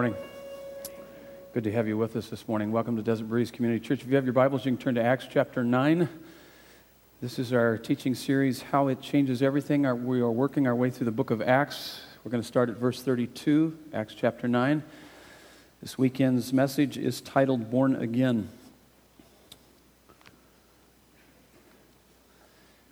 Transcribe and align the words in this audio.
morning. 0.00 0.16
Good 1.52 1.64
to 1.64 1.72
have 1.72 1.86
you 1.86 1.98
with 1.98 2.16
us 2.16 2.30
this 2.30 2.48
morning. 2.48 2.72
Welcome 2.72 2.96
to 2.96 3.02
Desert 3.02 3.28
Breeze 3.28 3.50
Community 3.50 3.86
Church. 3.86 4.00
If 4.00 4.08
you 4.08 4.14
have 4.14 4.24
your 4.24 4.32
Bibles, 4.32 4.64
you 4.64 4.70
can 4.70 4.78
turn 4.78 4.94
to 4.94 5.02
Acts 5.02 5.28
chapter 5.30 5.62
9. 5.62 6.08
This 7.20 7.38
is 7.38 7.52
our 7.52 7.76
teaching 7.76 8.14
series, 8.14 8.62
How 8.62 8.88
It 8.88 9.02
Changes 9.02 9.42
Everything. 9.42 9.82
We 10.06 10.22
are 10.22 10.30
working 10.30 10.66
our 10.66 10.74
way 10.74 10.88
through 10.88 11.04
the 11.04 11.10
book 11.10 11.30
of 11.30 11.42
Acts. 11.42 12.00
We're 12.24 12.30
going 12.30 12.40
to 12.42 12.48
start 12.48 12.70
at 12.70 12.78
verse 12.78 13.02
32, 13.02 13.76
Acts 13.92 14.14
chapter 14.14 14.48
9. 14.48 14.82
This 15.82 15.98
weekend's 15.98 16.50
message 16.50 16.96
is 16.96 17.20
titled 17.20 17.70
Born 17.70 17.94
Again. 17.94 18.48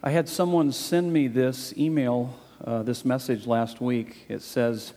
I 0.03 0.11
had 0.11 0.29
someone 0.29 0.73
send 0.73 1.11
me 1.11 1.27
this 1.27 1.73
email, 1.79 2.39
uh, 2.63 2.83
this 2.83 3.07
message 3.07 3.47
last 3.47 3.81
week. 3.81 4.27
It 4.29 4.43
says, 4.43 4.93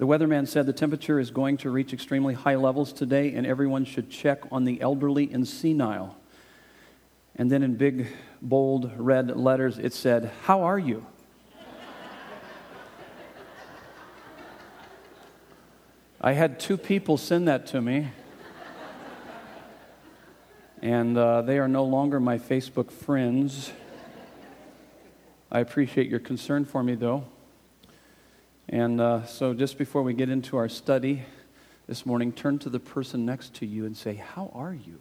The 0.00 0.06
weatherman 0.06 0.48
said 0.48 0.64
the 0.64 0.72
temperature 0.72 1.20
is 1.20 1.30
going 1.30 1.58
to 1.58 1.68
reach 1.68 1.92
extremely 1.92 2.32
high 2.32 2.54
levels 2.54 2.90
today, 2.90 3.34
and 3.34 3.46
everyone 3.46 3.84
should 3.84 4.08
check 4.08 4.44
on 4.50 4.64
the 4.64 4.80
elderly 4.80 5.30
and 5.30 5.46
senile. 5.46 6.16
And 7.36 7.52
then 7.52 7.62
in 7.62 7.76
big, 7.76 8.06
bold 8.40 8.90
red 8.96 9.36
letters, 9.36 9.76
it 9.76 9.92
said, 9.92 10.32
How 10.44 10.62
are 10.62 10.78
you? 10.78 11.04
I 16.18 16.32
had 16.32 16.58
two 16.58 16.78
people 16.78 17.18
send 17.18 17.46
that 17.48 17.66
to 17.66 17.82
me, 17.82 18.08
and 20.80 21.18
uh, 21.18 21.42
they 21.42 21.58
are 21.58 21.68
no 21.68 21.84
longer 21.84 22.18
my 22.18 22.38
Facebook 22.38 22.90
friends. 22.90 23.70
I 25.52 25.60
appreciate 25.60 26.08
your 26.08 26.20
concern 26.20 26.64
for 26.64 26.82
me, 26.82 26.94
though. 26.94 27.26
And 28.72 29.00
uh, 29.00 29.24
so, 29.26 29.52
just 29.52 29.78
before 29.78 30.04
we 30.04 30.14
get 30.14 30.28
into 30.28 30.56
our 30.56 30.68
study 30.68 31.24
this 31.88 32.06
morning, 32.06 32.30
turn 32.30 32.60
to 32.60 32.70
the 32.70 32.78
person 32.78 33.26
next 33.26 33.52
to 33.54 33.66
you 33.66 33.84
and 33.84 33.96
say, 33.96 34.14
How 34.14 34.52
are 34.54 34.72
you? 34.72 35.00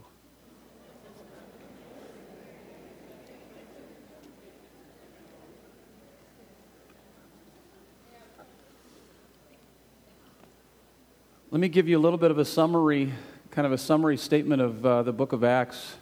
Let 11.52 11.62
me 11.62 11.70
give 11.70 11.88
you 11.88 11.96
a 11.96 12.02
little 12.02 12.18
bit 12.18 12.32
of 12.32 12.40
a 12.40 12.46
summary, 12.46 13.14
kind 13.52 13.68
of 13.68 13.72
a 13.72 13.78
summary 13.78 14.18
statement 14.18 14.64
of 14.64 14.84
uh, 14.84 15.04
the 15.04 15.14
book 15.14 15.32
of 15.32 15.44
Acts. 15.44 15.94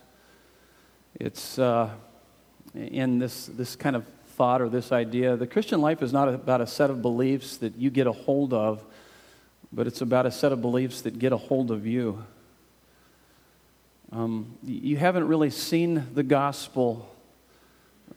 It's 1.15 1.59
uh, 1.59 1.89
in 2.73 3.19
this, 3.19 3.47
this 3.47 3.75
kind 3.75 3.97
of 3.97 4.05
thought 4.37 4.61
or 4.61 4.69
this 4.69 4.91
idea. 4.91 5.35
The 5.35 5.47
Christian 5.47 5.81
life 5.81 6.03
is 6.03 6.13
not 6.13 6.29
about 6.29 6.61
a 6.61 6.67
set 6.67 6.91
of 6.91 7.01
beliefs 7.01 7.57
that 7.57 7.75
you 7.75 7.89
get 7.89 8.05
a 8.05 8.11
hold 8.11 8.53
of, 8.53 8.85
but 9.73 9.87
it's 9.87 10.01
about 10.01 10.27
a 10.27 10.31
set 10.31 10.51
of 10.51 10.61
beliefs 10.61 11.01
that 11.01 11.17
get 11.17 11.33
a 11.33 11.37
hold 11.37 11.71
of 11.71 11.87
you. 11.87 12.23
Um, 14.11 14.55
you 14.63 14.95
haven't 14.95 15.27
really 15.27 15.49
seen 15.49 16.07
the 16.13 16.21
gospel, 16.21 17.13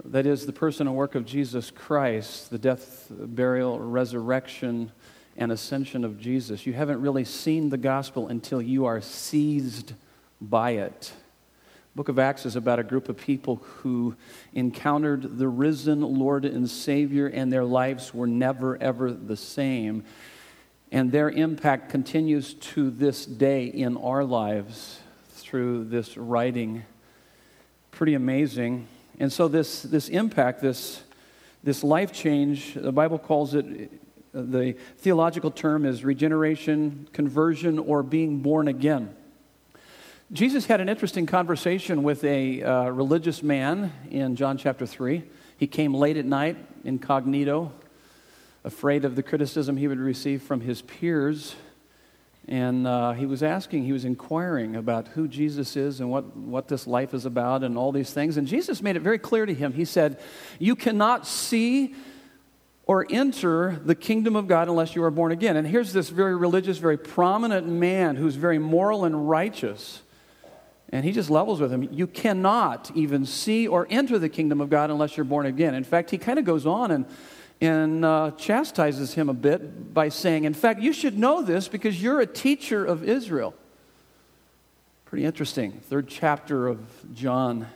that 0.05 0.27
is, 0.27 0.45
the 0.45 0.53
person 0.53 0.87
and 0.87 0.95
work 0.95 1.15
of 1.15 1.25
Jesus 1.25 1.71
Christ, 1.71 2.51
the 2.51 2.59
death, 2.59 3.07
burial, 3.11 3.81
resurrection, 3.81 4.93
and 5.39 5.51
ascension 5.51 6.05
of 6.05 6.21
Jesus. 6.21 6.67
You 6.67 6.75
haven't 6.75 7.01
really 7.01 7.25
seen 7.25 7.71
the 7.71 7.79
gospel 7.79 8.29
until 8.29 8.61
you 8.61 8.85
are 8.85 9.01
seized 9.01 9.95
by 10.39 10.73
it 10.73 11.13
book 11.95 12.09
of 12.09 12.19
Acts 12.19 12.47
is 12.47 12.57
about 12.57 12.79
a 12.79 12.85
group 12.85 13.09
of 13.09 13.17
people 13.17 13.57
who 13.57 14.15
encountered 14.53 15.39
the 15.39 15.49
risen 15.49 16.01
Lord 16.01 16.45
and 16.45 16.71
Savior, 16.71 17.27
and 17.27 17.53
their 17.53 17.65
lives 17.65 18.15
were 18.15 18.29
never, 18.29 18.81
ever 18.81 19.11
the 19.11 19.37
same. 19.37 20.05
And 20.93 21.11
their 21.11 21.31
impact 21.31 21.91
continues 21.91 22.55
to 22.55 22.91
this 22.91 23.27
day 23.27 23.67
in 23.67 23.97
our 23.97 24.25
lives 24.25 25.01
through 25.31 25.85
this 25.85 26.17
writing. 26.17 26.85
Pretty 27.91 28.15
amazing. 28.15 28.87
And 29.19 29.33
so, 29.33 29.49
this, 29.49 29.83
this 29.83 30.09
impact, 30.09 30.61
this, 30.63 31.03
this 31.63 31.85
life 31.85 32.13
change, 32.13 32.75
the 32.75 32.93
Bible 32.93 33.19
calls 33.19 33.55
it, 33.55 33.91
the 34.33 34.77
theological 34.99 35.51
term 35.51 35.85
is 35.85 36.05
regeneration, 36.05 37.09
conversion, 37.13 37.79
or 37.79 38.03
being 38.03 38.39
born 38.39 38.69
again. 38.69 39.15
Jesus 40.33 40.67
had 40.67 40.81
an 40.81 40.89
interesting 40.89 41.27
conversation 41.27 42.05
with 42.05 42.23
a 42.23 42.63
uh, 42.63 42.89
religious 42.91 43.43
man 43.43 43.93
in 44.13 44.37
John 44.37 44.57
chapter 44.59 44.87
3. 44.87 45.25
He 45.57 45.67
came 45.67 45.93
late 45.93 46.17
at 46.17 46.25
night, 46.25 46.57
incognito, 46.85 47.73
afraid 48.63 49.05
of 49.05 49.17
the 49.17 49.25
criticism 49.25 49.77
he 49.77 49.89
would 49.89 49.99
receive 49.99 50.41
from 50.43 50.61
his 50.61 50.83
peers. 50.83 51.57
And 52.47 52.87
uh, 52.87 53.15
he 53.15 53.27
was 53.27 53.43
asking, 53.43 53.83
he 53.83 53.93
was 53.93 54.05
inquiring 54.05 54.77
about 54.77 55.09
who 55.09 55.27
Jesus 55.27 55.75
is 55.75 55.99
and 55.99 56.09
what, 56.09 56.37
what 56.37 56.69
this 56.69 56.87
life 56.87 57.13
is 57.13 57.27
about 57.27 57.65
and 57.65 57.77
all 57.77 57.91
these 57.91 58.13
things. 58.13 58.37
And 58.37 58.47
Jesus 58.47 58.81
made 58.83 58.95
it 58.95 59.03
very 59.03 59.19
clear 59.19 59.47
to 59.47 59.53
him. 59.53 59.73
He 59.73 59.85
said, 59.85 60.21
You 60.61 60.77
cannot 60.77 61.27
see 61.27 61.97
or 62.87 63.05
enter 63.11 63.81
the 63.85 63.97
kingdom 63.97 64.37
of 64.37 64.47
God 64.47 64.69
unless 64.69 64.95
you 64.95 65.03
are 65.03 65.11
born 65.11 65.33
again. 65.33 65.57
And 65.57 65.67
here's 65.67 65.93
this 65.93 66.09
very 66.09 66.37
religious, 66.37 66.79
very 66.79 66.99
prominent 66.99 67.67
man 67.67 68.15
who's 68.15 68.37
very 68.37 68.61
moral 68.61 69.05
and 69.05 69.29
righteous 69.29 70.03
and 70.91 71.05
he 71.05 71.13
just 71.13 71.31
levels 71.31 71.61
with 71.61 71.73
him. 71.73 71.89
You 71.93 72.07
cannot 72.07 72.91
even 72.95 73.25
see 73.25 73.67
or 73.69 73.87
enter 73.91 74.19
the 74.19 74.29
kingdom 74.29 74.61
of 74.61 74.71
God 74.71 74.91
unless 74.91 75.17
you're 75.17 75.25
born 75.25 75.47
again. 75.47 75.75
In 75.75 75.85
fact, 75.85 76.11
he 76.11 76.19
kind 76.19 76.39
of 76.39 76.45
goes 76.45 76.67
on 76.67 76.91
and, 76.91 77.07
and 77.61 78.05
uh, 78.05 78.33
chastises 78.33 79.15
him 79.15 79.29
a 79.29 79.35
bit 79.35 79.95
by 79.95 80.09
saying, 80.09 80.45
In 80.45 80.55
fact, 80.55 80.81
you 80.81 80.93
should 80.93 81.17
know 81.17 81.43
this 81.43 81.69
because 81.69 82.03
you're 82.03 82.21
a 82.21 82.27
teacher 82.27 82.85
of 82.85 83.09
Israel. 83.09 83.55
Pretty 85.05 85.25
interesting. 85.25 85.73
Third 85.73 86.09
chapter 86.09 86.67
of 86.67 86.81
John. 87.15 87.69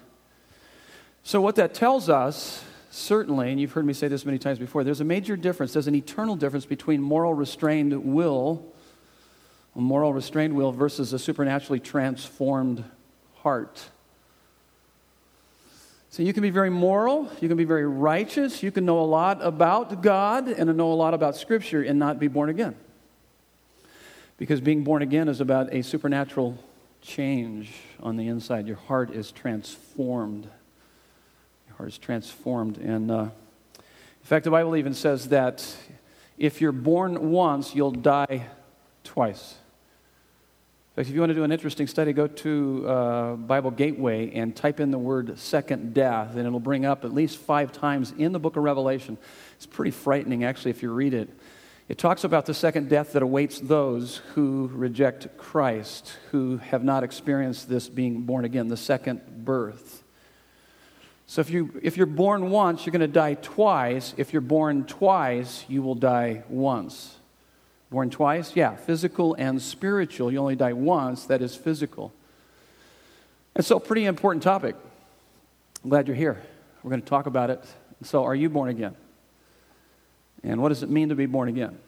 So, 1.23 1.41
what 1.41 1.57
that 1.57 1.73
tells 1.73 2.09
us, 2.09 2.65
certainly, 2.91 3.51
and 3.51 3.61
you've 3.61 3.73
heard 3.73 3.87
me 3.87 3.93
say 3.93 4.09
this 4.09 4.27
many 4.27 4.39
times 4.39 4.59
before, 4.59 4.85
there's 4.85 5.01
a 5.01 5.05
major 5.05 5.37
difference. 5.37 5.73
There's 5.73 5.87
an 5.87 5.95
eternal 5.95 6.37
difference 6.37 6.67
between 6.67 7.01
moral 7.01 7.33
restrained 7.33 8.05
will, 8.05 8.73
moral 9.75 10.13
restrained 10.13 10.55
will, 10.55 10.73
versus 10.73 11.13
a 11.13 11.19
supernaturally 11.19 11.81
transformed 11.81 12.85
heart. 13.45 13.91
So 16.09 16.23
you 16.23 16.33
can 16.33 16.43
be 16.43 16.51
very 16.51 16.71
moral, 16.71 17.31
you 17.41 17.49
can 17.49 17.57
be 17.57 17.65
very 17.65 17.87
righteous, 17.87 18.63
you 18.63 18.73
can 18.73 18.85
know 18.85 19.01
a 19.01 19.05
lot 19.05 19.41
about 19.43 20.01
God 20.03 20.49
and 20.49 20.75
know 20.77 20.93
a 20.93 20.95
lot 20.95 21.13
about 21.13 21.37
Scripture 21.37 21.83
and 21.83 21.99
not 21.99 22.19
be 22.19 22.27
born 22.27 22.49
again. 22.49 22.75
Because 24.39 24.61
being 24.61 24.83
born 24.83 25.03
again 25.03 25.29
is 25.29 25.41
about 25.41 25.73
a 25.73 25.83
supernatural 25.83 26.59
change 27.03 27.73
on 28.01 28.17
the 28.17 28.29
inside. 28.29 28.67
Your 28.67 28.77
heart 28.77 29.11
is 29.11 29.31
transformed. 29.31 30.45
Your 31.69 31.77
heart 31.77 31.91
is 31.91 31.99
transformed. 31.99 32.79
And 32.79 33.11
uh, 33.11 33.29
in 33.77 34.25
fact, 34.27 34.45
the 34.45 34.51
Bible 34.51 34.75
even 34.77 34.95
says 34.95 35.29
that 35.29 35.77
if 36.39 36.61
you're 36.61 36.73
born 36.73 37.31
once, 37.31 37.75
you'll 37.75 37.91
die 37.91 38.47
twice. 39.03 39.57
In 40.95 41.03
fact, 41.03 41.09
if 41.09 41.15
you 41.17 41.21
want 41.23 41.31
to 41.31 41.35
do 41.35 41.43
an 41.43 41.51
interesting 41.51 41.89
study, 41.89 42.13
go 42.13 42.29
to 42.29 42.89
uh, 42.89 43.35
Bible 43.35 43.73
Gateway 43.73 44.31
and 44.33 44.55
type 44.55 44.79
in 44.79 44.93
the 44.93 44.99
word 44.99 45.37
second 45.37 45.93
death, 45.93 46.37
and 46.37 46.47
it'll 46.47 46.61
bring 46.61 46.87
up 46.87 47.05
at 47.05 47.13
least 47.13 47.39
five 47.39 47.73
times 47.73 48.15
in 48.17 48.31
the 48.31 48.39
book 48.39 48.55
of 48.55 48.63
Revelation. 48.63 49.19
It's 49.57 49.67
pretty 49.67 49.91
frightening, 49.91 50.45
actually, 50.45 50.71
if 50.71 50.85
you 50.85 50.93
read 50.93 51.13
it. 51.13 51.29
It 51.89 51.99
talks 51.99 52.23
about 52.23 52.47
the 52.47 52.55
second 52.55 52.91
death 52.91 53.15
that 53.15 53.23
awaits 53.23 53.59
those 53.59 54.19
who 54.35 54.71
reject 54.73 55.37
Christ, 55.37 56.17
who 56.31 56.59
have 56.59 56.85
not 56.85 57.03
experienced 57.03 57.69
this 57.69 57.89
being 57.89 58.23
born 58.23 58.45
again, 58.45 58.69
the 58.69 58.77
second 58.77 59.45
birth. 59.45 60.05
So 61.27 61.41
if, 61.41 61.51
you, 61.51 61.73
if 61.83 61.97
you're 61.97 62.07
born 62.07 62.51
once, 62.51 62.87
you're 62.87 62.93
going 62.93 63.01
to 63.01 63.09
die 63.09 63.35
twice. 63.35 64.15
If 64.17 64.33
you're 64.33 64.43
born 64.43 64.85
twice, 64.85 65.65
you 65.67 65.83
will 65.83 65.97
die 65.97 66.45
once. 66.49 67.14
Born 67.95 68.11
twice? 68.11 68.57
Yeah, 68.57 68.75
physical 68.75 69.35
and 69.35 69.63
spiritual. 69.63 70.33
You 70.33 70.39
only 70.39 70.57
die 70.57 70.73
once, 70.73 71.27
that 71.27 71.41
is 71.41 71.55
physical. 71.55 72.13
And 73.55 73.65
so, 73.65 73.79
pretty 73.79 74.05
important 74.05 74.43
topic. 74.43 74.75
I'm 75.85 75.91
glad 75.91 76.09
you're 76.09 76.17
here. 76.17 76.43
We're 76.83 76.91
going 76.91 77.03
to 77.03 77.09
talk 77.09 77.27
about 77.27 77.51
it. 77.51 77.65
So, 78.03 78.25
are 78.25 78.35
you 78.35 78.51
born 78.51 78.69
again? 78.69 78.97
And 80.43 80.61
what 80.61 80.71
does 80.71 80.83
it 80.83 80.91
mean 80.91 81.11
to 81.11 81.15
be 81.15 81.27
born 81.27 81.49
again? 81.49 81.79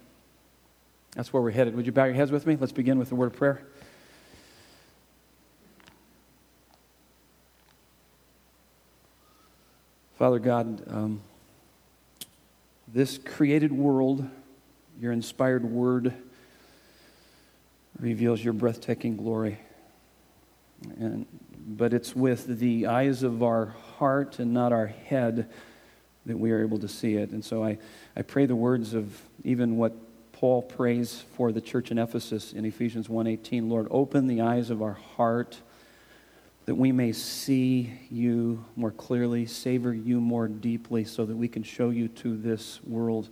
That's 1.17 1.33
where 1.33 1.43
we're 1.43 1.51
headed. 1.51 1.75
Would 1.75 1.87
you 1.87 1.93
bow 1.93 2.05
your 2.05 2.15
heads 2.15 2.31
with 2.31 2.47
me? 2.47 2.55
Let's 2.55 2.71
begin 2.71 3.01
with 3.01 3.09
the 3.09 3.17
word 3.17 3.33
of 3.33 3.37
prayer. 3.37 3.63
Father 10.21 10.39
God, 10.39 10.85
um, 10.89 11.21
this 12.87 13.19
created 13.19 13.73
world 13.73 14.31
your 15.01 15.13
inspired 15.13 15.65
word 15.65 16.15
reveals 17.99 18.43
your 18.43 18.53
breathtaking 18.53 19.17
glory. 19.17 19.59
And, 20.99 21.27
but 21.67 21.93
it's 21.93 22.15
with 22.15 22.59
the 22.59 22.87
eyes 22.87 23.23
of 23.23 23.43
our 23.43 23.67
heart 23.99 24.39
and 24.39 24.53
not 24.53 24.73
our 24.73 24.87
head 24.87 25.51
that 26.27 26.39
we 26.39 26.51
are 26.51 26.63
able 26.63 26.79
to 26.79 26.89
see 26.89 27.15
it. 27.15 27.31
And 27.31 27.45
so 27.45 27.65
I, 27.65 27.79
I 28.17 28.23
pray 28.23 28.47
the 28.47 28.57
words 28.57 28.95
of 28.95 29.21
even 29.45 29.77
what 29.77 29.95
Paul 30.33 30.63
prays 30.63 31.25
for 31.35 31.51
the 31.53 31.61
church 31.61 31.91
in 31.91 31.99
Ephesus 31.99 32.53
in 32.53 32.65
Ephesians 32.65 33.09
1:18, 33.09 33.69
Lord, 33.69 33.87
open 33.91 34.27
the 34.27 34.43
eyes 34.43 34.69
of 34.71 34.83
our 34.83 34.93
heart 34.93 35.61
that 36.67 36.75
we 36.75 36.93
may 36.93 37.13
see 37.13 37.93
you 38.11 38.65
more 38.75 38.91
clearly, 38.91 39.47
savor 39.47 39.95
you 39.95 40.21
more 40.21 40.49
deeply, 40.49 41.05
so 41.05 41.25
that 41.25 41.37
we 41.37 41.49
can 41.49 41.63
show 41.63 41.91
you 41.91 42.09
to 42.09 42.37
this 42.37 42.83
world 42.83 43.31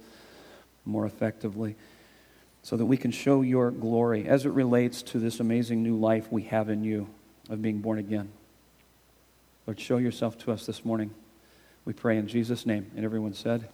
more 0.84 1.06
effectively, 1.06 1.76
so 2.62 2.76
that 2.76 2.86
we 2.86 2.96
can 2.96 3.10
show 3.10 3.42
your 3.42 3.70
glory 3.70 4.26
as 4.26 4.46
it 4.46 4.50
relates 4.50 5.02
to 5.02 5.18
this 5.18 5.40
amazing 5.40 5.82
new 5.82 5.96
life 5.96 6.30
we 6.30 6.44
have 6.44 6.68
in 6.68 6.84
you 6.84 7.08
of 7.50 7.60
being 7.60 7.80
born 7.80 7.98
again. 7.98 8.30
Lord, 9.66 9.80
show 9.80 9.98
yourself 9.98 10.36
to 10.38 10.52
us 10.52 10.66
this 10.66 10.84
morning. 10.84 11.10
We 11.84 11.92
pray 11.92 12.16
in 12.16 12.26
Jesus' 12.28 12.66
name. 12.66 12.90
And 12.96 13.04
everyone 13.04 13.34
said, 13.34 13.68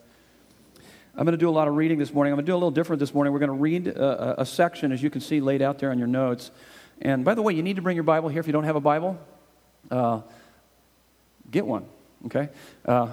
I'm 1.17 1.25
going 1.25 1.33
to 1.33 1.39
do 1.39 1.49
a 1.49 1.51
lot 1.51 1.69
of 1.69 1.75
reading 1.75 1.99
this 1.99 2.13
morning. 2.13 2.33
I'm 2.33 2.37
going 2.37 2.47
to 2.47 2.51
do 2.51 2.55
a 2.55 2.59
little 2.59 2.71
different 2.71 3.01
this 3.01 3.13
morning. 3.13 3.33
We're 3.33 3.41
going 3.41 3.49
to 3.49 3.55
read 3.55 3.89
a, 3.89 4.43
a, 4.43 4.47
section, 4.47 4.93
as 4.93 5.03
you 5.03 5.11
can 5.11 5.21
see, 5.21 5.41
laid 5.41 5.63
out 5.63 5.79
there 5.79 5.91
on 5.91 5.99
your 5.99 6.07
notes. 6.09 6.51
And 7.03 7.25
by 7.25 7.35
the 7.35 7.43
way, 7.43 7.55
you 7.55 7.63
need 7.63 7.77
to 7.77 7.83
bring 7.83 7.97
your 7.97 8.05
Bible 8.05 8.29
here 8.29 8.41
if 8.41 8.47
you 8.47 8.53
don't 8.53 8.65
have 8.65 8.77
a 8.77 8.81
Bible. 8.81 9.19
Uh, 9.91 10.21
get 11.51 11.67
one, 11.67 11.85
okay? 12.27 12.49
Uh, 12.85 13.09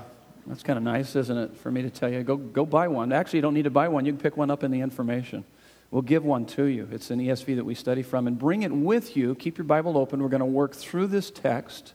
that's 0.48 0.64
kind 0.64 0.78
of 0.78 0.84
nice, 0.84 1.16
isn't 1.16 1.38
it, 1.38 1.58
for 1.58 1.72
me 1.72 1.82
to 1.82 1.90
tell 1.90 2.10
you? 2.10 2.24
Go, 2.24 2.38
go 2.38 2.66
buy 2.66 2.88
one. 2.88 3.12
Actually, 3.12 3.38
you 3.38 3.42
don't 3.42 3.54
need 3.54 3.64
to 3.64 3.70
buy 3.70 3.88
one. 3.88 4.06
You 4.06 4.14
can 4.14 4.22
pick 4.22 4.38
one 4.38 4.50
up 4.50 4.64
in 4.64 4.72
the 4.72 4.82
information. 4.82 5.44
We'll 5.92 6.02
give 6.02 6.26
one 6.26 6.46
to 6.48 6.66
you. 6.66 6.88
It's 6.92 7.12
an 7.12 7.20
ESV 7.20 7.56
that 7.58 7.66
we 7.66 7.76
study 7.76 8.04
from. 8.04 8.28
And 8.28 8.38
bring 8.38 8.64
it 8.64 8.72
with 8.72 9.16
you. 9.16 9.36
Keep 9.36 9.58
your 9.58 9.66
Bible 9.66 9.98
open. 9.98 10.22
We're 10.22 10.30
going 10.30 10.40
to 10.40 10.46
work 10.46 10.76
through 10.76 11.08
this 11.08 11.32
text 11.32 11.94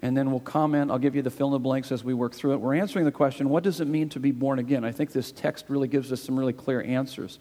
and 0.00 0.16
then 0.16 0.30
we'll 0.30 0.40
comment. 0.40 0.90
I'll 0.90 0.98
give 0.98 1.14
you 1.14 1.22
the 1.22 1.30
fill 1.30 1.46
in 1.48 1.52
the 1.52 1.58
blanks 1.58 1.92
as 1.92 2.02
we 2.02 2.14
work 2.14 2.34
through 2.34 2.54
it. 2.54 2.56
We're 2.60 2.74
answering 2.74 3.04
the 3.04 3.12
question 3.12 3.48
what 3.48 3.62
does 3.62 3.80
it 3.80 3.88
mean 3.88 4.08
to 4.10 4.20
be 4.20 4.32
born 4.32 4.58
again? 4.58 4.84
I 4.84 4.92
think 4.92 5.12
this 5.12 5.32
text 5.32 5.66
really 5.68 5.88
gives 5.88 6.12
us 6.12 6.20
some 6.22 6.38
really 6.38 6.52
clear 6.52 6.82
answers. 6.82 7.38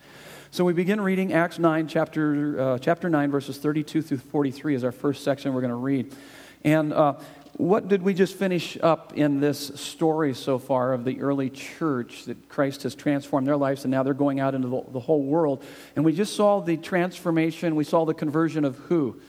So 0.52 0.64
we 0.64 0.74
begin 0.74 1.02
reading 1.02 1.34
Acts 1.34 1.58
9, 1.58 1.88
chapter, 1.88 2.62
uh, 2.62 2.78
chapter 2.78 3.10
9, 3.10 3.32
verses 3.32 3.58
32 3.58 4.04
through 4.04 4.18
43 4.20 4.76
is 4.76 4.84
our 4.84 4.92
first 4.92 5.24
section 5.24 5.54
we're 5.54 5.62
going 5.62 5.72
to 5.72 5.76
read. 5.76 6.16
And 6.64 6.94
uh, 6.94 7.16
what 7.58 7.88
did 7.88 8.02
we 8.02 8.14
just 8.14 8.36
finish 8.36 8.78
up 8.82 9.14
in 9.16 9.40
this 9.40 9.68
story 9.76 10.34
so 10.34 10.58
far 10.58 10.94
of 10.94 11.06
the 11.06 11.22
early 11.22 11.50
church 11.50 12.26
that 12.26 12.50
Christ 12.50 12.84
has 12.84 12.96
transformed 12.96 13.46
their 13.46 13.58
lives 13.58 13.84
and 13.84 13.92
now 13.92 14.02
they're 14.02 14.14
going 14.14 14.40
out 14.40 14.56
into 14.56 14.68
the, 14.68 14.84
the 14.92 15.00
whole 15.00 15.22
world? 15.22 15.64
And 15.96 16.04
we 16.04 16.14
just 16.14 16.36
saw 16.36 16.62
the 16.62 16.78
transformation, 16.78 17.76
we 17.76 17.84
saw 17.84 18.06
the 18.06 18.14
conversion 18.14 18.66
of 18.66 18.78
who? 18.78 19.20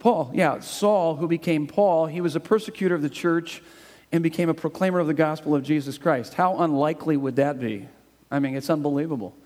Paul, 0.00 0.32
yeah, 0.34 0.60
Saul, 0.60 1.16
who 1.16 1.28
became 1.28 1.66
Paul, 1.66 2.06
he 2.06 2.20
was 2.20 2.34
a 2.34 2.40
persecutor 2.40 2.94
of 2.94 3.02
the 3.02 3.10
church 3.10 3.62
and 4.10 4.22
became 4.22 4.48
a 4.48 4.54
proclaimer 4.54 4.98
of 4.98 5.06
the 5.06 5.14
gospel 5.14 5.54
of 5.54 5.62
Jesus 5.62 5.98
Christ. 5.98 6.34
How 6.34 6.58
unlikely 6.58 7.16
would 7.16 7.36
that 7.36 7.60
be? 7.60 7.86
I 8.30 8.40
mean, 8.40 8.56
it's 8.56 8.70
unbelievable. 8.70 9.36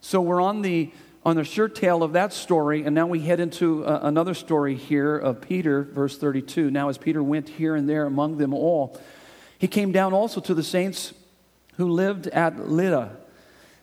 So 0.00 0.20
we're 0.22 0.40
on 0.40 0.62
the 0.62 0.90
on 1.28 1.36
the 1.36 1.44
sure 1.44 1.68
tail 1.68 2.02
of 2.02 2.14
that 2.14 2.32
story, 2.32 2.84
and 2.84 2.94
now 2.94 3.06
we 3.06 3.20
head 3.20 3.38
into 3.38 3.84
uh, 3.84 4.00
another 4.02 4.34
story 4.34 4.74
here 4.74 5.16
of 5.16 5.40
Peter, 5.40 5.82
verse 5.82 6.18
32. 6.18 6.70
Now, 6.70 6.88
as 6.88 6.98
Peter 6.98 7.22
went 7.22 7.48
here 7.48 7.76
and 7.76 7.88
there 7.88 8.06
among 8.06 8.38
them 8.38 8.54
all, 8.54 8.98
he 9.58 9.68
came 9.68 9.92
down 9.92 10.12
also 10.12 10.40
to 10.40 10.54
the 10.54 10.62
saints 10.62 11.12
who 11.76 11.88
lived 11.88 12.26
at 12.28 12.68
Lydda 12.68 13.16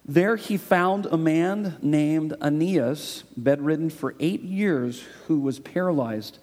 there 0.07 0.36
he 0.36 0.57
found 0.57 1.07
a 1.07 1.18
man 1.18 1.77
named 1.81 2.36
Aeneas, 2.39 3.24
bedridden 3.36 3.89
for 3.89 4.13
eight 4.19 4.44
years, 4.44 5.03
who 5.25 5.39
was 5.39 5.59
paralyzed. 5.59 6.38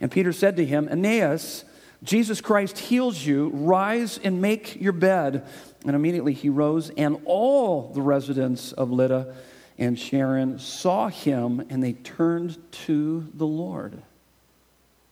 And 0.00 0.10
Peter 0.10 0.32
said 0.32 0.56
to 0.56 0.64
him, 0.64 0.88
Aeneas, 0.88 1.64
Jesus 2.02 2.40
Christ 2.40 2.78
heals 2.78 3.24
you. 3.24 3.50
Rise 3.54 4.18
and 4.18 4.42
make 4.42 4.80
your 4.80 4.92
bed. 4.92 5.46
And 5.84 5.94
immediately 5.94 6.32
he 6.32 6.48
rose, 6.48 6.90
and 6.90 7.18
all 7.24 7.92
the 7.92 8.02
residents 8.02 8.72
of 8.72 8.90
Lydda 8.90 9.36
and 9.78 9.98
Sharon 9.98 10.58
saw 10.58 11.08
him, 11.08 11.64
and 11.68 11.82
they 11.82 11.92
turned 11.92 12.58
to 12.86 13.26
the 13.34 13.46
Lord. 13.46 14.02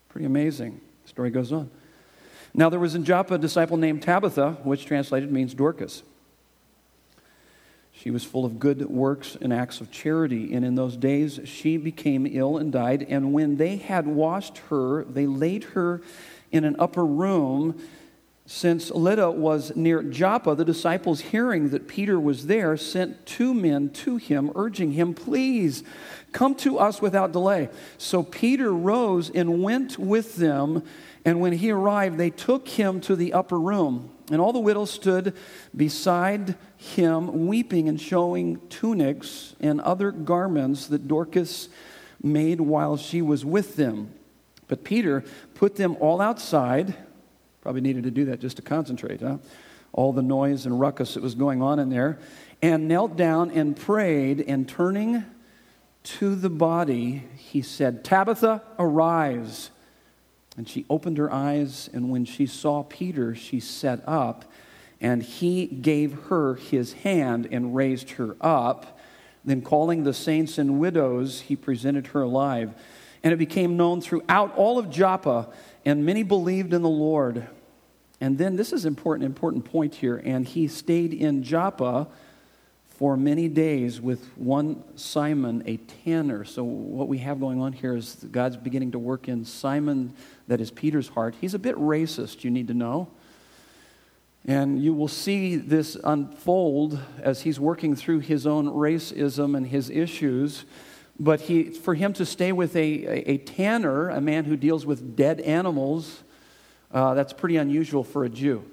Pretty 0.08 0.26
amazing. 0.26 0.81
The 1.02 1.08
story 1.08 1.31
goes 1.31 1.52
on. 1.52 1.70
Now 2.55 2.70
there 2.70 2.78
was 2.78 2.94
in 2.94 3.05
Joppa 3.05 3.34
a 3.34 3.38
disciple 3.38 3.76
named 3.76 4.02
Tabitha, 4.02 4.58
which 4.62 4.87
translated 4.87 5.32
means 5.32 5.55
Dorcas. 5.55 6.02
She 7.93 8.11
was 8.11 8.25
full 8.25 8.44
of 8.44 8.58
good 8.58 8.87
works 8.87 9.37
and 9.40 9.52
acts 9.52 9.81
of 9.81 9.90
charity. 9.90 10.52
And 10.55 10.64
in 10.64 10.75
those 10.75 10.96
days 10.96 11.40
she 11.44 11.76
became 11.76 12.26
ill 12.26 12.56
and 12.56 12.72
died. 12.72 13.06
And 13.08 13.32
when 13.32 13.56
they 13.56 13.76
had 13.76 14.06
washed 14.06 14.58
her, 14.70 15.05
they 15.05 15.26
laid 15.26 15.64
her 15.64 16.00
in 16.50 16.64
an 16.64 16.76
upper 16.78 17.05
room. 17.05 17.81
Since 18.46 18.91
Lydda 18.91 19.31
was 19.31 19.75
near 19.75 20.02
Joppa, 20.02 20.55
the 20.55 20.67
disciples, 20.67 21.20
hearing 21.20 21.70
that 21.70 21.88
Peter 21.88 22.20
was 22.20 22.46
there, 22.46 22.76
sent 22.76 23.25
two 23.25 23.55
men 23.55 23.88
to 23.91 24.19
him, 24.19 24.52
urging 24.55 24.93
him, 24.93 25.14
Please 25.14 25.82
come 26.32 26.55
to 26.56 26.79
us 26.79 27.00
without 27.00 27.32
delay. 27.32 27.70
So 27.96 28.23
Peter 28.23 28.70
rose 28.70 29.31
and 29.31 29.62
went 29.62 29.99
with 29.99 30.37
them. 30.37 30.82
And 31.25 31.41
when 31.41 31.55
he 31.55 31.70
arrived, 31.70 32.19
they 32.19 32.29
took 32.29 32.69
him 32.69 33.00
to 33.02 33.17
the 33.17 33.32
upper 33.32 33.58
room. 33.58 34.11
And 34.31 34.43
all 34.43 34.52
the 34.52 34.58
widows 34.58 34.91
stood 34.91 35.35
beside 35.75 36.55
him, 36.76 37.46
weeping 37.46 37.88
and 37.88 37.99
showing 37.99 38.61
tunics 38.69 39.55
and 39.58 39.81
other 39.81 40.11
garments 40.11 40.87
that 40.88 41.08
Dorcas 41.08 41.70
made 42.23 42.61
while 42.61 42.99
she 42.99 43.23
was 43.23 43.43
with 43.43 43.76
them. 43.76 44.12
But 44.69 44.85
Peter 44.85 45.25
put 45.55 45.76
them 45.76 45.96
all 45.99 46.20
outside. 46.20 46.94
Probably 47.64 47.81
needed 47.81 48.05
to 48.05 48.11
do 48.11 48.26
that 48.26 48.40
just 48.40 48.56
to 48.58 48.62
concentrate, 48.62 49.22
huh? 49.22 49.38
All 49.94 50.12
the 50.12 50.22
noise 50.22 50.66
and 50.66 50.78
ruckus 50.78 51.14
that 51.14 51.22
was 51.22 51.34
going 51.34 51.62
on 51.62 51.78
in 51.78 51.88
there. 51.88 52.19
And 52.61 52.87
knelt 52.87 53.16
down 53.16 53.50
and 53.50 53.75
prayed, 53.75 54.43
and 54.43 54.69
turning 54.69 55.25
to 56.02 56.34
the 56.34 56.50
body, 56.50 57.25
he 57.37 57.62
said, 57.62 58.05
Tabitha, 58.05 58.62
arise. 58.78 59.70
And 60.58 60.69
she 60.69 60.84
opened 60.90 61.16
her 61.16 61.32
eyes, 61.32 61.88
and 61.93 62.11
when 62.11 62.26
she 62.26 62.44
saw 62.44 62.82
Peter, 62.82 63.34
she 63.34 63.61
sat 63.61 64.02
up, 64.06 64.44
and 65.00 65.22
he 65.22 65.67
gave 65.67 66.12
her 66.25 66.56
his 66.56 66.93
hand 66.93 67.49
and 67.50 67.75
raised 67.75 68.10
her 68.10 68.37
up. 68.43 68.99
Then, 69.43 69.62
calling 69.62 70.05
the 70.05 70.12
saints 70.12 70.58
and 70.58 70.78
widows, 70.78 71.40
he 71.43 71.56
presented 71.56 72.08
her 72.08 72.20
alive. 72.20 72.75
And 73.22 73.32
it 73.32 73.38
became 73.38 73.78
known 73.78 74.03
throughout 74.03 74.55
all 74.55 74.79
of 74.79 74.91
Joppa, 74.91 75.48
and 75.86 76.05
many 76.05 76.22
believed 76.22 76.74
in 76.74 76.82
the 76.82 76.89
Lord. 76.89 77.46
And 78.24 78.38
then, 78.38 78.56
this 78.56 78.72
is 78.72 78.86
important, 78.86 79.26
important 79.26 79.66
point 79.66 79.96
here. 79.96 80.16
And 80.24 80.48
he 80.48 80.66
stayed 80.66 81.12
in 81.12 81.43
Joppa 81.43 82.08
for 82.88 83.19
many 83.19 83.50
days 83.50 84.00
with 84.00 84.24
one 84.38 84.82
Simon, 84.96 85.62
a 85.66 85.76
tanner. 85.76 86.43
So, 86.43 86.64
what 86.64 87.06
we 87.06 87.19
have 87.19 87.38
going 87.38 87.60
on 87.60 87.74
here 87.74 87.94
is 87.94 88.26
God's 88.32 88.56
beginning 88.56 88.93
to 88.93 88.98
work 88.98 89.28
in 89.28 89.44
Simon, 89.44 90.14
that 90.48 90.58
is 90.62 90.70
Peter's 90.70 91.08
heart. 91.08 91.34
He's 91.38 91.52
a 91.52 91.58
bit 91.58 91.76
racist, 91.76 92.44
you 92.44 92.50
need 92.50 92.69
to 92.69 92.72
know. 92.72 93.08
And 94.46 94.82
you 94.82 94.94
will 94.94 95.06
see 95.06 95.56
this 95.56 95.94
unfold 96.02 96.98
as 97.20 97.43
he's 97.43 97.60
working 97.60 97.94
through 97.94 98.20
his 98.20 98.46
own 98.46 98.69
racism 98.69 99.54
and 99.54 99.66
his 99.66 99.90
issues. 99.90 100.64
But 101.20 101.43
he, 101.43 101.64
for 101.64 101.93
him 101.93 102.14
to 102.14 102.24
stay 102.24 102.52
with 102.52 102.74
a, 102.74 103.04
a, 103.04 103.32
a 103.32 103.36
tanner, 103.36 104.08
a 104.08 104.22
man 104.22 104.46
who 104.46 104.56
deals 104.56 104.86
with 104.86 105.14
dead 105.14 105.43
animals, 105.43 106.24
uh, 106.94 107.13
that's 107.15 107.32
pretty 107.32 107.58
unusual 107.58 108.05
for 108.05 108.24
a 108.24 108.31
Jew. 108.31 108.65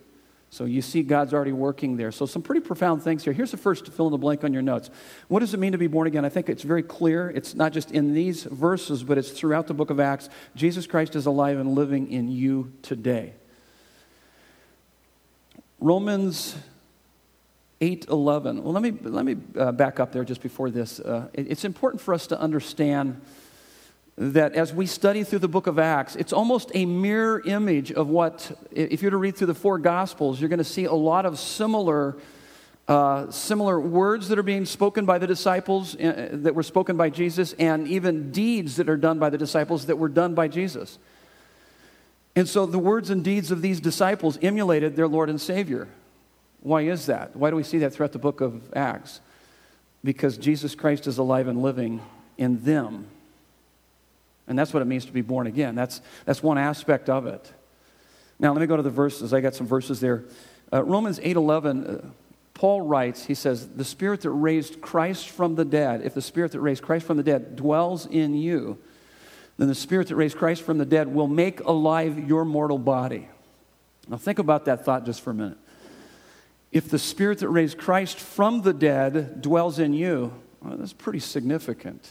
So 0.52 0.66
you 0.66 0.82
see 0.82 1.02
God's 1.02 1.34
already 1.34 1.54
working 1.54 1.96
there. 1.96 2.12
So 2.12 2.26
some 2.26 2.42
pretty 2.42 2.60
profound 2.60 3.02
things 3.04 3.24
here. 3.24 3.32
Here's 3.32 3.52
the 3.52 3.58
first 3.58 3.86
to 3.86 3.92
fill 3.92 4.08
in 4.08 4.12
the 4.12 4.18
blank 4.18 4.44
on 4.44 4.52
your 4.52 4.62
notes. 4.62 4.90
What 5.30 5.40
does 5.40 5.54
it 5.54 5.62
mean 5.62 5.72
to 5.72 5.78
be 5.78 5.88
born 5.88 6.08
again? 6.08 6.26
I 6.26 6.30
think 6.30 6.50
it's 6.50 6.64
very 6.64 6.84
clear. 6.84 7.30
It's 7.30 7.56
not 7.56 7.72
just 7.72 7.92
in 7.92 8.14
these 8.14 8.44
verses, 8.44 9.04
but 9.04 9.18
it's 9.18 9.32
throughout 9.32 9.68
the 9.68 9.74
book 9.74 9.90
of 9.90 10.00
Acts. 10.00 10.30
Jesus 10.56 10.86
Christ 10.86 11.16
is 11.16 11.26
alive 11.26 11.58
and 11.58 11.74
living 11.74 12.12
in 12.12 12.28
you 12.28 12.74
today. 12.82 13.34
Romans 15.80 16.56
8:11. 17.80 18.62
Well, 18.62 18.74
let 18.74 18.84
me 18.84 18.92
let 19.02 19.26
me 19.26 19.38
uh, 19.58 19.72
back 19.72 20.00
up 20.00 20.12
there 20.12 20.24
just 20.24 20.42
before 20.42 20.70
this. 20.70 21.00
Uh, 21.00 21.30
it, 21.34 21.50
it's 21.50 21.66
important 21.66 22.02
for 22.02 22.14
us 22.14 22.28
to 22.28 22.40
understand 22.40 23.20
that 24.18 24.54
as 24.54 24.74
we 24.74 24.86
study 24.86 25.24
through 25.24 25.40
the 25.40 25.48
book 25.48 25.68
of 25.68 25.80
Acts, 25.80 26.16
it's 26.16 26.34
almost 26.34 26.72
a 26.74 26.86
mirror 26.86 27.42
image 27.46 27.92
of 27.92 28.10
what, 28.10 28.52
if 28.72 29.02
you're 29.02 29.12
to 29.12 29.18
read 29.18 29.36
through 29.36 29.48
the 29.48 29.56
four 29.56 29.78
Gospels, 29.78 30.40
you're 30.40 30.50
going 30.50 30.60
to 30.60 30.64
see 30.64 30.86
a 30.86 30.94
lot 30.94 31.26
of 31.26 31.40
similar, 31.40 32.18
uh, 32.88 33.32
similar 33.32 33.80
words 33.80 34.28
that 34.28 34.38
are 34.38 34.44
being 34.44 34.66
spoken 34.66 35.06
by 35.06 35.18
the 35.18 35.28
disciples, 35.28 35.96
uh, 35.96 36.30
that 36.34 36.54
were 36.54 36.64
spoken 36.64 36.98
by 36.98 37.10
Jesus, 37.10 37.54
and 37.54 37.88
even 37.88 38.32
deeds 38.32 38.76
that 38.76 38.90
are 38.90 38.98
done 38.98 39.18
by 39.18 39.30
the 39.30 39.38
disciples 39.38 39.86
that 39.86 39.98
were 39.98 40.10
done 40.10 40.36
by 40.36 40.48
Jesus. 40.48 41.00
And 42.36 42.48
so 42.48 42.66
the 42.66 42.80
words 42.80 43.10
and 43.10 43.24
deeds 43.24 43.52
of 43.52 43.62
these 43.62 43.80
disciples 43.80 44.38
emulated 44.42 44.96
their 44.96 45.08
Lord 45.08 45.30
and 45.30 45.40
Savior. 45.40 45.88
Why 46.62 46.82
is 46.82 47.08
that? 47.08 47.36
Why 47.36 47.50
do 47.50 47.56
we 47.56 47.64
see 47.64 47.80
that 47.80 47.92
throughout 47.94 48.12
the 48.12 48.20
book 48.20 48.40
of 48.40 48.72
Acts? 48.74 49.20
Because 50.04 50.38
Jesus 50.38 50.76
Christ 50.76 51.08
is 51.08 51.18
alive 51.18 51.48
and 51.48 51.62
living 51.62 52.02
in 52.38 52.64
them. 52.64 53.08
And 54.48 54.58
that's 54.58 54.74
what 54.74 54.82
it 54.82 54.86
means 54.86 55.06
to 55.06 55.12
be 55.12 55.22
born 55.22 55.48
again. 55.48 55.76
That's, 55.76 56.02
that's 56.26 56.44
one 56.44 56.58
aspect 56.58 57.10
of 57.10 57.26
it. 57.28 57.52
Now, 58.40 58.54
let 58.54 58.62
me 58.62 58.68
go 58.68 58.76
to 58.76 58.84
the 58.84 58.90
verses. 58.90 59.34
I 59.34 59.42
got 59.42 59.54
some 59.54 59.68
verses 59.68 60.00
there. 60.00 60.26
Uh, 60.74 60.84
Romans 60.84 61.20
8.11, 61.20 62.06
uh, 62.06 62.08
Paul 62.54 62.82
writes, 62.82 63.26
he 63.26 63.36
says, 63.36 63.68
The 63.68 63.86
Spirit 63.86 64.22
that 64.22 64.32
raised 64.32 64.82
Christ 64.82 65.30
from 65.30 65.56
the 65.56 65.66
dead, 65.66 66.02
if 66.04 66.14
the 66.14 66.22
Spirit 66.22 66.52
that 66.54 66.60
raised 66.60 66.82
Christ 66.82 67.06
from 67.06 67.18
the 67.18 67.24
dead 67.24 67.56
dwells 67.56 68.06
in 68.06 68.34
you, 68.34 68.80
then 69.58 69.68
the 69.68 69.76
Spirit 69.76 70.08
that 70.08 70.16
raised 70.16 70.38
Christ 70.38 70.64
from 70.64 70.80
the 70.80 70.86
dead 70.86 71.08
will 71.14 71.28
make 71.28 71.60
alive 71.62 72.28
your 72.28 72.46
mortal 72.46 72.80
body. 72.80 73.28
Now, 74.08 74.18
think 74.18 74.40
about 74.40 74.66
that 74.66 74.86
thought 74.86 75.06
just 75.06 75.22
for 75.22 75.30
a 75.30 75.34
minute. 75.36 75.58
If 76.72 76.90
the 76.90 77.00
Spirit 77.00 77.40
that 77.40 77.50
raised 77.50 77.78
Christ 77.78 78.18
from 78.18 78.62
the 78.62 78.74
dead 78.74 79.42
dwells 79.42 79.78
in 79.78 79.94
you, 79.94 80.34
well, 80.62 80.78
that's 80.78 80.94
pretty 80.94 81.20
significant. 81.20 82.10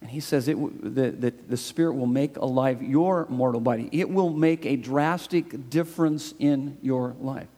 And 0.00 0.10
he 0.10 0.20
says 0.20 0.48
it, 0.48 0.56
that, 0.94 1.48
the 1.48 1.56
Spirit 1.56 1.94
will 1.94 2.06
make 2.06 2.36
alive 2.36 2.82
your 2.82 3.26
mortal 3.28 3.60
body. 3.60 3.88
It 3.92 4.08
will 4.08 4.30
make 4.30 4.64
a 4.64 4.76
drastic 4.76 5.68
difference 5.68 6.32
in 6.38 6.78
your 6.82 7.14
life. 7.20 7.48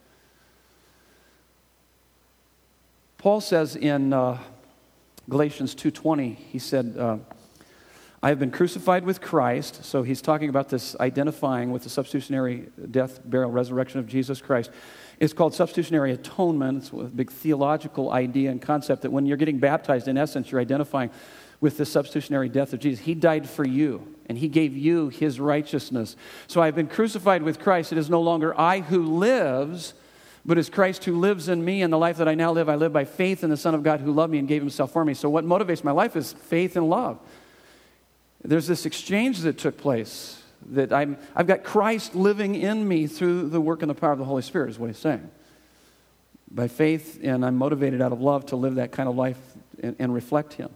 Paul 3.17 3.39
says 3.39 3.77
in 3.77 4.11
uh, 4.11 4.37
Galatians 5.29 5.73
2.20, 5.75 6.35
he 6.35 6.59
said, 6.59 6.95
uh, 6.99 7.17
I 8.21 8.29
have 8.29 8.39
been 8.39 8.51
crucified 8.51 9.05
with 9.05 9.21
Christ. 9.21 9.85
So 9.85 10.03
he's 10.03 10.21
talking 10.21 10.49
about 10.49 10.69
this 10.69 10.95
identifying 10.99 11.71
with 11.71 11.83
the 11.83 11.89
substitutionary 11.89 12.67
death, 12.91 13.19
burial, 13.23 13.51
resurrection 13.51 13.99
of 13.99 14.07
Jesus 14.07 14.41
Christ. 14.41 14.71
It's 15.19 15.33
called 15.33 15.53
substitutionary 15.53 16.11
atonement. 16.11 16.83
It's 16.83 16.91
a 16.91 17.03
big 17.03 17.31
theological 17.31 18.11
idea 18.11 18.51
and 18.51 18.61
concept 18.61 19.01
that 19.03 19.11
when 19.11 19.25
you're 19.25 19.37
getting 19.37 19.59
baptized, 19.59 20.07
in 20.07 20.17
essence, 20.17 20.51
you're 20.51 20.61
identifying 20.61 21.11
with 21.63 21.77
the 21.77 21.85
substitutionary 21.85 22.49
death 22.49 22.73
of 22.73 22.79
Jesus. 22.81 23.05
He 23.05 23.15
died 23.15 23.49
for 23.49 23.65
you, 23.65 24.15
and 24.27 24.37
He 24.37 24.49
gave 24.49 24.75
you 24.75 25.07
His 25.07 25.39
righteousness. 25.39 26.17
So 26.47 26.61
I've 26.61 26.75
been 26.75 26.87
crucified 26.87 27.41
with 27.41 27.57
Christ. 27.57 27.93
It 27.93 27.97
is 27.97 28.09
no 28.09 28.19
longer 28.19 28.53
I 28.59 28.81
who 28.81 29.01
lives 29.03 29.93
but 30.45 30.57
it's 30.57 30.69
Christ 30.69 31.05
who 31.05 31.17
lives 31.17 31.47
in 31.47 31.63
me, 31.63 31.81
and 31.83 31.93
the 31.93 31.97
life 31.97 32.17
that 32.17 32.27
I 32.27 32.35
now 32.35 32.51
live, 32.51 32.67
I 32.67 32.75
live 32.75 32.91
by 32.91 33.05
faith 33.05 33.45
in 33.45 33.49
the 33.49 33.55
Son 33.55 33.73
of 33.73 33.81
God 33.81 34.01
who 34.01 34.11
loved 34.11 34.29
me 34.29 34.39
and 34.39 34.45
gave 34.45 34.61
himself 34.61 34.91
for 34.91 35.05
me. 35.05 35.13
So, 35.13 35.29
what 35.29 35.45
motivates 35.45 35.85
my 35.85 35.91
life 35.91 36.17
is 36.17 36.33
faith 36.33 36.75
and 36.75 36.89
love. 36.89 37.17
There's 38.43 38.67
this 38.67 38.85
exchange 38.85 39.39
that 39.39 39.57
took 39.57 39.77
place 39.77 40.43
that 40.71 40.91
I'm, 40.91 41.17
I've 41.33 41.47
got 41.47 41.63
Christ 41.63 42.13
living 42.13 42.55
in 42.55 42.85
me 42.85 43.07
through 43.07 43.47
the 43.51 43.61
work 43.61 43.81
and 43.83 43.89
the 43.89 43.95
power 43.95 44.11
of 44.11 44.19
the 44.19 44.25
Holy 44.25 44.41
Spirit, 44.41 44.69
is 44.69 44.77
what 44.77 44.87
he's 44.87 44.97
saying. 44.97 45.31
By 46.51 46.67
faith, 46.67 47.21
and 47.23 47.45
I'm 47.45 47.55
motivated 47.55 48.01
out 48.01 48.11
of 48.11 48.19
love 48.19 48.47
to 48.47 48.57
live 48.57 48.75
that 48.75 48.91
kind 48.91 49.07
of 49.07 49.15
life 49.15 49.39
and, 49.81 49.95
and 49.97 50.13
reflect 50.13 50.51
him. 50.51 50.71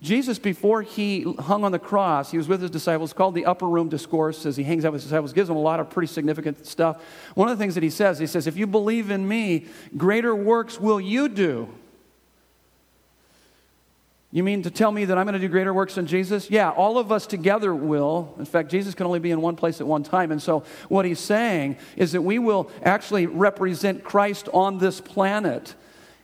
Jesus, 0.00 0.38
before 0.38 0.80
he 0.80 1.22
hung 1.40 1.62
on 1.62 1.72
the 1.72 1.78
cross, 1.78 2.30
he 2.30 2.38
was 2.38 2.48
with 2.48 2.62
his 2.62 2.70
disciples, 2.70 3.12
called 3.12 3.34
the 3.34 3.44
upper 3.44 3.68
room 3.68 3.90
discourse 3.90 4.46
as 4.46 4.56
he 4.56 4.64
hangs 4.64 4.86
out 4.86 4.92
with 4.92 5.02
his 5.02 5.10
disciples, 5.10 5.34
gives 5.34 5.48
them 5.48 5.58
a 5.58 5.60
lot 5.60 5.78
of 5.78 5.90
pretty 5.90 6.06
significant 6.06 6.66
stuff. 6.66 7.02
One 7.34 7.50
of 7.50 7.58
the 7.58 7.62
things 7.62 7.74
that 7.74 7.82
he 7.82 7.90
says, 7.90 8.18
he 8.18 8.26
says, 8.26 8.46
If 8.46 8.56
you 8.56 8.66
believe 8.66 9.10
in 9.10 9.28
me, 9.28 9.66
greater 9.98 10.34
works 10.34 10.80
will 10.80 11.00
you 11.00 11.28
do. 11.28 11.68
You 14.32 14.44
mean 14.44 14.62
to 14.62 14.70
tell 14.70 14.92
me 14.92 15.04
that 15.06 15.18
I'm 15.18 15.26
going 15.26 15.34
to 15.34 15.40
do 15.40 15.48
greater 15.48 15.74
works 15.74 15.96
than 15.96 16.06
Jesus? 16.06 16.50
Yeah, 16.50 16.70
all 16.70 16.98
of 16.98 17.10
us 17.10 17.26
together 17.26 17.74
will. 17.74 18.34
In 18.38 18.44
fact, 18.44 18.70
Jesus 18.70 18.94
can 18.94 19.06
only 19.06 19.18
be 19.18 19.32
in 19.32 19.40
one 19.40 19.56
place 19.56 19.80
at 19.80 19.86
one 19.86 20.04
time. 20.04 20.30
And 20.30 20.40
so, 20.40 20.62
what 20.88 21.04
he's 21.04 21.18
saying 21.18 21.76
is 21.96 22.12
that 22.12 22.22
we 22.22 22.38
will 22.38 22.70
actually 22.84 23.26
represent 23.26 24.04
Christ 24.04 24.48
on 24.54 24.78
this 24.78 25.00
planet. 25.00 25.74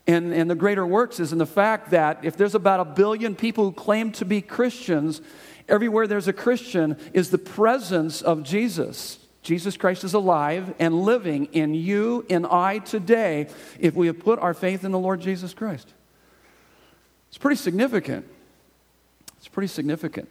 And, 0.06 0.32
and 0.32 0.48
the 0.48 0.54
greater 0.54 0.86
works 0.86 1.18
is 1.18 1.32
in 1.32 1.38
the 1.38 1.46
fact 1.46 1.90
that 1.90 2.24
if 2.24 2.36
there's 2.36 2.54
about 2.54 2.80
a 2.80 2.84
billion 2.84 3.34
people 3.34 3.64
who 3.64 3.72
claim 3.72 4.12
to 4.12 4.24
be 4.24 4.40
Christians, 4.40 5.20
everywhere 5.68 6.06
there's 6.06 6.28
a 6.28 6.32
Christian 6.32 6.96
is 7.12 7.30
the 7.30 7.38
presence 7.38 8.22
of 8.22 8.42
Jesus. 8.44 9.18
Jesus 9.42 9.76
Christ 9.76 10.04
is 10.04 10.14
alive 10.14 10.74
and 10.78 11.02
living 11.02 11.46
in 11.46 11.74
you 11.74 12.24
and 12.30 12.46
I 12.46 12.78
today 12.78 13.48
if 13.78 13.94
we 13.94 14.06
have 14.06 14.18
put 14.18 14.38
our 14.38 14.54
faith 14.54 14.84
in 14.84 14.92
the 14.92 14.98
Lord 14.98 15.20
Jesus 15.20 15.54
Christ. 15.54 15.92
It's 17.28 17.38
pretty 17.38 17.56
significant. 17.56 18.26
It's 19.38 19.48
pretty 19.48 19.68
significant. 19.68 20.28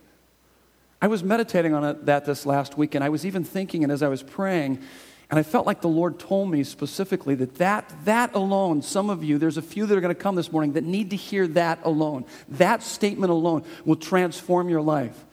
I 1.01 1.07
was 1.07 1.23
meditating 1.23 1.73
on 1.73 1.83
it, 1.83 2.05
that 2.05 2.25
this 2.25 2.45
last 2.45 2.77
week, 2.77 2.95
and 2.95 3.03
I 3.03 3.09
was 3.09 3.25
even 3.25 3.43
thinking, 3.43 3.83
and 3.83 3.91
as 3.91 4.01
I 4.01 4.07
was 4.07 4.23
praying, 4.23 4.81
and 5.29 5.39
I 5.39 5.43
felt 5.43 5.65
like 5.65 5.81
the 5.81 5.87
Lord 5.87 6.19
told 6.19 6.51
me 6.51 6.63
specifically 6.63 7.33
that, 7.35 7.55
that 7.55 7.91
that 8.05 8.35
alone, 8.35 8.81
some 8.81 9.09
of 9.09 9.23
you, 9.23 9.37
there's 9.37 9.57
a 9.57 9.61
few 9.61 9.85
that 9.87 9.97
are 9.97 10.01
going 10.01 10.13
to 10.13 10.21
come 10.21 10.35
this 10.35 10.51
morning 10.51 10.73
that 10.73 10.83
need 10.83 11.09
to 11.09 11.15
hear 11.15 11.47
that 11.47 11.79
alone. 11.83 12.25
That 12.49 12.83
statement 12.83 13.31
alone 13.31 13.63
will 13.85 13.95
transform 13.95 14.69
your 14.69 14.81
life. 14.81 15.25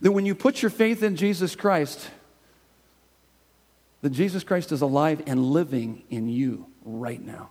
That 0.00 0.12
when 0.12 0.26
you 0.26 0.34
put 0.34 0.62
your 0.62 0.70
faith 0.70 1.02
in 1.02 1.14
Jesus 1.14 1.54
Christ, 1.54 2.10
that 4.02 4.10
Jesus 4.10 4.42
Christ 4.42 4.72
is 4.72 4.80
alive 4.80 5.22
and 5.26 5.44
living 5.44 6.02
in 6.10 6.28
you 6.28 6.66
right 6.84 7.24
now. 7.24 7.50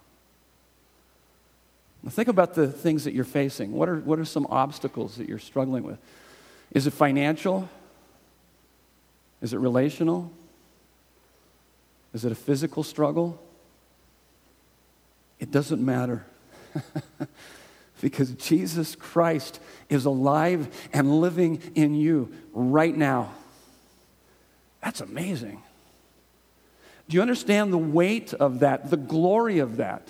Now 2.03 2.09
think 2.09 2.27
about 2.27 2.55
the 2.55 2.67
things 2.67 3.05
that 3.05 3.13
you're 3.13 3.23
facing. 3.23 3.71
What 3.71 3.87
are, 3.87 3.99
what 3.99 4.19
are 4.19 4.25
some 4.25 4.47
obstacles 4.49 5.17
that 5.17 5.29
you're 5.29 5.39
struggling 5.39 5.83
with? 5.83 5.99
Is 6.71 6.87
it 6.87 6.91
financial? 6.91 7.69
Is 9.41 9.53
it 9.53 9.57
relational? 9.57 10.31
Is 12.13 12.25
it 12.25 12.31
a 12.31 12.35
physical 12.35 12.83
struggle? 12.83 13.41
It 15.39 15.51
doesn't 15.51 15.83
matter. 15.83 16.25
because 18.01 18.31
Jesus 18.31 18.95
Christ 18.95 19.59
is 19.89 20.05
alive 20.05 20.89
and 20.93 21.19
living 21.19 21.61
in 21.75 21.95
you 21.95 22.31
right 22.53 22.95
now. 22.95 23.33
That's 24.81 25.01
amazing. 25.01 25.61
Do 27.07 27.15
you 27.15 27.21
understand 27.21 27.73
the 27.73 27.77
weight 27.77 28.33
of 28.33 28.59
that, 28.59 28.89
the 28.89 28.97
glory 28.97 29.59
of 29.59 29.77
that? 29.77 30.07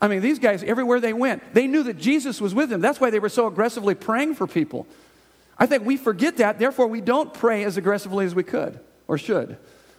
I 0.00 0.08
mean, 0.08 0.20
these 0.20 0.38
guys, 0.38 0.62
everywhere 0.62 1.00
they 1.00 1.12
went, 1.12 1.54
they 1.54 1.66
knew 1.66 1.82
that 1.84 1.98
Jesus 1.98 2.40
was 2.40 2.54
with 2.54 2.68
them. 2.68 2.80
That's 2.80 3.00
why 3.00 3.10
they 3.10 3.18
were 3.18 3.28
so 3.28 3.46
aggressively 3.46 3.94
praying 3.94 4.34
for 4.34 4.46
people. 4.46 4.86
I 5.58 5.66
think 5.66 5.84
we 5.84 5.96
forget 5.96 6.36
that, 6.38 6.58
therefore, 6.58 6.86
we 6.86 7.00
don't 7.00 7.32
pray 7.32 7.64
as 7.64 7.76
aggressively 7.76 8.26
as 8.26 8.34
we 8.34 8.42
could 8.42 8.78
or 9.08 9.16
should 9.16 9.56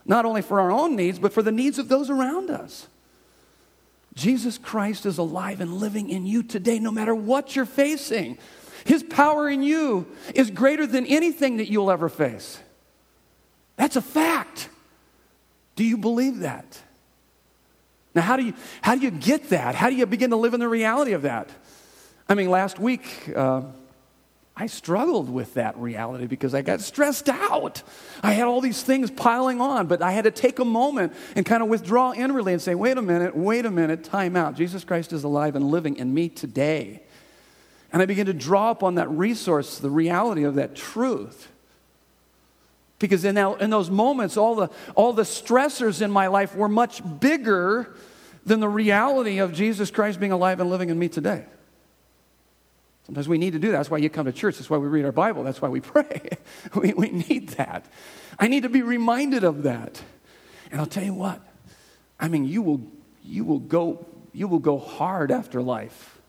not 0.07 0.25
only 0.25 0.41
for 0.41 0.59
our 0.59 0.71
own 0.71 0.95
needs, 0.95 1.19
but 1.19 1.33
for 1.33 1.43
the 1.43 1.51
needs 1.51 1.77
of 1.77 1.89
those 1.89 2.09
around 2.09 2.49
us. 2.49 2.87
Jesus 4.15 4.57
Christ 4.57 5.05
is 5.05 5.19
alive 5.19 5.61
and 5.61 5.73
living 5.73 6.09
in 6.09 6.25
you 6.25 6.41
today, 6.41 6.79
no 6.79 6.89
matter 6.89 7.13
what 7.13 7.55
you're 7.55 7.65
facing. 7.65 8.37
His 8.85 9.03
power 9.03 9.47
in 9.47 9.61
you 9.61 10.07
is 10.33 10.49
greater 10.49 10.87
than 10.87 11.05
anything 11.05 11.57
that 11.57 11.69
you'll 11.69 11.91
ever 11.91 12.09
face. 12.09 12.59
That's 13.75 13.95
a 13.95 14.01
fact. 14.01 14.69
Do 15.75 15.83
you 15.83 15.97
believe 15.97 16.39
that? 16.39 16.81
Now, 18.15 18.23
how 18.23 18.37
do 18.37 18.45
you, 18.45 18.53
how 18.81 18.95
do 18.95 19.01
you 19.01 19.11
get 19.11 19.49
that? 19.49 19.75
How 19.75 19.91
do 19.91 19.95
you 19.95 20.07
begin 20.07 20.31
to 20.31 20.35
live 20.37 20.55
in 20.55 20.59
the 20.59 20.67
reality 20.67 21.11
of 21.11 21.21
that? 21.21 21.49
I 22.27 22.33
mean, 22.33 22.49
last 22.49 22.79
week, 22.79 23.31
uh, 23.35 23.61
I 24.59 24.65
struggled 24.65 25.29
with 25.29 25.53
that 25.53 25.77
reality 25.77 26.25
because 26.25 26.55
I 26.55 26.63
got 26.63 26.81
stressed 26.81 27.29
out. 27.29 27.83
I 28.23 28.33
had 28.33 28.47
all 28.47 28.59
these 28.59 28.81
things 28.81 29.11
piling 29.11 29.61
on, 29.61 29.85
but 29.85 30.01
I 30.01 30.11
had 30.11 30.23
to 30.23 30.31
take 30.31 30.57
a 30.57 30.65
moment 30.65 31.13
and 31.35 31.45
kind 31.45 31.61
of 31.61 31.69
withdraw 31.69 32.11
inwardly 32.11 32.53
and 32.53 32.61
say, 32.61 32.73
wait 32.73 32.97
a 32.97 33.01
minute, 33.03 33.37
wait 33.37 33.67
a 33.67 33.71
minute, 33.71 34.03
time 34.03 34.35
out. 34.35 34.55
Jesus 34.55 34.83
Christ 34.83 35.13
is 35.13 35.23
alive 35.23 35.55
and 35.55 35.69
living 35.69 35.97
in 35.97 36.11
me 36.11 36.27
today. 36.27 37.03
And 37.93 38.01
I 38.01 38.07
began 38.07 38.25
to 38.25 38.33
draw 38.33 38.71
upon 38.71 38.95
that 38.95 39.07
resource, 39.11 39.77
the 39.77 39.91
reality 39.91 40.43
of 40.43 40.55
that 40.55 40.75
truth. 40.75 41.49
Because 42.97 43.25
in, 43.25 43.35
that, 43.35 43.61
in 43.61 43.69
those 43.69 43.91
moments, 43.91 44.37
all 44.37 44.55
the, 44.55 44.69
all 44.95 45.13
the 45.13 45.21
stressors 45.21 46.01
in 46.01 46.09
my 46.09 46.25
life 46.25 46.55
were 46.55 46.67
much 46.67 47.03
bigger 47.19 47.95
than 48.43 48.59
the 48.59 48.67
reality 48.67 49.37
of 49.37 49.53
Jesus 49.53 49.91
Christ 49.91 50.19
being 50.19 50.31
alive 50.31 50.59
and 50.59 50.67
living 50.67 50.89
in 50.89 50.97
me 50.97 51.09
today. 51.09 51.45
Sometimes 53.07 53.29
we 53.29 53.37
need 53.37 53.53
to 53.53 53.59
do 53.59 53.71
that. 53.71 53.77
That's 53.77 53.89
why 53.89 53.99
you 53.99 54.09
come 54.09 54.25
to 54.25 54.33
church. 54.33 54.57
That's 54.57 54.69
why 54.69 54.77
we 54.77 54.87
read 54.89 55.05
our 55.05 55.13
Bible. 55.13 55.43
That's 55.43 55.61
why 55.61 55.69
we 55.69 55.79
pray. 55.81 56.29
we, 56.75 56.93
we 56.93 57.09
need 57.09 57.49
that. 57.51 57.85
I 58.37 58.47
need 58.47 58.63
to 58.63 58.69
be 58.69 58.81
reminded 58.81 59.45
of 59.45 59.63
that. 59.63 60.01
And 60.69 60.81
I'll 60.81 60.87
tell 60.87 61.05
you 61.05 61.13
what, 61.13 61.41
I 62.19 62.27
mean, 62.27 62.45
you 62.45 62.61
will, 62.61 62.81
you 63.23 63.45
will, 63.45 63.59
go, 63.59 64.05
you 64.33 64.49
will 64.49 64.59
go 64.59 64.77
hard 64.77 65.31
after 65.31 65.61
life. 65.61 66.19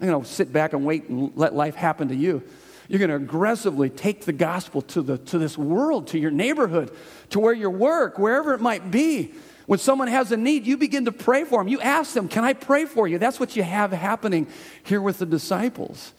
You 0.00 0.06
know, 0.06 0.22
sit 0.22 0.52
back 0.52 0.72
and 0.72 0.86
wait 0.86 1.08
and 1.08 1.32
let 1.34 1.52
life 1.52 1.74
happen 1.74 2.08
to 2.08 2.14
you. 2.14 2.44
You're 2.86 3.00
going 3.00 3.10
to 3.10 3.16
aggressively 3.16 3.90
take 3.90 4.24
the 4.24 4.32
gospel 4.32 4.82
to, 4.82 5.02
the, 5.02 5.18
to 5.18 5.38
this 5.38 5.58
world, 5.58 6.08
to 6.08 6.18
your 6.18 6.30
neighborhood, 6.30 6.94
to 7.30 7.40
where 7.40 7.54
you 7.54 7.70
work, 7.70 8.18
wherever 8.20 8.54
it 8.54 8.60
might 8.60 8.90
be. 8.90 9.34
When 9.66 9.78
someone 9.78 10.08
has 10.08 10.30
a 10.30 10.36
need, 10.36 10.66
you 10.66 10.76
begin 10.76 11.06
to 11.06 11.12
pray 11.12 11.44
for 11.44 11.60
them. 11.60 11.68
You 11.68 11.80
ask 11.80 12.12
them, 12.12 12.28
Can 12.28 12.44
I 12.44 12.52
pray 12.52 12.84
for 12.84 13.08
you? 13.08 13.18
That's 13.18 13.40
what 13.40 13.56
you 13.56 13.62
have 13.62 13.92
happening 13.92 14.46
here 14.82 15.00
with 15.00 15.18
the 15.18 15.26
disciples. 15.26 16.12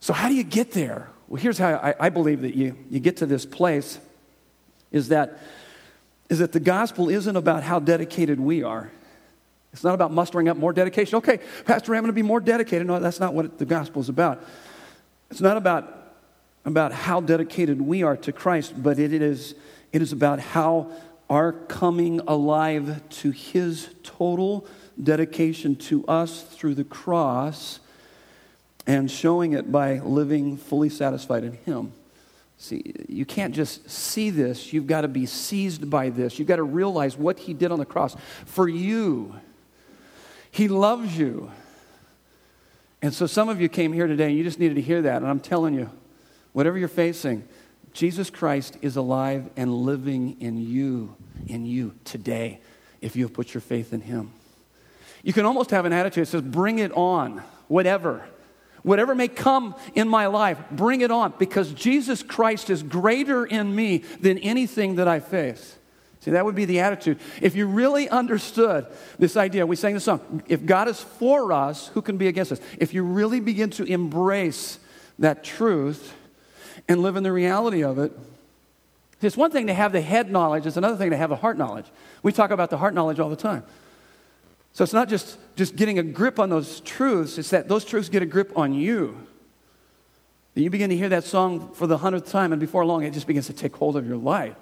So, 0.00 0.12
how 0.12 0.28
do 0.28 0.34
you 0.34 0.42
get 0.42 0.72
there? 0.72 1.08
Well, 1.28 1.40
here's 1.40 1.58
how 1.58 1.74
I, 1.74 1.94
I 1.98 2.08
believe 2.10 2.42
that 2.42 2.54
you, 2.54 2.76
you 2.90 3.00
get 3.00 3.18
to 3.18 3.26
this 3.26 3.46
place 3.46 3.98
is 4.92 5.08
that, 5.08 5.38
is 6.28 6.40
that 6.40 6.52
the 6.52 6.60
gospel 6.60 7.08
isn't 7.08 7.36
about 7.36 7.62
how 7.62 7.78
dedicated 7.78 8.38
we 8.38 8.62
are. 8.62 8.90
It's 9.72 9.82
not 9.82 9.94
about 9.94 10.12
mustering 10.12 10.48
up 10.48 10.56
more 10.56 10.72
dedication. 10.72 11.16
Okay, 11.16 11.40
Pastor, 11.64 11.94
I'm 11.94 12.02
going 12.02 12.08
to 12.08 12.12
be 12.12 12.22
more 12.22 12.38
dedicated. 12.38 12.86
No, 12.86 13.00
that's 13.00 13.18
not 13.18 13.34
what 13.34 13.58
the 13.58 13.64
gospel 13.64 14.00
is 14.02 14.08
about. 14.08 14.44
It's 15.30 15.40
not 15.40 15.56
about, 15.56 16.12
about 16.64 16.92
how 16.92 17.20
dedicated 17.20 17.80
we 17.80 18.04
are 18.04 18.16
to 18.18 18.32
Christ, 18.32 18.80
but 18.80 19.00
it 19.00 19.12
is, 19.12 19.56
it 19.92 20.00
is 20.00 20.12
about 20.12 20.38
how 20.38 20.92
our 21.28 21.52
coming 21.52 22.20
alive 22.26 23.00
to 23.08 23.30
his 23.30 23.88
total 24.02 24.66
dedication 25.02 25.76
to 25.76 26.06
us 26.06 26.42
through 26.42 26.74
the 26.74 26.84
cross 26.84 27.80
and 28.86 29.10
showing 29.10 29.52
it 29.52 29.72
by 29.72 29.98
living 30.00 30.56
fully 30.56 30.88
satisfied 30.88 31.44
in 31.44 31.52
him. 31.52 31.92
See, 32.58 32.94
you 33.08 33.24
can't 33.24 33.54
just 33.54 33.90
see 33.90 34.30
this, 34.30 34.72
you've 34.72 34.86
got 34.86 35.02
to 35.02 35.08
be 35.08 35.26
seized 35.26 35.90
by 35.90 36.10
this. 36.10 36.38
You've 36.38 36.48
got 36.48 36.56
to 36.56 36.62
realize 36.62 37.16
what 37.16 37.38
he 37.40 37.52
did 37.52 37.72
on 37.72 37.78
the 37.78 37.84
cross 37.84 38.16
for 38.46 38.68
you. 38.68 39.34
He 40.50 40.68
loves 40.68 41.18
you. 41.18 41.50
And 43.02 43.12
so 43.12 43.26
some 43.26 43.48
of 43.48 43.60
you 43.60 43.68
came 43.68 43.92
here 43.92 44.06
today 44.06 44.28
and 44.28 44.36
you 44.36 44.44
just 44.44 44.58
needed 44.58 44.76
to 44.76 44.80
hear 44.80 45.02
that. 45.02 45.16
And 45.16 45.26
I'm 45.26 45.40
telling 45.40 45.74
you, 45.74 45.90
whatever 46.52 46.78
you're 46.78 46.88
facing, 46.88 47.46
Jesus 47.94 48.28
Christ 48.28 48.76
is 48.82 48.96
alive 48.96 49.48
and 49.56 49.72
living 49.72 50.36
in 50.40 50.58
you, 50.58 51.14
in 51.46 51.64
you 51.64 51.94
today, 52.04 52.60
if 53.00 53.14
you 53.14 53.24
have 53.24 53.32
put 53.32 53.54
your 53.54 53.60
faith 53.60 53.92
in 53.92 54.00
him. 54.00 54.32
You 55.22 55.32
can 55.32 55.46
almost 55.46 55.70
have 55.70 55.86
an 55.86 55.92
attitude 55.92 56.22
that 56.22 56.30
says, 56.30 56.42
bring 56.42 56.80
it 56.80 56.92
on, 56.92 57.38
whatever. 57.68 58.26
Whatever 58.82 59.14
may 59.14 59.28
come 59.28 59.74
in 59.94 60.08
my 60.08 60.26
life, 60.26 60.58
bring 60.70 61.00
it 61.00 61.10
on 61.10 61.32
because 61.38 61.72
Jesus 61.72 62.22
Christ 62.22 62.68
is 62.68 62.82
greater 62.82 63.46
in 63.46 63.74
me 63.74 63.98
than 64.20 64.38
anything 64.38 64.96
that 64.96 65.08
I 65.08 65.20
face. 65.20 65.78
See, 66.20 66.32
that 66.32 66.44
would 66.44 66.54
be 66.54 66.64
the 66.64 66.80
attitude. 66.80 67.18
If 67.40 67.54
you 67.54 67.66
really 67.66 68.08
understood 68.08 68.86
this 69.18 69.36
idea, 69.36 69.66
we 69.66 69.76
sang 69.76 69.94
the 69.94 70.00
song, 70.00 70.42
if 70.48 70.66
God 70.66 70.88
is 70.88 71.00
for 71.00 71.52
us, 71.52 71.88
who 71.88 72.02
can 72.02 72.16
be 72.16 72.28
against 72.28 72.52
us? 72.52 72.60
If 72.78 72.92
you 72.92 73.04
really 73.04 73.40
begin 73.40 73.70
to 73.70 73.84
embrace 73.84 74.80
that 75.18 75.44
truth 75.44 76.12
and 76.88 77.00
live 77.02 77.16
in 77.16 77.22
the 77.22 77.32
reality 77.32 77.82
of 77.82 77.98
it, 77.98 78.12
it's 79.22 79.36
one 79.36 79.50
thing 79.50 79.68
to 79.68 79.74
have 79.74 79.92
the 79.92 80.00
head 80.00 80.30
knowledge, 80.30 80.66
it's 80.66 80.76
another 80.76 80.96
thing 80.96 81.10
to 81.10 81.16
have 81.16 81.30
the 81.30 81.36
heart 81.36 81.56
knowledge. 81.56 81.86
We 82.22 82.32
talk 82.32 82.50
about 82.50 82.70
the 82.70 82.76
heart 82.76 82.94
knowledge 82.94 83.18
all 83.18 83.30
the 83.30 83.36
time. 83.36 83.64
So 84.74 84.82
it's 84.84 84.92
not 84.92 85.08
just, 85.08 85.38
just 85.56 85.76
getting 85.76 85.98
a 85.98 86.02
grip 86.02 86.38
on 86.38 86.50
those 86.50 86.80
truths, 86.80 87.38
it's 87.38 87.50
that 87.50 87.68
those 87.68 87.84
truths 87.84 88.08
get 88.08 88.22
a 88.22 88.26
grip 88.26 88.52
on 88.56 88.74
you. 88.74 89.16
You 90.54 90.70
begin 90.70 90.90
to 90.90 90.96
hear 90.96 91.08
that 91.08 91.24
song 91.24 91.72
for 91.74 91.86
the 91.86 91.98
hundredth 91.98 92.30
time, 92.30 92.52
and 92.52 92.60
before 92.60 92.84
long, 92.84 93.02
it 93.02 93.12
just 93.12 93.26
begins 93.26 93.46
to 93.46 93.52
take 93.52 93.74
hold 93.74 93.96
of 93.96 94.06
your 94.06 94.16
life. 94.16 94.54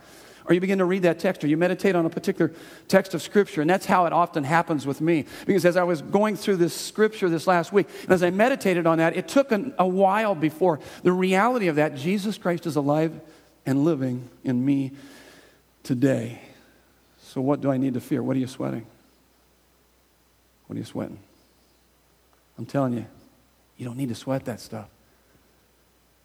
Or 0.44 0.54
you 0.54 0.61
begin 0.61 0.78
to 0.78 0.84
read 0.84 1.02
that 1.02 1.18
text, 1.18 1.44
or 1.44 1.46
you 1.46 1.56
meditate 1.56 1.94
on 1.94 2.04
a 2.04 2.11
particular 2.11 2.52
text 2.88 3.14
of 3.14 3.22
Scripture. 3.22 3.61
And 3.61 3.70
that's 3.70 3.87
how 3.87 4.06
it 4.06 4.12
often 4.12 4.44
happens 4.44 4.87
with 4.87 5.00
me. 5.00 5.26
Because 5.46 5.64
as 5.64 5.76
I 5.76 5.84
was 5.84 6.02
going 6.02 6.37
through 6.37 6.56
this 6.56 6.75
Scripture 6.75 7.28
this 7.28 7.46
last 7.46 7.72
week, 7.72 7.87
and 8.02 8.11
as 8.11 8.22
I 8.22 8.30
meditated 8.30 8.87
on 8.87 8.99
that, 8.99 9.16
it 9.16 9.28
took 9.28 9.52
an, 9.52 9.75
a 9.78 9.87
while 9.87 10.34
before 10.34 10.80
the 11.02 11.12
reality 11.12 11.68
of 11.68 11.76
that 11.76 11.94
Jesus 11.94 12.38
Christ 12.38 12.66
is 12.66 12.76
alive 12.76 13.20
and 13.64 13.84
living 13.84 14.28
in 14.44 14.64
me 14.64 14.92
today. 15.82 16.40
So, 17.22 17.40
what 17.40 17.61
do 17.61 17.70
I 17.70 17.76
need 17.76 17.94
to 17.94 18.00
fear? 18.00 18.22
What 18.22 18.37
are 18.37 18.40
you 18.40 18.46
sweating? 18.46 18.84
What 20.66 20.76
are 20.76 20.78
you 20.78 20.84
sweating? 20.84 21.18
I'm 22.58 22.66
telling 22.66 22.94
you, 22.94 23.06
you 23.76 23.87
don't 23.87 23.96
need 23.96 24.08
to 24.08 24.14
sweat 24.14 24.44
that 24.46 24.61
stuff. 24.61 24.88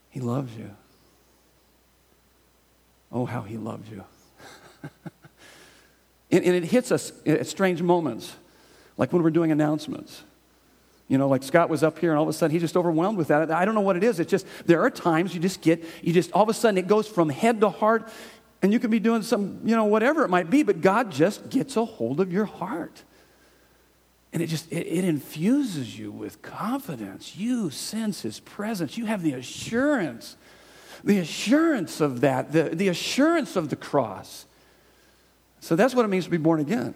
He 0.10 0.20
loves 0.20 0.56
you. 0.56 0.70
Oh, 3.12 3.26
how 3.26 3.42
he 3.42 3.58
loves 3.58 3.90
you. 3.90 4.04
and, 6.32 6.44
and, 6.44 6.56
it 6.56 6.66
hits 6.66 6.92
us 6.92 7.12
at 7.26 7.48
strange 7.48 7.82
moments, 7.82 8.36
like 8.98 9.14
when 9.14 9.24
we're 9.24 9.32
doing 9.32 9.52
announcements. 9.52 10.24
You 11.08 11.18
know, 11.18 11.30
like 11.30 11.42
Scott 11.44 11.70
was 11.70 11.84
up 11.84 12.00
here 12.00 12.12
and 12.12 12.18
all 12.18 12.24
of 12.24 12.30
a 12.30 12.34
sudden 12.34 12.52
he's 12.52 12.62
just 12.62 12.76
overwhelmed 12.76 13.18
with 13.18 13.30
that. 13.30 13.50
I 13.50 13.64
don't 13.64 13.76
know 13.76 13.82
what 13.82 13.96
it 13.96 14.04
is. 14.04 14.20
It's 14.20 14.30
just, 14.30 14.46
there 14.66 14.82
are 14.82 14.90
times 14.90 15.34
you 15.34 15.40
just 15.40 15.62
get, 15.62 15.84
you 16.02 16.12
just, 16.12 16.32
all 16.34 16.44
of 16.44 16.50
a 16.50 16.54
sudden 16.54 16.78
it 16.78 16.88
goes 16.88 17.08
from 17.08 17.30
head 17.30 17.62
to 17.62 17.70
heart 17.70 18.10
and 18.62 18.74
you 18.74 18.80
could 18.80 18.92
be 18.92 19.00
doing 19.00 19.22
some, 19.22 19.62
you 19.64 19.76
know, 19.76 19.86
whatever 19.86 20.26
it 20.26 20.30
might 20.30 20.50
be, 20.50 20.64
but 20.64 20.82
God 20.82 21.12
just 21.12 21.50
gets 21.50 21.78
a 21.78 21.86
hold 21.86 22.20
of 22.20 22.32
your 22.34 22.46
heart. 22.46 23.04
And 24.34 24.42
it 24.44 24.48
just, 24.48 24.70
it, 24.72 24.86
it 24.86 25.06
infuses 25.06 25.98
you 25.98 26.12
with 26.12 26.42
confidence. 26.42 27.38
You 27.38 27.70
sense 27.70 28.22
his 28.22 28.40
presence. 28.42 28.98
You 28.98 29.06
have 29.06 29.24
the 29.24 29.34
assurance 29.34 30.36
the 31.04 31.20
assurance 31.20 32.02
of 32.02 32.22
that, 32.22 32.52
the, 32.52 32.64
the 32.64 32.88
assurance 32.88 33.56
of 33.56 33.70
the 33.70 33.76
cross. 33.76 34.46
So 35.60 35.76
that's 35.76 35.96
what 35.96 36.06
it 36.06 36.10
means 36.10 36.26
to 36.26 36.32
be 36.32 36.38
born 36.38 36.60
again. 36.60 36.94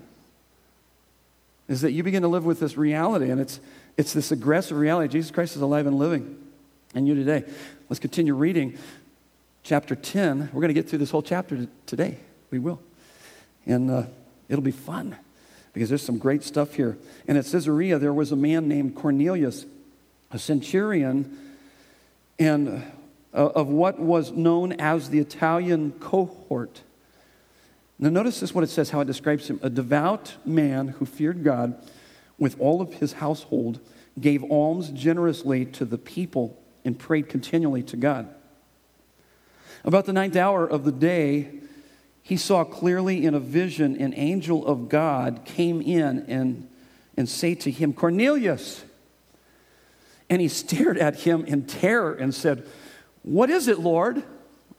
Is 1.68 1.82
that 1.82 1.92
you 1.92 2.04
begin 2.04 2.22
to 2.24 2.28
live 2.28 2.46
with 2.46 2.60
this 2.60 2.78
reality, 2.78 3.30
and 3.30 3.40
it's, 3.40 3.60
it's 3.98 4.14
this 4.14 4.32
aggressive 4.32 4.78
reality. 4.78 5.08
Jesus 5.12 5.32
Christ 5.32 5.56
is 5.56 5.62
alive 5.62 5.88
and 5.88 5.98
living 5.98 6.38
in 6.94 7.06
you 7.06 7.16
today. 7.16 7.44
Let's 7.90 8.00
continue 8.00 8.34
reading 8.34 8.78
chapter 9.64 9.96
10. 9.96 10.50
We're 10.54 10.62
going 10.62 10.70
to 10.70 10.74
get 10.74 10.90
through 10.90 11.00
this 11.00 11.12
whole 11.12 11.22
chapter 11.22 11.68
today. 11.86 12.18
We 12.50 12.60
will. 12.60 12.82
And 13.66 13.90
uh, 13.90 14.04
it'll 14.50 14.64
be 14.64 14.72
fun 14.72 15.16
because 15.74 15.90
there's 15.90 16.02
some 16.02 16.18
great 16.18 16.44
stuff 16.44 16.76
here. 16.76 16.98
And 17.28 17.38
at 17.38 17.46
Caesarea, 17.46 18.00
there 18.00 18.14
was 18.14 18.32
a 18.32 18.36
man 18.36 18.68
named 18.68 18.96
Cornelius, 18.96 19.66
a 20.32 20.40
centurion, 20.40 21.38
and 22.40 22.84
Uh, 23.34 23.48
of 23.56 23.70
what 23.70 23.98
was 23.98 24.32
known 24.32 24.74
as 24.74 25.10
the 25.10 25.20
Italian 25.20 25.94
cohort. 26.02 26.82
Now, 27.98 28.10
notice 28.10 28.42
this 28.42 28.54
what 28.54 28.66
it 28.66 28.70
says, 28.70 28.90
how 28.90 29.00
it 29.00 29.06
describes 29.06 29.50
him. 29.50 29.58
A 29.64 29.70
devout 29.70 30.36
man 30.44 30.90
who 30.90 31.06
feared 31.06 31.42
God 31.42 31.82
with 32.38 32.60
all 32.60 32.82
of 32.82 32.96
his 32.96 33.14
household, 33.14 33.80
gave 34.20 34.44
alms 34.52 34.90
generously 34.90 35.64
to 35.64 35.86
the 35.86 35.98
people, 35.98 36.62
and 36.84 37.00
prayed 37.00 37.30
continually 37.30 37.84
to 37.84 37.96
God. 37.96 38.28
About 39.86 40.06
the 40.06 40.14
ninth 40.14 40.36
hour 40.36 40.68
of 40.68 40.84
the 40.84 40.92
day, 40.92 41.52
he 42.24 42.36
saw 42.36 42.66
clearly 42.66 43.24
in 43.24 43.34
a 43.34 43.40
vision 43.40 43.96
an 43.96 44.14
angel 44.16 44.66
of 44.66 44.90
God 44.90 45.42
came 45.46 45.82
in 45.82 46.26
and, 46.28 46.68
and 47.16 47.30
say 47.30 47.56
to 47.56 47.72
him, 47.72 47.94
Cornelius. 47.94 48.84
And 50.30 50.42
he 50.42 50.48
stared 50.50 50.98
at 50.98 51.22
him 51.22 51.46
in 51.46 51.66
terror 51.66 52.14
and 52.14 52.36
said, 52.36 52.68
what 53.24 53.50
is 53.50 53.68
it, 53.68 53.80
Lord? 53.80 54.24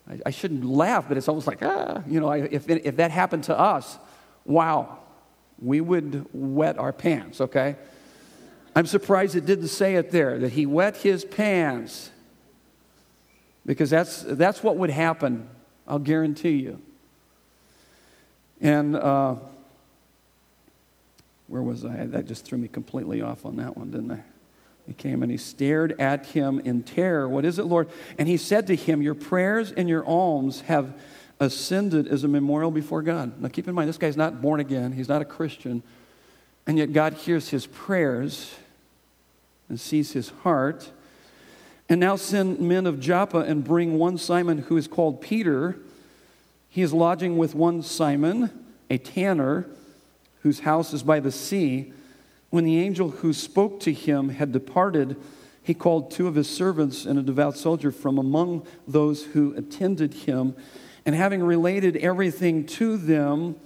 I, 0.09 0.19
I 0.27 0.31
shouldn't 0.31 0.65
laugh, 0.65 1.07
but 1.09 1.17
it's 1.17 1.29
almost 1.29 1.47
like, 1.47 1.63
ah, 1.63 2.03
you 2.09 2.21
know, 2.21 2.29
I, 2.29 2.39
if, 2.39 2.69
if 2.69 2.97
that 2.97 3.11
happened 3.11 3.45
to 3.45 3.59
us, 3.59 3.99
wow, 4.45 4.99
we 5.61 5.81
would 5.81 6.27
wet 6.33 6.79
our 6.79 6.93
pants, 6.93 7.41
okay? 7.41 7.77
I'm 8.75 8.87
surprised 8.87 9.37
it 9.37 9.47
didn't 9.47 9.69
say 9.69 9.95
it 9.97 10.11
there, 10.11 10.39
that 10.39 10.53
he 10.53 10.67
wet 10.67 10.97
his 10.97 11.25
pants. 11.25 12.11
Because 13.65 13.91
that's, 13.91 14.23
that's 14.23 14.63
what 14.63 14.77
would 14.77 14.91
happen, 14.91 15.49
I'll 15.87 16.01
guarantee 16.01 16.57
you. 16.57 16.81
And 18.61 18.97
uh, 18.97 19.37
where 21.47 21.63
was 21.63 21.85
I? 21.85 22.07
That 22.07 22.27
just 22.27 22.45
threw 22.45 22.59
me 22.59 22.69
completely 22.69 23.23
off 23.23 23.45
on 23.45 23.57
that 23.57 23.77
one, 23.77 23.91
didn't 23.91 24.11
I? 24.11 24.23
He 24.87 24.93
came 24.93 25.23
and 25.23 25.31
he 25.31 25.39
stared 25.39 25.99
at 26.01 26.27
him 26.27 26.61
in 26.61 26.83
terror. 26.83 27.29
What 27.29 27.45
is 27.45 27.59
it, 27.59 27.65
Lord? 27.65 27.89
And 28.19 28.29
he 28.29 28.37
said 28.37 28.67
to 28.67 28.77
him, 28.77 29.01
Your 29.01 29.15
prayers 29.15 29.73
and 29.73 29.89
your 29.89 30.05
alms 30.05 30.63
have 30.63 30.95
ascended 31.39 32.07
as 32.09 32.25
a 32.25 32.29
memorial 32.29 32.71
before 32.71 33.03
God. 33.03 33.41
Now 33.41 33.49
keep 33.49 33.69
in 33.69 33.75
mind, 33.75 33.89
this 33.89 33.99
guy's 33.99 34.17
not 34.17 34.41
born 34.41 34.61
again, 34.61 34.93
he's 34.93 35.09
not 35.09 35.23
a 35.23 35.25
Christian. 35.25 35.83
And 36.67 36.79
yet 36.79 36.93
God 36.93 37.15
hears 37.15 37.49
his 37.49 37.67
prayers 37.67 38.55
and 39.69 39.81
sees 39.81 40.13
his 40.13 40.29
heart. 40.43 40.91
And 41.89 42.01
now 42.01 42.17
send 42.17 42.61
men 42.61 42.87
of 42.87 43.01
Joppa 43.01 43.39
and 43.39 43.65
bring 43.65 43.99
one 43.99 44.19
Simon 44.19 44.59
who 44.59 44.77
is 44.77 44.87
called 44.87 45.21
Peter. 45.21 45.77
He 46.69 46.83
is 46.83 46.93
lodging 46.93 47.37
with 47.37 47.55
one 47.55 47.83
Simon, 47.83 48.51
a 48.89 48.99
tanner, 48.99 49.67
whose 50.43 50.61
house 50.61 50.93
is 50.93 51.03
by 51.03 51.21
the 51.21 51.33
sea. 51.33 51.93
When 52.53 52.65
the 52.65 52.81
angel 52.81 53.09
who 53.09 53.33
spoke 53.33 53.81
to 53.81 53.95
him 53.95 54.29
had 54.29 54.53
departed, 54.53 55.17
he 55.63 55.73
called 55.73 56.11
two 56.11 56.27
of 56.27 56.35
his 56.35 56.51
servants 56.51 57.07
and 57.07 57.19
a 57.19 57.23
devout 57.23 57.57
soldier 57.57 57.91
from 57.91 58.19
among 58.19 58.67
those 58.87 59.25
who 59.25 59.55
attended 59.57 60.13
him. 60.13 60.55
And 61.07 61.15
having 61.15 61.43
related 61.43 61.97
everything 61.97 62.67
to 62.67 62.99
them, 62.99 63.57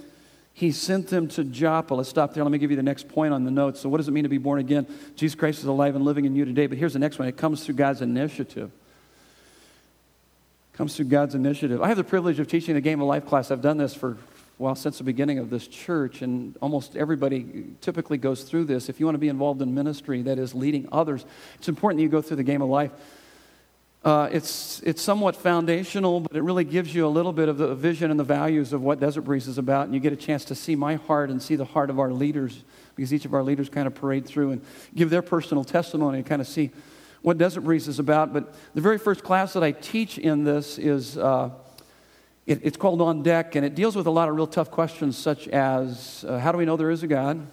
he 0.55 0.71
sent 0.71 1.09
them 1.09 1.27
to 1.31 1.43
Joppa. 1.43 1.95
Let's 1.95 2.09
stop 2.09 2.33
there. 2.33 2.45
Let 2.45 2.53
me 2.53 2.59
give 2.59 2.71
you 2.71 2.77
the 2.77 2.83
next 2.85 3.09
point 3.09 3.35
on 3.35 3.43
the 3.43 3.51
notes. 3.51 3.81
So, 3.81 3.89
what 3.89 3.97
does 3.97 4.07
it 4.07 4.13
mean 4.13 4.23
to 4.23 4.29
be 4.29 4.39
born 4.39 4.61
again? 4.61 4.87
Jesus 5.17 5.35
Christ 5.35 5.59
is 5.59 5.65
alive 5.65 5.97
and 5.97 6.05
living 6.05 6.25
in 6.25 6.37
you 6.37 6.45
today. 6.45 6.69
But 6.69 6.79
here's 6.79 6.93
the 6.93 7.01
next 7.01 7.19
one 7.19 7.27
it 7.27 7.37
comes 7.37 7.67
through 7.67 7.75
God's 7.75 8.03
initiative. 8.03 8.71
It 10.73 10.77
comes 10.77 10.95
through 10.95 11.07
God's 11.07 11.35
initiative. 11.35 11.83
I 11.83 11.89
have 11.89 11.97
the 11.97 12.05
privilege 12.05 12.39
of 12.39 12.47
teaching 12.47 12.77
the 12.77 12.81
Game 12.81 13.01
of 13.01 13.09
Life 13.09 13.27
class. 13.27 13.51
I've 13.51 13.63
done 13.63 13.79
this 13.79 13.97
for 13.97 14.17
well, 14.59 14.75
since 14.75 14.99
the 14.99 15.05
beginning 15.05 15.39
of 15.39 15.51
this 15.51 15.69
church, 15.69 16.23
and 16.23 16.57
almost 16.63 16.97
everybody 16.97 17.67
typically 17.83 18.17
goes 18.17 18.43
through 18.43 18.65
this. 18.65 18.89
If 18.89 18.99
you 18.99 19.07
want 19.07 19.15
to 19.17 19.21
be 19.21 19.29
involved 19.29 19.61
in 19.61 19.75
ministry, 19.75 20.23
that 20.23 20.39
is 20.39 20.55
leading 20.55 20.89
others, 20.91 21.27
it's 21.57 21.69
important 21.69 21.99
that 21.99 22.05
you 22.05 22.09
go 22.09 22.23
through 22.23 22.39
the 22.39 22.43
game 22.43 22.63
of 22.63 22.69
life. 22.71 22.91
Uh, 24.03 24.29
it's, 24.33 24.81
it's 24.81 25.03
somewhat 25.03 25.37
foundational, 25.37 26.21
but 26.21 26.37
it 26.37 26.43
really 26.43 26.65
gives 26.65 26.95
you 26.95 27.07
a 27.07 27.09
little 27.09 27.33
bit 27.33 27.49
of 27.49 27.59
the 27.59 27.75
vision 27.75 28.11
and 28.11 28.19
the 28.19 28.25
values 28.25 28.73
of 28.73 28.81
what 28.81 29.01
Desert 29.01 29.23
Breeze 29.23 29.47
is 29.47 29.59
about, 29.59 29.87
and 29.87 29.95
you 29.95 30.01
get 30.01 30.13
a 30.13 30.17
chance 30.17 30.45
to 30.45 30.55
see 30.55 30.75
my 30.75 30.95
heart 30.95 31.29
and 31.29 31.43
see 31.43 31.57
the 31.57 31.65
heart 31.65 31.91
of 31.91 31.99
our 31.99 32.13
leaders, 32.13 32.63
because 32.95 33.13
each 33.13 33.25
of 33.27 33.35
our 33.35 33.43
leaders 33.43 33.69
kind 33.69 33.87
of 33.87 33.95
parade 33.95 34.25
through 34.25 34.53
and 34.53 34.65
give 34.95 35.11
their 35.11 35.23
personal 35.23 35.65
testimony 35.65 36.19
and 36.19 36.27
kind 36.27 36.41
of 36.41 36.49
see 36.49 36.71
what 37.21 37.37
Desert 37.37 37.63
Breeze 37.63 37.89
is 37.89 37.99
about. 37.99 38.33
But 38.33 38.55
the 38.75 38.81
very 38.81 38.97
first 38.97 39.23
class 39.23 39.53
that 39.53 39.63
I 39.63 39.73
teach 39.73 40.17
in 40.17 40.45
this 40.45 40.79
is. 40.79 41.19
Uh, 41.19 41.51
It, 42.47 42.61
it's 42.63 42.77
called 42.77 43.03
On 43.03 43.23
Deck, 43.23 43.57
and 43.57 43.67
it 43.67 43.75
deals 43.75 43.97
with 43.97 44.07
a 44.07 44.11
lot 44.11 44.29
of 44.29 44.37
real 44.37 44.47
tough 44.47 44.71
questions, 44.71 45.19
such 45.19 45.49
as 45.49 46.25
uh, 46.29 46.39
how 46.39 46.53
do 46.53 46.59
we 46.59 46.65
know 46.65 46.77
there 46.77 46.91
is 46.91 47.03
a 47.03 47.09
God? 47.09 47.45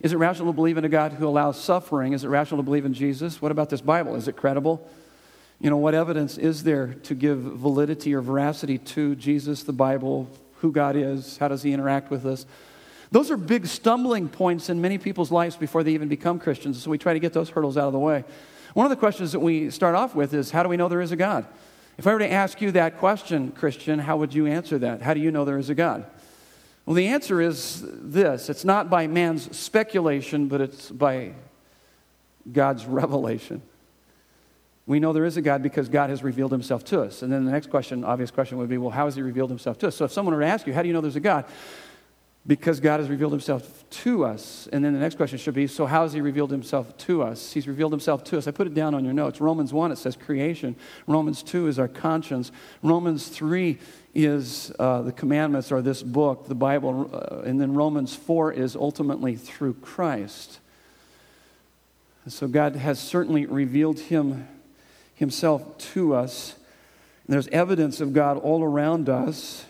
Is 0.00 0.12
it 0.12 0.16
rational 0.16 0.52
to 0.52 0.56
believe 0.56 0.76
in 0.76 0.84
a 0.84 0.88
God 0.88 1.12
who 1.12 1.26
allows 1.26 1.62
suffering? 1.62 2.12
Is 2.12 2.24
it 2.24 2.28
rational 2.28 2.58
to 2.58 2.64
believe 2.64 2.84
in 2.84 2.94
Jesus? 2.94 3.40
What 3.40 3.52
about 3.52 3.70
this 3.70 3.80
Bible? 3.80 4.16
Is 4.16 4.28
it 4.28 4.36
credible? 4.36 4.86
You 5.60 5.70
know, 5.70 5.78
what 5.78 5.94
evidence 5.94 6.36
is 6.36 6.64
there 6.64 6.94
to 7.04 7.14
give 7.14 7.38
validity 7.38 8.12
or 8.12 8.20
veracity 8.20 8.78
to 8.78 9.14
Jesus, 9.14 9.62
the 9.62 9.72
Bible, 9.72 10.28
who 10.56 10.70
God 10.72 10.96
is? 10.96 11.38
How 11.38 11.48
does 11.48 11.62
he 11.62 11.72
interact 11.72 12.10
with 12.10 12.26
us? 12.26 12.44
Those 13.12 13.30
are 13.30 13.36
big 13.36 13.66
stumbling 13.66 14.28
points 14.28 14.68
in 14.68 14.80
many 14.80 14.98
people's 14.98 15.30
lives 15.30 15.56
before 15.56 15.84
they 15.84 15.92
even 15.92 16.08
become 16.08 16.40
Christians. 16.40 16.82
So 16.82 16.90
we 16.90 16.98
try 16.98 17.14
to 17.14 17.20
get 17.20 17.32
those 17.32 17.50
hurdles 17.50 17.76
out 17.76 17.86
of 17.86 17.92
the 17.92 17.98
way. 18.00 18.24
One 18.74 18.84
of 18.84 18.90
the 18.90 18.96
questions 18.96 19.32
that 19.32 19.40
we 19.40 19.70
start 19.70 19.94
off 19.94 20.14
with 20.14 20.34
is 20.34 20.50
how 20.50 20.62
do 20.64 20.68
we 20.68 20.76
know 20.76 20.88
there 20.88 21.00
is 21.00 21.12
a 21.12 21.16
God? 21.16 21.46
If 21.98 22.06
I 22.06 22.12
were 22.12 22.18
to 22.18 22.30
ask 22.30 22.60
you 22.60 22.72
that 22.72 22.98
question, 22.98 23.52
Christian, 23.52 23.98
how 23.98 24.18
would 24.18 24.34
you 24.34 24.46
answer 24.46 24.78
that? 24.78 25.02
How 25.02 25.14
do 25.14 25.20
you 25.20 25.30
know 25.30 25.44
there 25.44 25.58
is 25.58 25.70
a 25.70 25.74
God? 25.74 26.04
Well, 26.84 26.94
the 26.94 27.08
answer 27.08 27.40
is 27.40 27.84
this 27.86 28.48
it's 28.48 28.64
not 28.64 28.88
by 28.90 29.06
man's 29.06 29.56
speculation, 29.56 30.48
but 30.48 30.60
it's 30.60 30.90
by 30.90 31.32
God's 32.50 32.86
revelation. 32.86 33.62
We 34.86 35.00
know 35.00 35.12
there 35.12 35.24
is 35.24 35.36
a 35.36 35.42
God 35.42 35.64
because 35.64 35.88
God 35.88 36.10
has 36.10 36.22
revealed 36.22 36.52
himself 36.52 36.84
to 36.86 37.00
us. 37.00 37.22
And 37.22 37.32
then 37.32 37.44
the 37.44 37.50
next 37.50 37.70
question, 37.70 38.04
obvious 38.04 38.30
question, 38.30 38.56
would 38.58 38.68
be 38.68 38.78
well, 38.78 38.90
how 38.90 39.06
has 39.06 39.16
he 39.16 39.22
revealed 39.22 39.50
himself 39.50 39.78
to 39.78 39.88
us? 39.88 39.96
So 39.96 40.04
if 40.04 40.12
someone 40.12 40.32
were 40.34 40.42
to 40.42 40.46
ask 40.46 40.64
you, 40.66 40.72
how 40.72 40.82
do 40.82 40.88
you 40.88 40.94
know 40.94 41.00
there's 41.00 41.16
a 41.16 41.20
God? 41.20 41.44
Because 42.46 42.78
God 42.78 43.00
has 43.00 43.08
revealed 43.08 43.32
himself 43.32 43.84
to 43.90 44.24
us. 44.24 44.68
And 44.72 44.84
then 44.84 44.92
the 44.92 45.00
next 45.00 45.16
question 45.16 45.36
should 45.38 45.54
be 45.54 45.66
so 45.66 45.84
how 45.86 46.02
has 46.02 46.12
he 46.12 46.20
revealed 46.20 46.52
himself 46.52 46.96
to 46.98 47.22
us? 47.22 47.52
He's 47.52 47.66
revealed 47.66 47.92
himself 47.92 48.22
to 48.24 48.38
us. 48.38 48.46
I 48.46 48.52
put 48.52 48.68
it 48.68 48.74
down 48.74 48.94
on 48.94 49.04
your 49.04 49.14
notes. 49.14 49.40
Romans 49.40 49.72
1, 49.72 49.90
it 49.90 49.98
says 49.98 50.14
creation. 50.14 50.76
Romans 51.08 51.42
2 51.42 51.66
is 51.66 51.78
our 51.78 51.88
conscience. 51.88 52.52
Romans 52.82 53.28
3 53.28 53.78
is 54.14 54.72
uh, 54.78 55.02
the 55.02 55.12
commandments 55.12 55.72
or 55.72 55.82
this 55.82 56.02
book, 56.02 56.46
the 56.46 56.54
Bible. 56.54 57.10
Uh, 57.12 57.40
and 57.40 57.60
then 57.60 57.74
Romans 57.74 58.14
4 58.14 58.52
is 58.52 58.76
ultimately 58.76 59.34
through 59.34 59.74
Christ. 59.74 60.60
And 62.24 62.32
so 62.32 62.48
God 62.48 62.76
has 62.76 62.98
certainly 62.98 63.46
revealed 63.46 64.00
him 64.00 64.48
himself 65.14 65.76
to 65.78 66.14
us. 66.14 66.54
And 67.26 67.34
there's 67.34 67.48
evidence 67.48 68.00
of 68.00 68.12
God 68.12 68.38
all 68.38 68.62
around 68.62 69.08
us. 69.08 69.65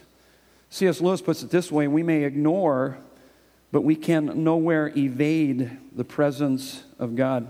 C.S. 0.76 1.00
Lewis 1.00 1.22
puts 1.22 1.42
it 1.42 1.48
this 1.48 1.72
way 1.72 1.88
we 1.88 2.02
may 2.02 2.24
ignore, 2.24 2.98
but 3.72 3.80
we 3.80 3.96
can 3.96 4.44
nowhere 4.44 4.92
evade 4.94 5.70
the 5.94 6.04
presence 6.04 6.84
of 6.98 7.16
God. 7.16 7.48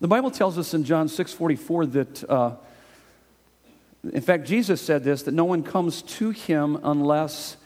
The 0.00 0.08
Bible 0.08 0.30
tells 0.30 0.58
us 0.58 0.74
in 0.74 0.84
John 0.84 1.08
6:44 1.08 1.92
that, 1.92 2.30
uh, 2.30 2.56
in 4.12 4.20
fact, 4.20 4.46
Jesus 4.46 4.82
said 4.82 5.04
this: 5.04 5.22
that 5.22 5.32
no 5.32 5.46
one 5.46 5.62
comes 5.62 6.02
to 6.02 6.30
Him 6.30 6.78
unless 6.82 7.56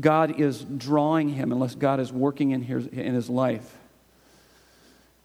God 0.00 0.40
is 0.40 0.64
drawing 0.64 1.28
him, 1.28 1.52
unless 1.52 1.76
God 1.76 2.00
is 2.00 2.12
working 2.12 2.50
in 2.50 2.62
his, 2.62 2.88
in 2.88 3.14
his 3.14 3.30
life. 3.30 3.78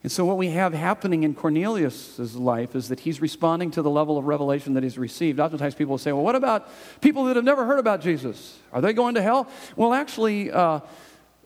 And 0.01 0.12
so, 0.12 0.23
what 0.23 0.38
we 0.38 0.47
have 0.51 0.73
happening 0.73 1.23
in 1.23 1.35
Cornelius' 1.35 2.33
life 2.33 2.73
is 2.73 2.88
that 2.88 3.01
he's 3.01 3.19
responding 3.19 3.69
to 3.71 3.81
the 3.81 3.89
level 3.89 4.17
of 4.17 4.25
revelation 4.25 4.73
that 4.75 4.83
he's 4.83 4.97
received. 4.97 5.41
Oftentimes, 5.41 5.75
people 5.75 5.91
will 5.91 5.97
say, 5.97 6.13
Well, 6.13 6.23
what 6.23 6.35
about 6.35 6.69
people 7.01 7.25
that 7.25 7.35
have 7.35 7.43
never 7.43 7.65
heard 7.65 7.79
about 7.79 7.99
Jesus? 7.99 8.59
Are 8.71 8.79
they 8.79 8.93
going 8.93 9.15
to 9.15 9.21
hell? 9.21 9.49
Well, 9.75 9.93
actually, 9.93 10.51
uh, 10.51 10.79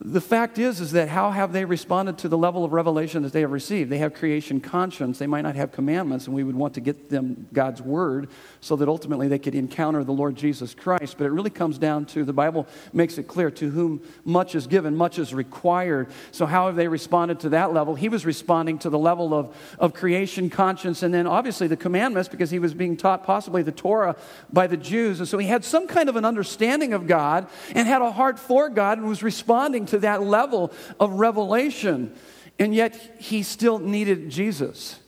the 0.01 0.21
fact 0.21 0.57
is 0.57 0.81
is 0.81 0.91
that 0.93 1.07
how 1.07 1.29
have 1.31 1.53
they 1.53 1.65
responded 1.65 2.17
to 2.19 2.27
the 2.27 2.37
level 2.37 2.65
of 2.65 2.73
revelation 2.73 3.21
that 3.23 3.31
they 3.31 3.41
have 3.41 3.51
received? 3.51 3.91
They 3.91 3.99
have 3.99 4.13
creation 4.13 4.59
conscience. 4.59 5.19
They 5.19 5.27
might 5.27 5.41
not 5.41 5.55
have 5.55 5.71
commandments 5.71 6.25
and 6.25 6.35
we 6.35 6.43
would 6.43 6.55
want 6.55 6.73
to 6.73 6.81
get 6.81 7.09
them 7.09 7.47
god's 7.53 7.81
word 7.81 8.29
so 8.59 8.75
that 8.77 8.89
ultimately 8.89 9.27
they 9.27 9.37
could 9.39 9.55
encounter 9.55 10.03
the 10.03 10.11
lord 10.11 10.35
jesus 10.35 10.73
christ. 10.73 11.17
But 11.17 11.25
it 11.25 11.29
really 11.29 11.51
comes 11.51 11.77
down 11.77 12.05
to 12.07 12.25
the 12.25 12.33
bible 12.33 12.67
makes 12.91 13.17
it 13.17 13.27
clear 13.27 13.51
to 13.51 13.69
whom 13.69 14.01
much 14.25 14.55
is 14.55 14.65
given 14.67 14.95
much 14.95 15.19
is 15.19 15.33
required. 15.33 16.09
So 16.31 16.47
how 16.47 16.65
have 16.65 16.75
they 16.75 16.87
responded 16.87 17.39
to 17.41 17.49
that 17.49 17.71
level? 17.71 17.93
He 17.93 18.09
was 18.09 18.25
responding 18.25 18.79
to 18.79 18.89
the 18.89 18.99
level 18.99 19.33
of, 19.33 19.55
of 19.77 19.93
creation 19.93 20.49
conscience 20.49 21.03
and 21.03 21.13
then 21.13 21.27
obviously 21.27 21.67
the 21.67 21.77
commandments 21.77 22.27
because 22.27 22.49
he 22.49 22.59
was 22.59 22.73
being 22.73 22.97
taught 22.97 23.23
possibly 23.23 23.61
the 23.61 23.71
torah 23.71 24.15
by 24.51 24.65
the 24.65 24.77
jews. 24.77 25.19
And 25.19 25.29
so 25.29 25.37
he 25.37 25.47
had 25.47 25.63
some 25.63 25.87
kind 25.87 26.09
of 26.09 26.15
an 26.15 26.25
understanding 26.25 26.93
of 26.93 27.05
god 27.05 27.47
and 27.75 27.87
had 27.87 28.01
a 28.01 28.11
heart 28.11 28.39
for 28.39 28.69
god 28.69 28.97
and 28.97 29.07
was 29.07 29.21
responding 29.21 29.82
to 29.87 29.99
that 29.99 30.23
level 30.23 30.71
of 30.99 31.13
revelation. 31.13 32.13
And 32.59 32.73
yet 32.73 32.95
he 33.19 33.43
still 33.43 33.79
needed 33.79 34.29
Jesus. 34.29 34.99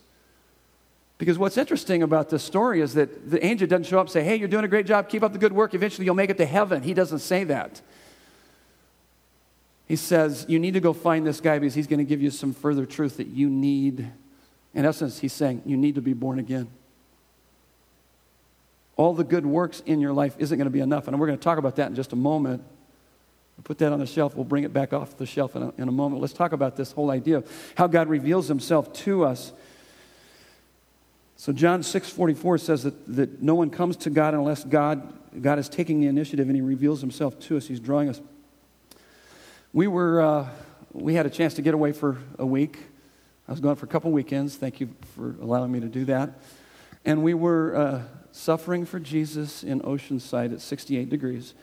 Because 1.17 1.37
what's 1.37 1.57
interesting 1.57 2.03
about 2.03 2.29
this 2.29 2.43
story 2.43 2.81
is 2.81 2.93
that 2.95 3.29
the 3.29 3.43
angel 3.45 3.67
doesn't 3.67 3.85
show 3.85 3.99
up 3.99 4.07
and 4.07 4.11
say, 4.11 4.23
Hey, 4.23 4.35
you're 4.35 4.49
doing 4.49 4.65
a 4.65 4.67
great 4.67 4.85
job, 4.85 5.07
keep 5.07 5.23
up 5.23 5.31
the 5.31 5.39
good 5.39 5.53
work, 5.53 5.73
eventually 5.73 6.05
you'll 6.05 6.15
make 6.15 6.29
it 6.29 6.37
to 6.37 6.45
heaven. 6.45 6.81
He 6.81 6.93
doesn't 6.93 7.19
say 7.19 7.45
that. 7.45 7.81
He 9.87 9.95
says, 9.95 10.45
You 10.49 10.59
need 10.59 10.73
to 10.73 10.79
go 10.79 10.91
find 10.91 11.25
this 11.25 11.39
guy 11.39 11.59
because 11.59 11.73
he's 11.73 11.87
going 11.87 11.99
to 11.99 12.05
give 12.05 12.21
you 12.21 12.31
some 12.31 12.53
further 12.53 12.85
truth 12.85 13.17
that 13.17 13.27
you 13.27 13.49
need. 13.49 14.11
In 14.73 14.85
essence, 14.85 15.19
he's 15.19 15.33
saying, 15.33 15.61
You 15.65 15.77
need 15.77 15.95
to 15.95 16.01
be 16.01 16.13
born 16.13 16.39
again. 16.39 16.67
All 18.97 19.13
the 19.13 19.23
good 19.23 19.45
works 19.45 19.81
in 19.85 19.99
your 19.99 20.13
life 20.13 20.35
isn't 20.37 20.57
going 20.57 20.65
to 20.67 20.71
be 20.71 20.79
enough. 20.79 21.07
And 21.07 21.19
we're 21.19 21.27
going 21.27 21.37
to 21.37 21.43
talk 21.43 21.57
about 21.57 21.75
that 21.77 21.89
in 21.89 21.95
just 21.95 22.13
a 22.13 22.17
moment. 22.17 22.63
Put 23.63 23.77
that 23.79 23.91
on 23.91 23.99
the 23.99 24.05
shelf. 24.05 24.35
We'll 24.35 24.43
bring 24.43 24.63
it 24.63 24.73
back 24.73 24.93
off 24.93 25.17
the 25.17 25.25
shelf 25.25 25.55
in 25.55 25.63
a, 25.63 25.73
in 25.77 25.87
a 25.87 25.91
moment. 25.91 26.21
Let's 26.21 26.33
talk 26.33 26.51
about 26.51 26.75
this 26.75 26.91
whole 26.91 27.09
idea 27.09 27.37
of 27.37 27.71
how 27.75 27.87
God 27.87 28.09
reveals 28.09 28.47
himself 28.47 28.91
to 28.93 29.25
us. 29.25 29.53
So 31.37 31.51
John 31.51 31.81
6:44 31.81 32.59
says 32.59 32.83
that, 32.83 33.15
that 33.15 33.41
no 33.41 33.55
one 33.55 33.69
comes 33.69 33.97
to 33.97 34.09
God 34.09 34.33
unless 34.33 34.63
God, 34.63 35.41
God 35.41 35.57
is 35.57 35.67
taking 35.67 35.99
the 35.99 36.07
initiative 36.07 36.47
and 36.47 36.55
he 36.55 36.61
reveals 36.61 37.01
himself 37.01 37.39
to 37.41 37.57
us. 37.57 37.67
He's 37.67 37.79
drawing 37.79 38.09
us. 38.09 38.21
We 39.73 39.87
were 39.87 40.21
uh, 40.21 40.49
we 40.91 41.15
had 41.15 41.25
a 41.25 41.29
chance 41.29 41.53
to 41.55 41.61
get 41.61 41.73
away 41.73 41.91
for 41.91 42.17
a 42.39 42.45
week. 42.45 42.77
I 43.47 43.51
was 43.51 43.59
gone 43.59 43.75
for 43.75 43.85
a 43.85 43.89
couple 43.89 44.11
weekends. 44.11 44.55
Thank 44.55 44.79
you 44.79 44.89
for 45.15 45.35
allowing 45.41 45.71
me 45.71 45.79
to 45.81 45.87
do 45.87 46.05
that. 46.05 46.39
And 47.03 47.21
we 47.21 47.33
were 47.33 47.75
uh, 47.75 48.01
suffering 48.31 48.85
for 48.85 48.99
Jesus 48.99 49.63
in 49.63 49.81
Oceanside 49.81 50.53
at 50.53 50.61
68 50.61 51.09
degrees. 51.09 51.53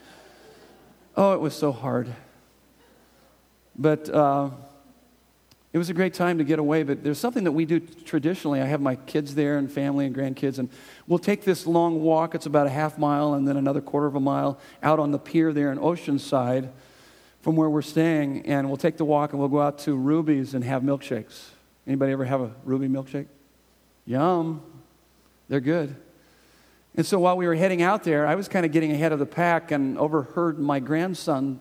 Oh, 1.16 1.34
it 1.34 1.40
was 1.40 1.54
so 1.54 1.72
hard. 1.72 2.08
But 3.76 4.08
uh, 4.08 4.50
it 5.72 5.78
was 5.78 5.90
a 5.90 5.94
great 5.94 6.14
time 6.14 6.38
to 6.38 6.44
get 6.44 6.58
away. 6.58 6.82
But 6.82 7.02
there's 7.04 7.18
something 7.18 7.44
that 7.44 7.52
we 7.52 7.64
do 7.64 7.80
traditionally. 7.80 8.60
I 8.60 8.66
have 8.66 8.80
my 8.80 8.96
kids 8.96 9.34
there 9.34 9.58
and 9.58 9.70
family 9.70 10.06
and 10.06 10.14
grandkids, 10.14 10.58
and 10.58 10.68
we'll 11.06 11.18
take 11.18 11.44
this 11.44 11.66
long 11.66 12.00
walk. 12.02 12.34
It's 12.34 12.46
about 12.46 12.66
a 12.66 12.70
half 12.70 12.98
mile 12.98 13.34
and 13.34 13.46
then 13.46 13.56
another 13.56 13.80
quarter 13.80 14.06
of 14.06 14.14
a 14.14 14.20
mile 14.20 14.58
out 14.82 14.98
on 14.98 15.10
the 15.10 15.18
pier 15.18 15.52
there 15.52 15.72
in 15.72 15.78
Oceanside 15.78 16.70
from 17.40 17.56
where 17.56 17.68
we're 17.68 17.82
staying. 17.82 18.46
And 18.46 18.68
we'll 18.68 18.76
take 18.76 18.96
the 18.96 19.04
walk 19.04 19.32
and 19.32 19.40
we'll 19.40 19.48
go 19.48 19.60
out 19.60 19.78
to 19.80 19.94
Ruby's 19.94 20.54
and 20.54 20.64
have 20.64 20.82
milkshakes. 20.82 21.48
Anybody 21.86 22.12
ever 22.12 22.24
have 22.24 22.40
a 22.40 22.52
Ruby 22.64 22.88
milkshake? 22.88 23.26
Yum. 24.06 24.62
They're 25.48 25.60
good. 25.60 25.94
And 26.94 27.06
so 27.06 27.18
while 27.18 27.36
we 27.36 27.46
were 27.46 27.54
heading 27.54 27.80
out 27.80 28.04
there, 28.04 28.26
I 28.26 28.34
was 28.34 28.48
kind 28.48 28.66
of 28.66 28.72
getting 28.72 28.92
ahead 28.92 29.12
of 29.12 29.18
the 29.18 29.26
pack 29.26 29.70
and 29.70 29.96
overheard 29.98 30.58
my 30.58 30.78
grandson. 30.78 31.60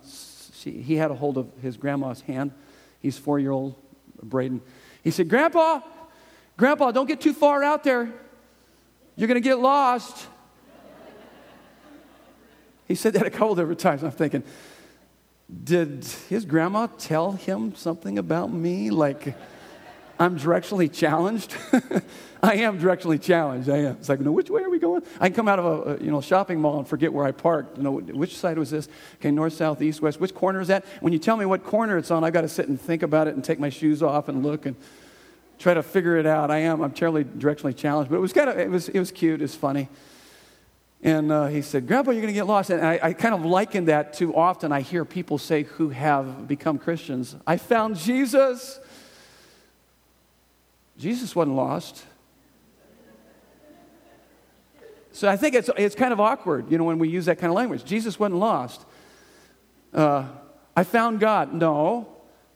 He 0.64 0.96
had 0.96 1.10
a 1.10 1.16
hold 1.16 1.38
of 1.38 1.50
his 1.62 1.78
grandma's 1.78 2.22
hand. 2.22 2.52
He's 3.00 3.18
four 3.18 3.40
year 3.40 3.52
old 3.52 3.76
Braden. 4.22 4.62
He 5.04 5.12
said, 5.12 5.30
Grandpa, 5.30 5.82
Grandpa, 6.58 6.92
don't 6.92 7.08
get 7.08 7.22
too 7.22 7.34
far 7.34 7.64
out 7.64 7.84
there. 7.84 8.12
You're 9.16 9.28
going 9.28 9.42
to 9.42 9.48
get 9.48 9.60
lost. 9.60 10.28
He 12.88 12.96
said 12.96 13.14
that 13.14 13.26
a 13.26 13.30
couple 13.30 13.56
different 13.56 13.80
times. 13.80 14.04
I'm 14.04 14.12
thinking, 14.12 14.44
did 15.64 16.06
his 16.30 16.46
grandma 16.46 16.88
tell 16.98 17.32
him 17.32 17.74
something 17.76 18.18
about 18.18 18.52
me? 18.52 18.90
Like, 18.90 19.36
I'm 20.22 20.38
directionally 20.38 20.94
challenged. 20.94 21.56
I 22.44 22.58
am 22.58 22.80
directionally 22.80 23.20
challenged. 23.20 23.70
I 23.70 23.78
am. 23.78 23.96
It's 23.96 24.08
like, 24.08 24.20
no, 24.20 24.32
which 24.32 24.52
way 24.52 24.62
are 24.62 24.70
we 24.70 24.78
going? 24.78 25.02
I 25.20 25.30
can 25.30 25.36
come 25.36 25.48
out 25.48 25.58
of 25.58 26.00
a, 26.00 26.04
you 26.04 26.12
know 26.12 26.22
shopping 26.22 26.62
mall 26.62 26.78
and 26.78 26.88
forget 26.88 27.12
where 27.12 27.26
I 27.26 27.32
parked. 27.32 27.78
You 27.78 27.84
know, 27.84 27.94
which 27.94 28.38
side 28.38 28.60
was 28.60 28.70
this? 28.70 28.88
Okay, 29.16 29.32
north, 29.32 29.54
south, 29.54 29.82
east, 29.82 30.00
west. 30.00 30.20
Which 30.20 30.36
corner 30.36 30.62
is 30.62 30.68
that? 30.68 30.86
When 31.00 31.12
you 31.12 31.18
tell 31.18 31.38
me 31.38 31.46
what 31.46 31.64
corner 31.64 31.98
it's 31.98 32.12
on, 32.12 32.24
I've 32.24 32.34
got 32.34 32.42
to 32.42 32.48
sit 32.48 32.68
and 32.68 32.80
think 32.80 33.02
about 33.02 33.28
it 33.28 33.34
and 33.34 33.44
take 33.44 33.60
my 33.60 33.70
shoes 33.70 34.04
off 34.04 34.30
and 34.30 34.44
look 34.44 34.68
and 34.68 34.76
try 35.58 35.74
to 35.74 35.82
figure 35.82 36.18
it 36.18 36.28
out. 36.28 36.52
I 36.52 36.60
am. 36.60 36.82
I'm 36.82 36.92
terribly 36.92 37.24
directionally 37.24 37.76
challenged, 37.76 38.12
but 38.12 38.18
it 38.18 38.22
was 38.22 38.32
kind 38.32 38.48
of 38.48 38.60
it 38.60 38.70
was 38.70 38.90
it 38.90 39.00
was 39.00 39.12
cute. 39.12 39.42
It 39.42 39.46
was 39.46 39.56
funny. 39.56 39.90
And 41.02 41.32
uh, 41.32 41.48
he 41.48 41.64
said, 41.64 41.88
Grandpa, 41.88 42.12
you're 42.12 42.22
going 42.22 42.32
to 42.32 42.40
get 42.40 42.46
lost. 42.46 42.70
And 42.70 42.86
I, 42.86 43.00
I, 43.02 43.14
kind 43.14 43.34
of 43.34 43.44
liken 43.44 43.86
that 43.86 44.14
to 44.18 44.36
often 44.36 44.72
I 44.72 44.82
hear 44.82 45.04
people 45.04 45.40
say 45.40 45.64
who 45.64 45.90
have 45.90 46.48
become 46.48 46.78
Christians, 46.78 47.36
I 47.48 47.58
found 47.58 47.96
Jesus. 47.96 48.80
Jesus 51.02 51.36
wasn't 51.36 51.56
lost. 51.56 52.06
So 55.14 55.28
I 55.28 55.36
think 55.36 55.56
it's, 55.56 55.70
it's 55.76 55.96
kind 55.96 56.14
of 56.14 56.20
awkward, 56.20 56.72
you 56.72 56.78
know, 56.78 56.84
when 56.84 57.00
we 57.00 57.10
use 57.10 57.26
that 57.26 57.40
kind 57.40 57.50
of 57.50 57.56
language. 57.56 57.84
Jesus 57.84 58.20
wasn't 58.20 58.40
lost. 58.40 58.86
Uh, 59.94 60.28
I 60.78 60.84
found 60.84 61.20
God. 61.20 61.54
No, 61.54 62.08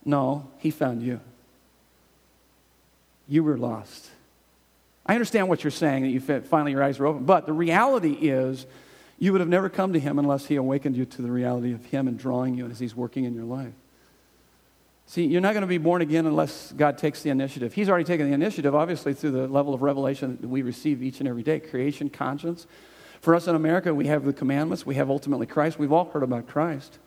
no, 0.05 0.47
He 0.60 0.69
found 0.69 1.01
you. 1.01 1.19
You 3.27 3.43
were 3.43 3.58
lost. 3.58 4.12
I 5.05 5.13
understand 5.13 5.49
what 5.49 5.63
you're 5.63 5.71
saying, 5.71 6.03
that 6.03 6.10
you 6.10 6.19
finally 6.19 6.71
your 6.71 6.84
eyes 6.84 6.99
were 6.99 7.08
open, 7.08 7.25
but 7.25 7.47
the 7.47 7.53
reality 7.53 8.13
is 8.13 8.65
You 9.17 9.31
would 9.31 9.41
have 9.41 9.49
never 9.49 9.69
come 9.69 9.93
to 9.93 9.99
Him 9.99 10.19
unless 10.19 10.45
He 10.45 10.55
awakened 10.55 10.95
you 10.95 11.05
to 11.05 11.21
the 11.21 11.31
reality 11.31 11.73
of 11.73 11.86
Him 11.86 12.08
and 12.08 12.17
drawing 12.17 12.55
you 12.55 12.67
as 12.67 12.79
He's 12.79 12.95
working 12.95 13.23
in 13.23 13.34
your 13.34 13.45
life. 13.45 13.73
See, 15.08 15.26
you're 15.26 15.41
not 15.41 15.54
going 15.54 15.62
to 15.62 15.68
be 15.68 15.78
born 15.78 16.02
again 16.02 16.26
unless 16.26 16.72
God 16.72 16.98
takes 16.98 17.22
the 17.22 17.30
initiative. 17.30 17.74
He's 17.74 17.89
already 17.89 18.06
taken 18.06 18.28
the 18.28 18.34
initiative, 18.34 18.74
obviously, 18.74 19.13
through 19.13 19.32
the 19.32 19.48
level 19.48 19.74
of 19.74 19.82
revelation 19.82 20.38
that 20.41 20.48
we 20.48 20.63
receive 20.63 21.04
each 21.04 21.20
and 21.20 21.30
every 21.30 21.44
day 21.44 21.60
creation, 21.60 22.10
conscience. 22.10 22.65
For 23.22 23.36
us 23.36 23.48
in 23.48 23.56
America, 23.56 23.94
we 23.94 24.08
have 24.08 24.26
the 24.26 24.34
commandments, 24.34 24.86
we 24.86 24.96
have 24.96 25.10
ultimately 25.10 25.46
Christ. 25.46 25.78
We've 25.78 25.91
all 25.91 26.06
heard 26.06 26.24
about 26.24 26.48
Christ. 26.48 26.98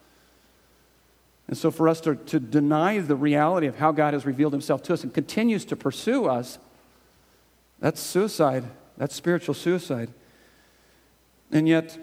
And 1.49 1.57
so, 1.57 1.71
for 1.71 1.89
us 1.89 2.01
to, 2.03 2.15
to 2.15 2.39
deny 2.39 2.99
the 2.99 3.17
reality 3.17 3.67
of 3.67 3.79
how 3.79 3.91
God 3.91 4.15
has 4.15 4.27
revealed 4.27 4.53
himself 4.53 4.83
to 4.85 4.93
us 4.93 5.03
and 5.03 5.13
continues 5.13 5.65
to 5.67 5.77
pursue 5.77 6.27
us, 6.27 6.59
that's 7.81 8.01
suicide. 8.01 8.65
That's 8.97 9.15
spiritual 9.15 9.55
suicide. 9.55 10.13
And 11.51 11.69
yet, 11.69 11.99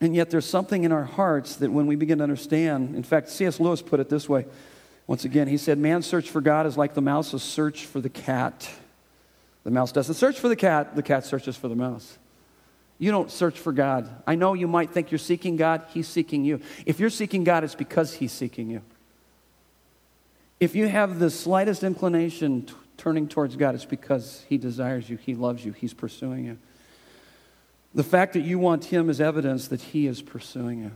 and 0.00 0.14
yet, 0.14 0.30
there's 0.30 0.46
something 0.46 0.84
in 0.84 0.92
our 0.92 1.04
hearts 1.04 1.56
that 1.56 1.72
when 1.72 1.86
we 1.86 1.96
begin 1.96 2.18
to 2.18 2.24
understand, 2.24 2.94
in 2.94 3.02
fact, 3.02 3.30
C.S. 3.30 3.58
Lewis 3.58 3.80
put 3.80 3.98
it 3.98 4.10
this 4.10 4.28
way. 4.28 4.44
Once 5.06 5.24
again, 5.24 5.48
he 5.48 5.56
said, 5.56 5.78
Man's 5.78 6.06
search 6.06 6.28
for 6.28 6.40
God 6.40 6.66
is 6.66 6.76
like 6.76 6.94
the 6.94 7.00
mouse's 7.00 7.42
search 7.42 7.86
for 7.86 8.00
the 8.00 8.10
cat. 8.10 8.68
The 9.64 9.70
mouse 9.70 9.92
doesn't 9.92 10.16
search 10.16 10.38
for 10.38 10.48
the 10.48 10.56
cat, 10.56 10.94
the 10.96 11.02
cat 11.02 11.24
searches 11.24 11.56
for 11.56 11.68
the 11.68 11.76
mouse. 11.76 12.18
You 12.98 13.10
don't 13.10 13.30
search 13.30 13.58
for 13.58 13.72
God. 13.72 14.08
I 14.26 14.34
know 14.34 14.54
you 14.54 14.66
might 14.66 14.90
think 14.90 15.10
you're 15.10 15.18
seeking 15.18 15.56
God, 15.56 15.82
He's 15.88 16.08
seeking 16.08 16.44
you. 16.44 16.60
If 16.84 17.00
you're 17.00 17.10
seeking 17.10 17.44
God, 17.44 17.64
it's 17.64 17.74
because 17.74 18.14
He's 18.14 18.32
seeking 18.32 18.70
you. 18.70 18.82
If 20.60 20.74
you 20.74 20.88
have 20.88 21.18
the 21.18 21.30
slightest 21.30 21.82
inclination 21.82 22.62
t- 22.62 22.74
turning 22.96 23.28
towards 23.28 23.56
God, 23.56 23.74
it's 23.74 23.84
because 23.84 24.44
He 24.48 24.58
desires 24.58 25.08
you, 25.08 25.16
He 25.16 25.34
loves 25.34 25.64
you, 25.64 25.72
He's 25.72 25.94
pursuing 25.94 26.44
you. 26.46 26.58
The 27.96 28.04
fact 28.04 28.34
that 28.34 28.42
you 28.42 28.58
want 28.58 28.84
Him 28.84 29.08
is 29.08 29.22
evidence 29.22 29.68
that 29.68 29.80
He 29.80 30.06
is 30.06 30.20
pursuing 30.20 30.82
you. 30.82 30.92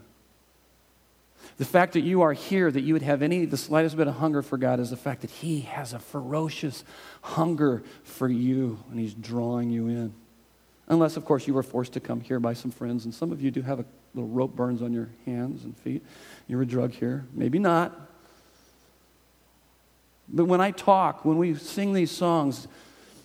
The 1.56 1.64
fact 1.64 1.94
that 1.94 2.02
you 2.02 2.20
are 2.20 2.34
here, 2.34 2.70
that 2.70 2.82
you 2.82 2.92
would 2.92 3.02
have 3.02 3.22
any, 3.22 3.46
the 3.46 3.56
slightest 3.56 3.96
bit 3.96 4.06
of 4.06 4.16
hunger 4.16 4.42
for 4.42 4.58
God, 4.58 4.80
is 4.80 4.90
the 4.90 4.98
fact 4.98 5.22
that 5.22 5.30
He 5.30 5.62
has 5.62 5.94
a 5.94 5.98
ferocious 5.98 6.84
hunger 7.22 7.82
for 8.04 8.28
you 8.28 8.78
and 8.90 9.00
He's 9.00 9.14
drawing 9.14 9.70
you 9.70 9.88
in. 9.88 10.12
Unless, 10.88 11.16
of 11.16 11.24
course, 11.24 11.46
you 11.46 11.54
were 11.54 11.62
forced 11.62 11.94
to 11.94 12.00
come 12.00 12.20
here 12.20 12.38
by 12.38 12.52
some 12.52 12.70
friends, 12.70 13.06
and 13.06 13.14
some 13.14 13.32
of 13.32 13.40
you 13.40 13.50
do 13.50 13.62
have 13.62 13.80
a 13.80 13.86
little 14.14 14.28
rope 14.28 14.54
burns 14.54 14.82
on 14.82 14.92
your 14.92 15.08
hands 15.24 15.64
and 15.64 15.74
feet. 15.78 16.04
You're 16.48 16.60
a 16.60 16.66
drug 16.66 16.92
here. 16.92 17.24
Maybe 17.32 17.58
not. 17.58 17.98
But 20.28 20.44
when 20.44 20.60
I 20.60 20.70
talk, 20.70 21.24
when 21.24 21.38
we 21.38 21.54
sing 21.54 21.94
these 21.94 22.10
songs, 22.10 22.68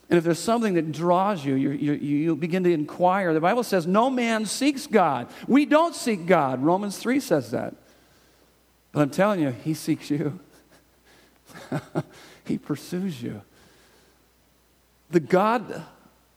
and 0.10 0.20
if 0.20 0.24
there's 0.24 0.40
something 0.40 0.76
that 0.76 0.92
draws 0.92 1.44
you, 1.44 1.56
you, 1.56 1.72
you, 1.72 1.94
you 1.94 2.36
begin 2.36 2.64
to 2.64 2.72
inquire. 2.72 3.34
The 3.34 3.42
Bible 3.42 3.64
says, 3.64 3.88
No 3.88 4.10
man 4.10 4.46
seeks 4.46 4.86
God. 4.86 5.28
We 5.48 5.66
don't 5.66 5.96
seek 5.96 6.28
God. 6.28 6.64
Romans 6.64 6.98
3 6.98 7.20
says 7.20 7.52
that. 7.52 7.74
But 8.92 9.02
I'm 9.02 9.10
telling 9.10 9.40
you, 9.40 9.50
He 9.50 9.74
seeks 9.74 10.12
you, 10.12 10.40
He 12.46 12.58
pursues 12.58 13.22
you. 13.22 13.42
The 15.10 15.20
God 15.20 15.84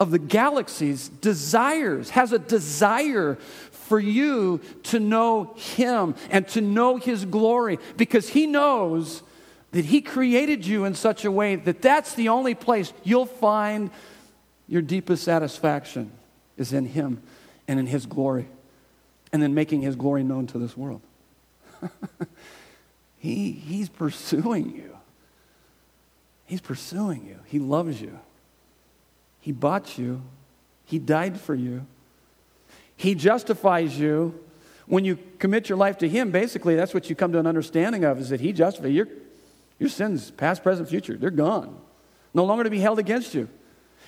of 0.01 0.13
the 0.13 0.19
galaxies 0.19 1.09
desires, 1.09 2.11
has 2.11 2.33
a 2.33 2.39
desire 2.39 3.35
for 3.71 3.99
you 3.99 4.61
to 4.85 4.99
know 4.99 5.55
Him 5.57 6.15
and 6.31 6.49
to 6.49 6.63
know 6.63 6.97
His 6.97 7.27
glory 7.27 7.79
because 7.97 8.31
He 8.31 8.47
knows 8.47 9.23
that 9.73 9.85
He 9.85 10.01
created 10.01 10.67
you 10.67 10.85
in 10.85 10.95
such 10.95 11.25
a 11.25 11.31
way 11.31 11.57
that 11.57 11.83
that's 11.83 12.15
the 12.15 12.29
only 12.29 12.55
place 12.55 12.93
you'll 13.05 13.27
find 13.27 13.91
your 14.67 14.83
deepest 14.83 15.25
satisfaction 15.25 16.13
is 16.57 16.73
in 16.73 16.87
Him 16.87 17.23
and 17.67 17.79
in 17.79 17.87
His 17.87 18.07
glory, 18.07 18.49
and 19.33 19.43
then 19.43 19.55
making 19.55 19.83
His 19.83 19.97
glory 19.97 20.25
known 20.25 20.47
to 20.49 20.59
this 20.59 20.77
world. 20.77 21.01
he, 23.19 23.53
he's 23.53 23.89
pursuing 23.89 24.75
you. 24.75 24.97
He's 26.47 26.61
pursuing 26.61 27.27
you. 27.27 27.39
He 27.45 27.59
loves 27.59 28.01
you. 28.01 28.19
He 29.41 29.53
bought 29.53 29.99
you. 29.99 30.23
He 30.87 30.99
died 30.99 31.39
for 31.39 31.55
you. 31.55 31.87
He 32.97 33.15
justifies 33.15 33.99
you. 33.99 34.39
When 34.87 35.05
you 35.05 35.19
commit 35.39 35.69
your 35.69 35.77
life 35.77 35.99
to 35.99 36.09
Him, 36.09 36.31
basically, 36.31 36.75
that's 36.75 36.95
what 36.95 37.11
you 37.11 37.17
come 37.17 37.33
to 37.33 37.39
an 37.39 37.47
understanding 37.47 38.05
of 38.05 38.19
is 38.19 38.31
that 38.31 38.41
He 38.41 38.53
justifies 38.53 38.93
you. 38.93 39.07
Your 39.79 39.89
sins, 39.89 40.31
past, 40.31 40.63
present, 40.63 40.89
future, 40.89 41.17
they're 41.17 41.31
gone. 41.31 41.79
No 42.35 42.45
longer 42.45 42.65
to 42.65 42.71
be 42.71 42.81
held 42.81 42.99
against 42.99 43.35
you. 43.35 43.49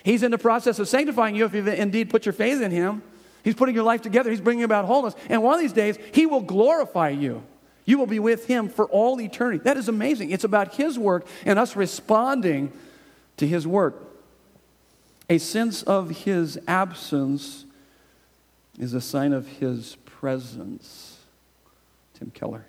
He's 0.03 0.23
in 0.23 0.31
the 0.31 0.39
process 0.39 0.79
of 0.79 0.89
sanctifying 0.89 1.37
you 1.37 1.45
if 1.45 1.55
you've 1.55 1.69
indeed 1.69 2.11
put 2.11 2.27
your 2.27 2.33
faith 2.33 2.61
in 2.61 2.71
Him. 2.71 3.03
He's 3.43 3.55
putting 3.55 3.75
your 3.75 3.85
life 3.85 4.03
together. 4.03 4.31
He's 4.31 4.41
bringing 4.41 4.65
about 4.65 4.85
wholeness. 4.85 5.15
And 5.29 5.43
one 5.43 5.55
of 5.55 5.61
these 5.61 5.73
days, 5.73 5.99
He 6.13 6.27
will 6.27 6.41
glorify 6.41 7.11
you. 7.11 7.43
You 7.85 7.99
will 7.99 8.07
be 8.07 8.19
with 8.19 8.47
Him 8.47 8.69
for 8.69 8.87
all 8.87 9.21
eternity. 9.21 9.59
That 9.65 9.77
is 9.77 9.89
amazing. 9.89 10.31
It's 10.31 10.45
about 10.45 10.75
His 10.75 10.99
work 10.99 11.27
and 11.45 11.59
us 11.59 11.77
responding 11.77 12.73
to 13.37 13.47
His 13.47 13.67
work. 13.67 13.97
A 15.29 15.39
sense 15.39 15.83
of 15.83 16.11
His 16.11 16.59
absence 16.67 17.65
is 18.79 18.95
a 18.95 19.01
sign 19.01 19.33
of 19.33 19.47
His 19.47 19.97
presence. 20.05 21.19
Tim 22.19 22.31
Keller. 22.31 22.67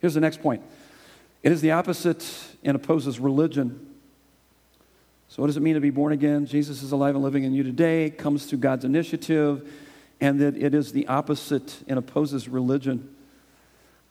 Here's 0.00 0.14
the 0.14 0.20
next 0.20 0.40
point 0.40 0.62
it 1.42 1.52
is 1.52 1.60
the 1.60 1.72
opposite 1.72 2.26
and 2.62 2.76
opposes 2.76 3.18
religion. 3.18 3.86
So, 5.28 5.42
what 5.42 5.46
does 5.46 5.56
it 5.56 5.62
mean 5.62 5.74
to 5.74 5.80
be 5.80 5.90
born 5.90 6.12
again? 6.12 6.44
Jesus 6.44 6.82
is 6.82 6.92
alive 6.92 7.14
and 7.14 7.22
living 7.22 7.44
in 7.44 7.54
you 7.54 7.62
today, 7.62 8.10
comes 8.10 8.46
through 8.46 8.58
God's 8.58 8.84
initiative, 8.84 9.72
and 10.20 10.40
that 10.40 10.56
it 10.56 10.74
is 10.74 10.92
the 10.92 11.06
opposite 11.06 11.82
and 11.88 11.98
opposes 11.98 12.48
religion. 12.48 13.14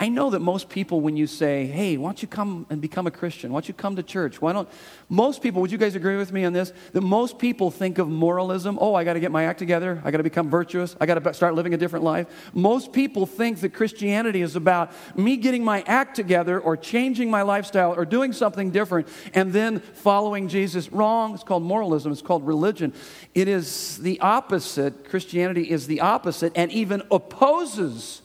I 0.01 0.07
know 0.07 0.29
that 0.29 0.39
most 0.39 0.69
people, 0.69 1.01
when 1.01 1.17
you 1.17 1.27
say, 1.27 1.65
hey, 1.65 1.97
why 1.97 2.07
don't 2.07 2.21
you 2.21 2.27
come 2.29 2.65
and 2.69 2.79
become 2.79 3.05
a 3.05 3.11
Christian? 3.11 3.51
Why 3.51 3.57
don't 3.57 3.67
you 3.67 3.73
come 3.73 3.97
to 3.97 4.03
church? 4.03 4.41
Why 4.41 4.53
don't, 4.53 4.69
most 5.09 5.41
people, 5.41 5.59
would 5.59 5.73
you 5.73 5.77
guys 5.77 5.93
agree 5.93 6.15
with 6.15 6.31
me 6.31 6.45
on 6.45 6.53
this? 6.53 6.71
That 6.93 7.01
most 7.01 7.37
people 7.37 7.69
think 7.69 7.97
of 7.97 8.07
moralism, 8.07 8.77
oh, 8.79 8.93
I 8.93 9.03
got 9.03 9.13
to 9.13 9.19
get 9.19 9.29
my 9.29 9.43
act 9.43 9.59
together. 9.59 10.01
I 10.05 10.11
got 10.11 10.17
to 10.17 10.23
become 10.23 10.49
virtuous. 10.49 10.95
I 11.01 11.05
got 11.05 11.21
to 11.21 11.33
start 11.33 11.53
living 11.53 11.73
a 11.73 11.77
different 11.77 12.05
life. 12.05 12.27
Most 12.53 12.93
people 12.93 13.25
think 13.25 13.59
that 13.59 13.73
Christianity 13.73 14.41
is 14.41 14.55
about 14.55 14.93
me 15.17 15.35
getting 15.35 15.65
my 15.65 15.81
act 15.81 16.15
together 16.15 16.61
or 16.61 16.77
changing 16.77 17.29
my 17.29 17.41
lifestyle 17.41 17.93
or 17.93 18.05
doing 18.05 18.31
something 18.31 18.71
different 18.71 19.09
and 19.33 19.51
then 19.51 19.79
following 19.79 20.47
Jesus. 20.47 20.89
Wrong. 20.93 21.33
It's 21.33 21.43
called 21.43 21.63
moralism. 21.63 22.13
It's 22.13 22.21
called 22.21 22.47
religion. 22.47 22.93
It 23.35 23.49
is 23.49 23.97
the 23.97 24.17
opposite. 24.21 25.09
Christianity 25.09 25.69
is 25.69 25.87
the 25.87 25.99
opposite 25.99 26.53
and 26.55 26.71
even 26.71 27.03
opposes 27.11 28.21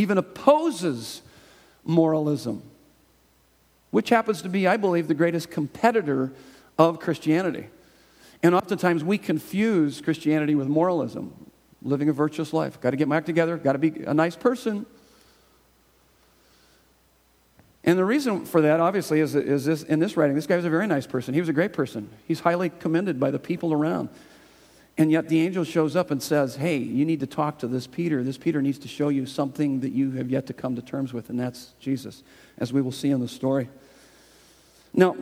even 0.00 0.16
opposes 0.18 1.20
moralism, 1.84 2.62
which 3.90 4.08
happens 4.08 4.42
to 4.42 4.48
be, 4.48 4.66
I 4.66 4.76
believe, 4.76 5.08
the 5.08 5.14
greatest 5.14 5.50
competitor 5.50 6.32
of 6.78 6.98
Christianity. 6.98 7.66
And 8.42 8.54
oftentimes 8.54 9.04
we 9.04 9.18
confuse 9.18 10.00
Christianity 10.00 10.54
with 10.54 10.68
moralism, 10.68 11.50
living 11.82 12.08
a 12.08 12.12
virtuous 12.12 12.52
life. 12.52 12.80
Got 12.80 12.90
to 12.90 12.96
get 12.96 13.08
my 13.08 13.18
act 13.18 13.26
together, 13.26 13.58
got 13.58 13.72
to 13.72 13.78
be 13.78 14.04
a 14.04 14.14
nice 14.14 14.36
person. 14.36 14.86
And 17.84 17.98
the 17.98 18.04
reason 18.04 18.44
for 18.46 18.60
that, 18.62 18.80
obviously, 18.80 19.20
is, 19.20 19.34
is 19.34 19.64
this, 19.64 19.82
in 19.82 19.98
this 19.98 20.16
writing, 20.16 20.36
this 20.36 20.46
guy 20.46 20.56
was 20.56 20.64
a 20.64 20.70
very 20.70 20.86
nice 20.86 21.06
person. 21.06 21.34
He 21.34 21.40
was 21.40 21.48
a 21.48 21.52
great 21.54 21.72
person. 21.72 22.08
He's 22.26 22.40
highly 22.40 22.70
commended 22.70 23.20
by 23.20 23.30
the 23.30 23.38
people 23.38 23.72
around. 23.72 24.08
And 24.98 25.10
yet 25.10 25.28
the 25.28 25.40
angel 25.40 25.64
shows 25.64 25.96
up 25.96 26.10
and 26.10 26.22
says, 26.22 26.56
Hey, 26.56 26.76
you 26.76 27.04
need 27.04 27.20
to 27.20 27.26
talk 27.26 27.58
to 27.60 27.66
this 27.66 27.86
Peter. 27.86 28.22
This 28.22 28.36
Peter 28.36 28.60
needs 28.60 28.78
to 28.80 28.88
show 28.88 29.08
you 29.08 29.24
something 29.24 29.80
that 29.80 29.92
you 29.92 30.12
have 30.12 30.30
yet 30.30 30.46
to 30.46 30.52
come 30.52 30.76
to 30.76 30.82
terms 30.82 31.12
with, 31.12 31.30
and 31.30 31.40
that's 31.40 31.74
Jesus, 31.80 32.22
as 32.58 32.72
we 32.72 32.82
will 32.82 32.92
see 32.92 33.10
in 33.10 33.20
the 33.20 33.28
story. 33.28 33.68
Now, 34.92 35.16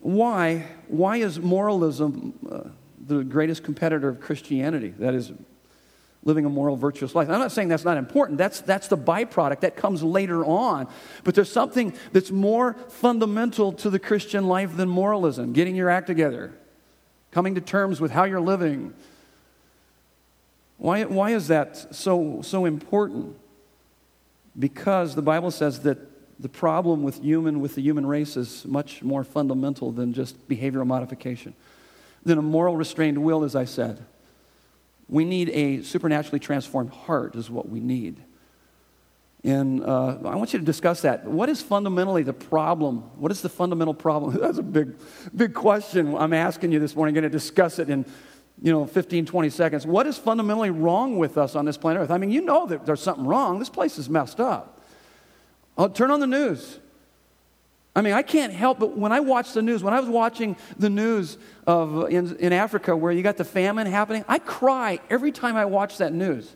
why, 0.00 0.66
why 0.88 1.18
is 1.18 1.38
moralism 1.38 2.38
uh, 2.50 2.68
the 3.06 3.22
greatest 3.22 3.62
competitor 3.64 4.08
of 4.08 4.20
Christianity? 4.20 4.94
That 4.98 5.14
is, 5.14 5.32
living 6.24 6.44
a 6.44 6.48
moral, 6.48 6.76
virtuous 6.76 7.14
life. 7.14 7.28
I'm 7.28 7.40
not 7.40 7.52
saying 7.52 7.68
that's 7.68 7.84
not 7.84 7.96
important. 7.96 8.38
That's, 8.38 8.60
that's 8.60 8.88
the 8.88 8.96
byproduct 8.96 9.60
that 9.60 9.76
comes 9.76 10.02
later 10.02 10.44
on. 10.44 10.86
But 11.24 11.34
there's 11.34 11.50
something 11.50 11.94
that's 12.12 12.30
more 12.30 12.74
fundamental 12.88 13.72
to 13.74 13.90
the 13.90 13.98
Christian 13.98 14.46
life 14.46 14.76
than 14.76 14.88
moralism 14.88 15.52
getting 15.52 15.74
your 15.74 15.90
act 15.90 16.06
together, 16.06 16.52
coming 17.32 17.54
to 17.56 17.60
terms 17.60 18.00
with 18.00 18.12
how 18.12 18.24
you're 18.24 18.40
living. 18.40 18.94
Why, 20.78 21.04
why 21.04 21.30
is 21.30 21.48
that 21.48 21.94
so, 21.94 22.40
so 22.42 22.64
important? 22.64 23.36
Because 24.58 25.14
the 25.14 25.22
Bible 25.22 25.50
says 25.50 25.80
that 25.80 25.98
the 26.38 26.48
problem 26.48 27.02
with 27.02 27.22
human 27.22 27.60
with 27.60 27.76
the 27.76 27.80
human 27.82 28.04
race 28.04 28.36
is 28.36 28.64
much 28.64 29.02
more 29.02 29.22
fundamental 29.22 29.92
than 29.92 30.12
just 30.12 30.48
behavioral 30.48 30.86
modification, 30.86 31.54
than 32.24 32.36
a 32.36 32.42
moral 32.42 32.76
restrained 32.76 33.22
will, 33.22 33.44
as 33.44 33.54
I 33.54 33.64
said. 33.64 34.04
We 35.08 35.24
need 35.24 35.50
a 35.50 35.82
supernaturally 35.82 36.40
transformed 36.40 36.90
heart, 36.90 37.36
is 37.36 37.48
what 37.48 37.68
we 37.68 37.80
need. 37.80 38.16
And 39.44 39.82
uh, 39.82 40.18
I 40.24 40.36
want 40.36 40.52
you 40.52 40.60
to 40.60 40.64
discuss 40.64 41.02
that. 41.02 41.24
What 41.24 41.48
is 41.48 41.60
fundamentally 41.60 42.22
the 42.22 42.32
problem? 42.32 42.98
What 43.18 43.32
is 43.32 43.40
the 43.40 43.48
fundamental 43.48 43.94
problem? 43.94 44.36
That's 44.40 44.58
a 44.58 44.62
big, 44.62 44.94
big 45.34 45.52
question 45.54 46.16
I'm 46.16 46.32
asking 46.32 46.70
you 46.72 46.78
this 46.78 46.94
morning. 46.94 47.16
I'm 47.16 47.22
going 47.22 47.30
to 47.30 47.38
discuss 47.38 47.78
it 47.78 47.90
in 47.90 48.04
you 48.60 48.70
know, 48.70 48.86
15, 48.86 49.26
20 49.26 49.50
seconds. 49.50 49.86
What 49.86 50.06
is 50.06 50.16
fundamentally 50.16 50.70
wrong 50.70 51.18
with 51.18 51.36
us 51.36 51.56
on 51.56 51.64
this 51.64 51.76
planet 51.76 52.02
Earth? 52.02 52.10
I 52.12 52.18
mean, 52.18 52.30
you 52.30 52.42
know 52.42 52.66
that 52.66 52.86
there's 52.86 53.02
something 53.02 53.26
wrong. 53.26 53.58
This 53.58 53.68
place 53.68 53.98
is 53.98 54.08
messed 54.08 54.38
up. 54.38 54.80
I'll 55.76 55.90
turn 55.90 56.12
on 56.12 56.20
the 56.20 56.26
news. 56.28 56.78
I 57.96 58.02
mean, 58.02 58.12
I 58.12 58.22
can't 58.22 58.52
help 58.52 58.78
but 58.78 58.96
when 58.96 59.10
I 59.10 59.20
watch 59.20 59.52
the 59.52 59.62
news, 59.62 59.82
when 59.82 59.92
I 59.92 60.00
was 60.00 60.08
watching 60.08 60.56
the 60.78 60.88
news 60.88 61.36
of 61.66 62.08
in, 62.10 62.36
in 62.36 62.52
Africa 62.52 62.96
where 62.96 63.12
you 63.12 63.22
got 63.22 63.36
the 63.36 63.44
famine 63.44 63.86
happening, 63.86 64.24
I 64.28 64.38
cry 64.38 65.00
every 65.10 65.32
time 65.32 65.56
I 65.56 65.64
watch 65.64 65.98
that 65.98 66.12
news. 66.12 66.54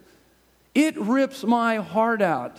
It 0.75 0.97
rips 0.97 1.43
my 1.43 1.77
heart 1.77 2.23
out. 2.23 2.57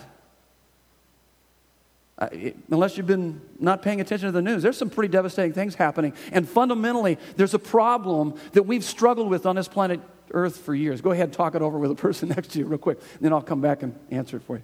Uh, 2.18 2.28
I, 2.32 2.54
unless 2.72 2.98
you've 2.98 3.08
been 3.08 3.42
not 3.60 3.82
paying 3.82 4.02
attention 4.02 4.28
to 4.28 4.32
the 4.32 4.42
news, 4.42 4.64
there's 4.64 4.78
some 4.78 4.90
pretty 4.90 5.12
devastating 5.12 5.54
things 5.54 5.76
happening. 5.76 6.14
And 6.32 6.48
fundamentally, 6.48 7.18
there's 7.36 7.54
a 7.54 7.60
problem 7.60 8.36
that 8.54 8.64
we've 8.64 8.84
struggled 8.84 9.30
with 9.30 9.46
on 9.46 9.56
this 9.56 9.68
planet 9.68 10.02
Earth 10.32 10.58
for 10.58 10.76
years. 10.76 11.02
Go 11.02 11.12
ahead 11.12 11.26
and 11.26 11.34
talk 11.34 11.56
it 11.56 11.62
over 11.62 11.78
with 11.78 11.90
the 11.90 11.96
person 11.96 12.30
next 12.36 12.50
to 12.50 12.60
you, 12.60 12.66
real 12.66 12.78
quick, 12.78 13.00
and 13.00 13.22
then 13.22 13.34
I'll 13.34 13.42
come 13.42 13.62
back 13.62 13.84
and 13.84 13.98
answer 14.12 14.38
it 14.38 14.44
for 14.44 14.58
you. 14.58 14.64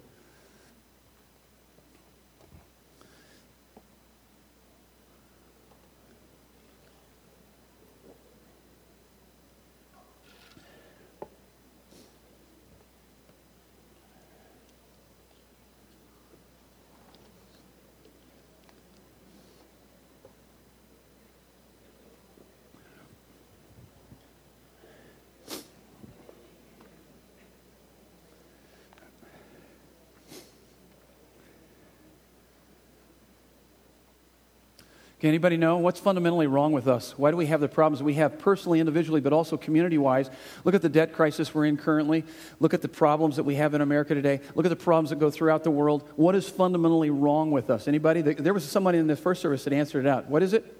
Can 35.24 35.30
anybody 35.30 35.56
know 35.56 35.78
what's 35.78 36.00
fundamentally 36.00 36.46
wrong 36.46 36.72
with 36.72 36.86
us? 36.86 37.16
Why 37.16 37.30
do 37.30 37.38
we 37.38 37.46
have 37.46 37.62
the 37.62 37.66
problems 37.66 38.02
we 38.02 38.12
have 38.16 38.38
personally, 38.38 38.78
individually, 38.78 39.22
but 39.22 39.32
also 39.32 39.56
community 39.56 39.96
wise? 39.96 40.28
Look 40.64 40.74
at 40.74 40.82
the 40.82 40.90
debt 40.90 41.14
crisis 41.14 41.54
we're 41.54 41.64
in 41.64 41.78
currently. 41.78 42.24
Look 42.60 42.74
at 42.74 42.82
the 42.82 42.88
problems 42.88 43.36
that 43.36 43.44
we 43.44 43.54
have 43.54 43.72
in 43.72 43.80
America 43.80 44.14
today. 44.14 44.42
Look 44.54 44.66
at 44.66 44.68
the 44.68 44.76
problems 44.76 45.08
that 45.08 45.18
go 45.18 45.30
throughout 45.30 45.64
the 45.64 45.70
world. 45.70 46.06
What 46.16 46.34
is 46.34 46.50
fundamentally 46.50 47.08
wrong 47.08 47.50
with 47.50 47.70
us? 47.70 47.88
Anybody? 47.88 48.20
There 48.20 48.52
was 48.52 48.68
somebody 48.68 48.98
in 48.98 49.06
the 49.06 49.16
first 49.16 49.40
service 49.40 49.64
that 49.64 49.72
answered 49.72 50.04
it 50.04 50.08
out. 50.10 50.26
What 50.26 50.42
is 50.42 50.52
it? 50.52 50.78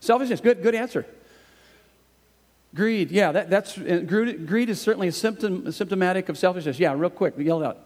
Selfishness. 0.00 0.40
Good, 0.40 0.60
good 0.60 0.74
answer. 0.74 1.06
Greed. 2.74 3.12
Yeah, 3.12 3.30
that, 3.30 3.50
that's 3.50 3.78
uh, 3.78 4.02
greed, 4.04 4.48
greed 4.48 4.68
is 4.68 4.80
certainly 4.80 5.06
a 5.06 5.12
symptom 5.12 5.70
symptomatic 5.70 6.28
of 6.28 6.36
selfishness. 6.36 6.80
Yeah, 6.80 6.92
real 6.96 7.08
quick, 7.08 7.34
yell 7.38 7.62
it 7.62 7.66
out. 7.66 7.78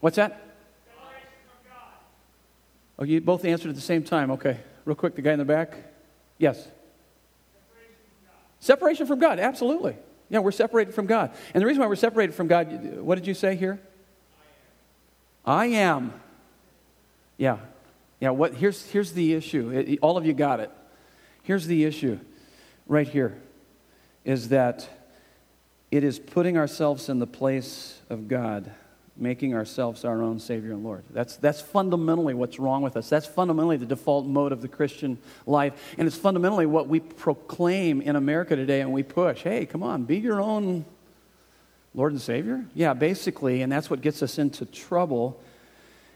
What's 0.00 0.16
that? 0.16 0.47
Oh, 2.98 3.04
you 3.04 3.20
both 3.20 3.44
answered 3.44 3.68
at 3.68 3.74
the 3.74 3.80
same 3.80 4.02
time. 4.02 4.30
Okay. 4.32 4.58
Real 4.84 4.96
quick, 4.96 5.14
the 5.14 5.22
guy 5.22 5.32
in 5.32 5.38
the 5.38 5.44
back. 5.44 5.76
Yes. 6.38 6.68
Separation 8.60 9.06
from 9.06 9.18
God. 9.18 9.38
Absolutely. 9.38 9.96
Yeah, 10.30 10.40
we're 10.40 10.52
separated 10.52 10.94
from 10.94 11.06
God. 11.06 11.30
And 11.54 11.62
the 11.62 11.66
reason 11.66 11.80
why 11.80 11.86
we're 11.86 11.96
separated 11.96 12.34
from 12.34 12.48
God, 12.48 12.98
what 12.98 13.14
did 13.14 13.26
you 13.26 13.34
say 13.34 13.56
here? 13.56 13.80
I 15.44 15.66
am. 15.66 15.72
I 15.74 15.76
am. 15.76 16.12
Yeah. 17.36 17.58
Yeah, 18.20 18.30
what, 18.30 18.54
here's, 18.54 18.84
here's 18.86 19.12
the 19.12 19.34
issue. 19.34 19.70
It, 19.70 20.00
all 20.02 20.16
of 20.16 20.26
you 20.26 20.34
got 20.34 20.60
it. 20.60 20.70
Here's 21.42 21.66
the 21.66 21.84
issue 21.84 22.18
right 22.86 23.08
here 23.08 23.40
is 24.24 24.48
that 24.48 24.88
it 25.90 26.04
is 26.04 26.18
putting 26.18 26.58
ourselves 26.58 27.08
in 27.08 27.20
the 27.20 27.26
place 27.26 28.00
of 28.10 28.28
God 28.28 28.72
making 29.18 29.54
ourselves 29.54 30.04
our 30.04 30.22
own 30.22 30.38
Savior 30.38 30.72
and 30.72 30.84
Lord. 30.84 31.04
That's, 31.10 31.36
that's 31.36 31.60
fundamentally 31.60 32.34
what's 32.34 32.58
wrong 32.58 32.82
with 32.82 32.96
us. 32.96 33.08
That's 33.08 33.26
fundamentally 33.26 33.76
the 33.76 33.86
default 33.86 34.26
mode 34.26 34.52
of 34.52 34.62
the 34.62 34.68
Christian 34.68 35.18
life. 35.46 35.94
And 35.98 36.06
it's 36.06 36.16
fundamentally 36.16 36.66
what 36.66 36.88
we 36.88 37.00
proclaim 37.00 38.00
in 38.00 38.16
America 38.16 38.56
today 38.56 38.80
and 38.80 38.92
we 38.92 39.02
push. 39.02 39.42
Hey, 39.42 39.66
come 39.66 39.82
on, 39.82 40.04
be 40.04 40.18
your 40.18 40.40
own 40.40 40.84
Lord 41.94 42.12
and 42.12 42.20
Savior? 42.20 42.64
Yeah, 42.74 42.94
basically, 42.94 43.62
and 43.62 43.72
that's 43.72 43.90
what 43.90 44.00
gets 44.00 44.22
us 44.22 44.38
into 44.38 44.64
trouble. 44.66 45.40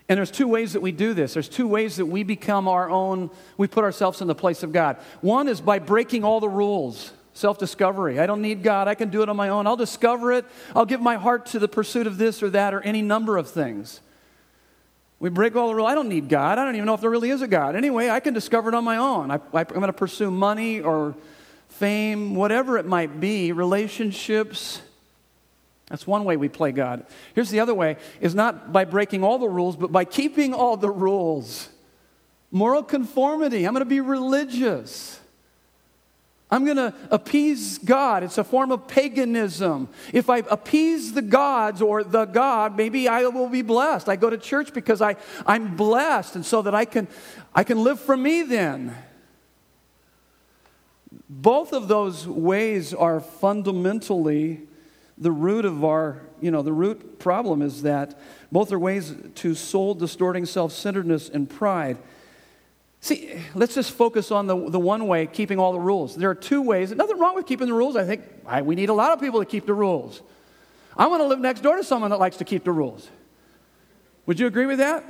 And 0.08 0.18
there's 0.18 0.30
two 0.30 0.48
ways 0.48 0.74
that 0.74 0.80
we 0.82 0.92
do 0.92 1.14
this. 1.14 1.34
There's 1.34 1.48
two 1.48 1.66
ways 1.66 1.96
that 1.96 2.06
we 2.06 2.22
become 2.22 2.68
our 2.68 2.90
own, 2.90 3.30
we 3.56 3.66
put 3.66 3.84
ourselves 3.84 4.20
in 4.20 4.28
the 4.28 4.34
place 4.34 4.62
of 4.62 4.72
God. 4.72 4.98
One 5.20 5.48
is 5.48 5.60
by 5.60 5.78
breaking 5.78 6.24
all 6.24 6.40
the 6.40 6.48
rules. 6.48 7.12
Self 7.34 7.58
discovery. 7.58 8.20
I 8.20 8.26
don't 8.26 8.42
need 8.42 8.62
God. 8.62 8.88
I 8.88 8.94
can 8.94 9.08
do 9.08 9.22
it 9.22 9.28
on 9.28 9.36
my 9.36 9.48
own. 9.48 9.66
I'll 9.66 9.76
discover 9.76 10.32
it. 10.32 10.44
I'll 10.76 10.84
give 10.84 11.00
my 11.00 11.16
heart 11.16 11.46
to 11.46 11.58
the 11.58 11.68
pursuit 11.68 12.06
of 12.06 12.18
this 12.18 12.42
or 12.42 12.50
that 12.50 12.74
or 12.74 12.80
any 12.82 13.00
number 13.00 13.38
of 13.38 13.48
things. 13.48 14.00
We 15.18 15.30
break 15.30 15.54
all 15.54 15.68
the 15.68 15.74
rules. 15.76 15.88
I 15.88 15.94
don't 15.94 16.08
need 16.08 16.28
God. 16.28 16.58
I 16.58 16.64
don't 16.64 16.74
even 16.74 16.84
know 16.84 16.94
if 16.94 17.00
there 17.00 17.08
really 17.08 17.30
is 17.30 17.42
a 17.42 17.48
God. 17.48 17.76
Anyway, 17.76 18.10
I 18.10 18.20
can 18.20 18.34
discover 18.34 18.68
it 18.68 18.74
on 18.74 18.84
my 18.84 18.96
own. 18.96 19.30
I, 19.30 19.36
am 19.36 19.64
going 19.66 19.82
to 19.82 19.92
pursue 19.92 20.30
money 20.30 20.80
or 20.80 21.14
fame, 21.68 22.34
whatever 22.34 22.76
it 22.76 22.86
might 22.86 23.20
be, 23.20 23.52
relationships. 23.52 24.82
That's 25.88 26.06
one 26.06 26.24
way 26.24 26.36
we 26.36 26.48
play 26.48 26.72
God. 26.72 27.06
Here's 27.34 27.50
the 27.50 27.60
other 27.60 27.72
way 27.72 27.98
is 28.20 28.34
not 28.34 28.72
by 28.72 28.84
breaking 28.84 29.22
all 29.22 29.38
the 29.38 29.48
rules, 29.48 29.76
but 29.76 29.92
by 29.92 30.04
keeping 30.04 30.52
all 30.52 30.76
the 30.76 30.90
rules. 30.90 31.68
Moral 32.50 32.82
conformity. 32.82 33.64
I'm 33.64 33.72
going 33.72 33.84
to 33.84 33.88
be 33.88 34.00
religious. 34.00 35.20
I'm 36.52 36.66
going 36.66 36.76
to 36.76 36.92
appease 37.10 37.78
God. 37.78 38.22
It's 38.22 38.36
a 38.36 38.44
form 38.44 38.72
of 38.72 38.86
paganism. 38.86 39.88
If 40.12 40.28
I 40.28 40.38
appease 40.50 41.14
the 41.14 41.22
gods 41.22 41.80
or 41.80 42.04
the 42.04 42.26
God, 42.26 42.76
maybe 42.76 43.08
I 43.08 43.22
will 43.22 43.48
be 43.48 43.62
blessed. 43.62 44.06
I 44.06 44.16
go 44.16 44.28
to 44.28 44.36
church 44.36 44.74
because 44.74 45.00
I, 45.00 45.16
I'm 45.46 45.76
blessed, 45.76 46.36
and 46.36 46.44
so 46.44 46.60
that 46.60 46.74
I 46.74 46.84
can, 46.84 47.08
I 47.54 47.64
can 47.64 47.82
live 47.82 47.98
for 47.98 48.18
me 48.18 48.42
then. 48.42 48.94
Both 51.30 51.72
of 51.72 51.88
those 51.88 52.28
ways 52.28 52.92
are 52.92 53.18
fundamentally 53.18 54.60
the 55.16 55.32
root 55.32 55.64
of 55.64 55.82
our, 55.82 56.20
you 56.42 56.50
know, 56.50 56.60
the 56.60 56.72
root 56.72 57.18
problem 57.18 57.62
is 57.62 57.80
that 57.82 58.20
both 58.50 58.72
are 58.72 58.78
ways 58.78 59.14
to 59.36 59.54
soul 59.54 59.94
distorting 59.94 60.44
self 60.44 60.72
centeredness 60.72 61.30
and 61.30 61.48
pride. 61.48 61.96
See, 63.02 63.36
let's 63.56 63.74
just 63.74 63.90
focus 63.90 64.30
on 64.30 64.46
the, 64.46 64.70
the 64.70 64.78
one 64.78 65.08
way, 65.08 65.26
keeping 65.26 65.58
all 65.58 65.72
the 65.72 65.80
rules. 65.80 66.14
There 66.14 66.30
are 66.30 66.36
two 66.36 66.62
ways. 66.62 66.92
Nothing 66.92 67.18
wrong 67.18 67.34
with 67.34 67.46
keeping 67.46 67.66
the 67.66 67.74
rules. 67.74 67.96
I 67.96 68.04
think 68.04 68.22
I, 68.46 68.62
we 68.62 68.76
need 68.76 68.90
a 68.90 68.94
lot 68.94 69.10
of 69.10 69.18
people 69.18 69.40
to 69.40 69.44
keep 69.44 69.66
the 69.66 69.74
rules. 69.74 70.22
I 70.96 71.08
want 71.08 71.20
to 71.20 71.26
live 71.26 71.40
next 71.40 71.62
door 71.62 71.76
to 71.76 71.82
someone 71.82 72.10
that 72.10 72.20
likes 72.20 72.36
to 72.36 72.44
keep 72.44 72.62
the 72.62 72.70
rules. 72.70 73.10
Would 74.26 74.38
you 74.38 74.46
agree 74.46 74.66
with 74.66 74.78
that? 74.78 75.04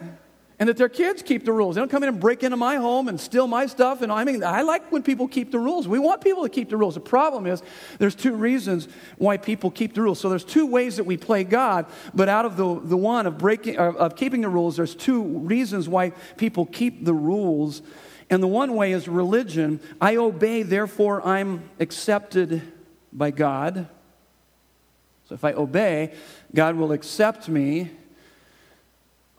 And 0.63 0.69
that 0.69 0.77
their 0.77 0.89
kids 0.89 1.23
keep 1.25 1.45
the 1.45 1.53
rules. 1.53 1.75
They 1.75 1.81
don't 1.81 1.91
come 1.91 2.05
in 2.05 2.09
and 2.09 2.21
break 2.21 2.45
into 2.45 2.57
my 2.57 2.77
home 2.77 3.09
and 3.09 3.21
steal 3.21 3.49
my 3.49 3.67
stuff. 3.67 4.01
And 4.01 4.13
I 4.13 4.23
mean, 4.23 4.45
I 4.45 4.63
like 4.63 4.93
when 4.93 5.03
people 5.03 5.27
keep 5.27 5.51
the 5.51 5.59
rules. 5.59 5.89
We 5.89 5.99
want 5.99 6.21
people 6.21 6.45
to 6.45 6.49
keep 6.49 6.71
the 6.71 6.77
rules. 6.77 6.95
The 6.95 7.01
problem 7.01 7.49
is 7.49 7.65
there's 7.99 8.15
two 8.15 8.37
reasons 8.37 8.87
why 9.19 9.39
people 9.39 9.73
keep 9.73 9.93
the 9.93 10.03
rules. 10.03 10.21
So 10.21 10.29
there's 10.29 10.45
two 10.45 10.65
ways 10.65 10.99
that 10.99 11.03
we 11.03 11.17
play 11.17 11.43
God, 11.43 11.87
but 12.15 12.29
out 12.29 12.45
of 12.45 12.57
the, 12.57 12.79
the 12.79 12.97
one 12.97 13.27
of 13.27 13.39
breaking 13.39 13.77
of 13.77 14.15
keeping 14.15 14.43
the 14.43 14.49
rules, 14.49 14.77
there's 14.77 14.95
two 14.95 15.25
reasons 15.25 15.89
why 15.89 16.11
people 16.37 16.67
keep 16.67 17.05
the 17.05 17.13
rules. 17.13 17.83
And 18.31 18.41
the 18.41 18.47
one 18.47 18.77
way 18.77 18.93
is 18.93 19.09
religion. 19.09 19.81
I 20.01 20.15
obey, 20.15 20.63
therefore 20.63 21.27
I'm 21.27 21.69
accepted 21.81 22.63
by 23.13 23.33
God. 23.33 23.89
So 25.29 25.35
if 25.35 25.45
I 25.45 25.55
obey, 25.55 26.15
God 26.55 26.77
will 26.77 26.93
accept 26.93 27.49
me 27.49 27.91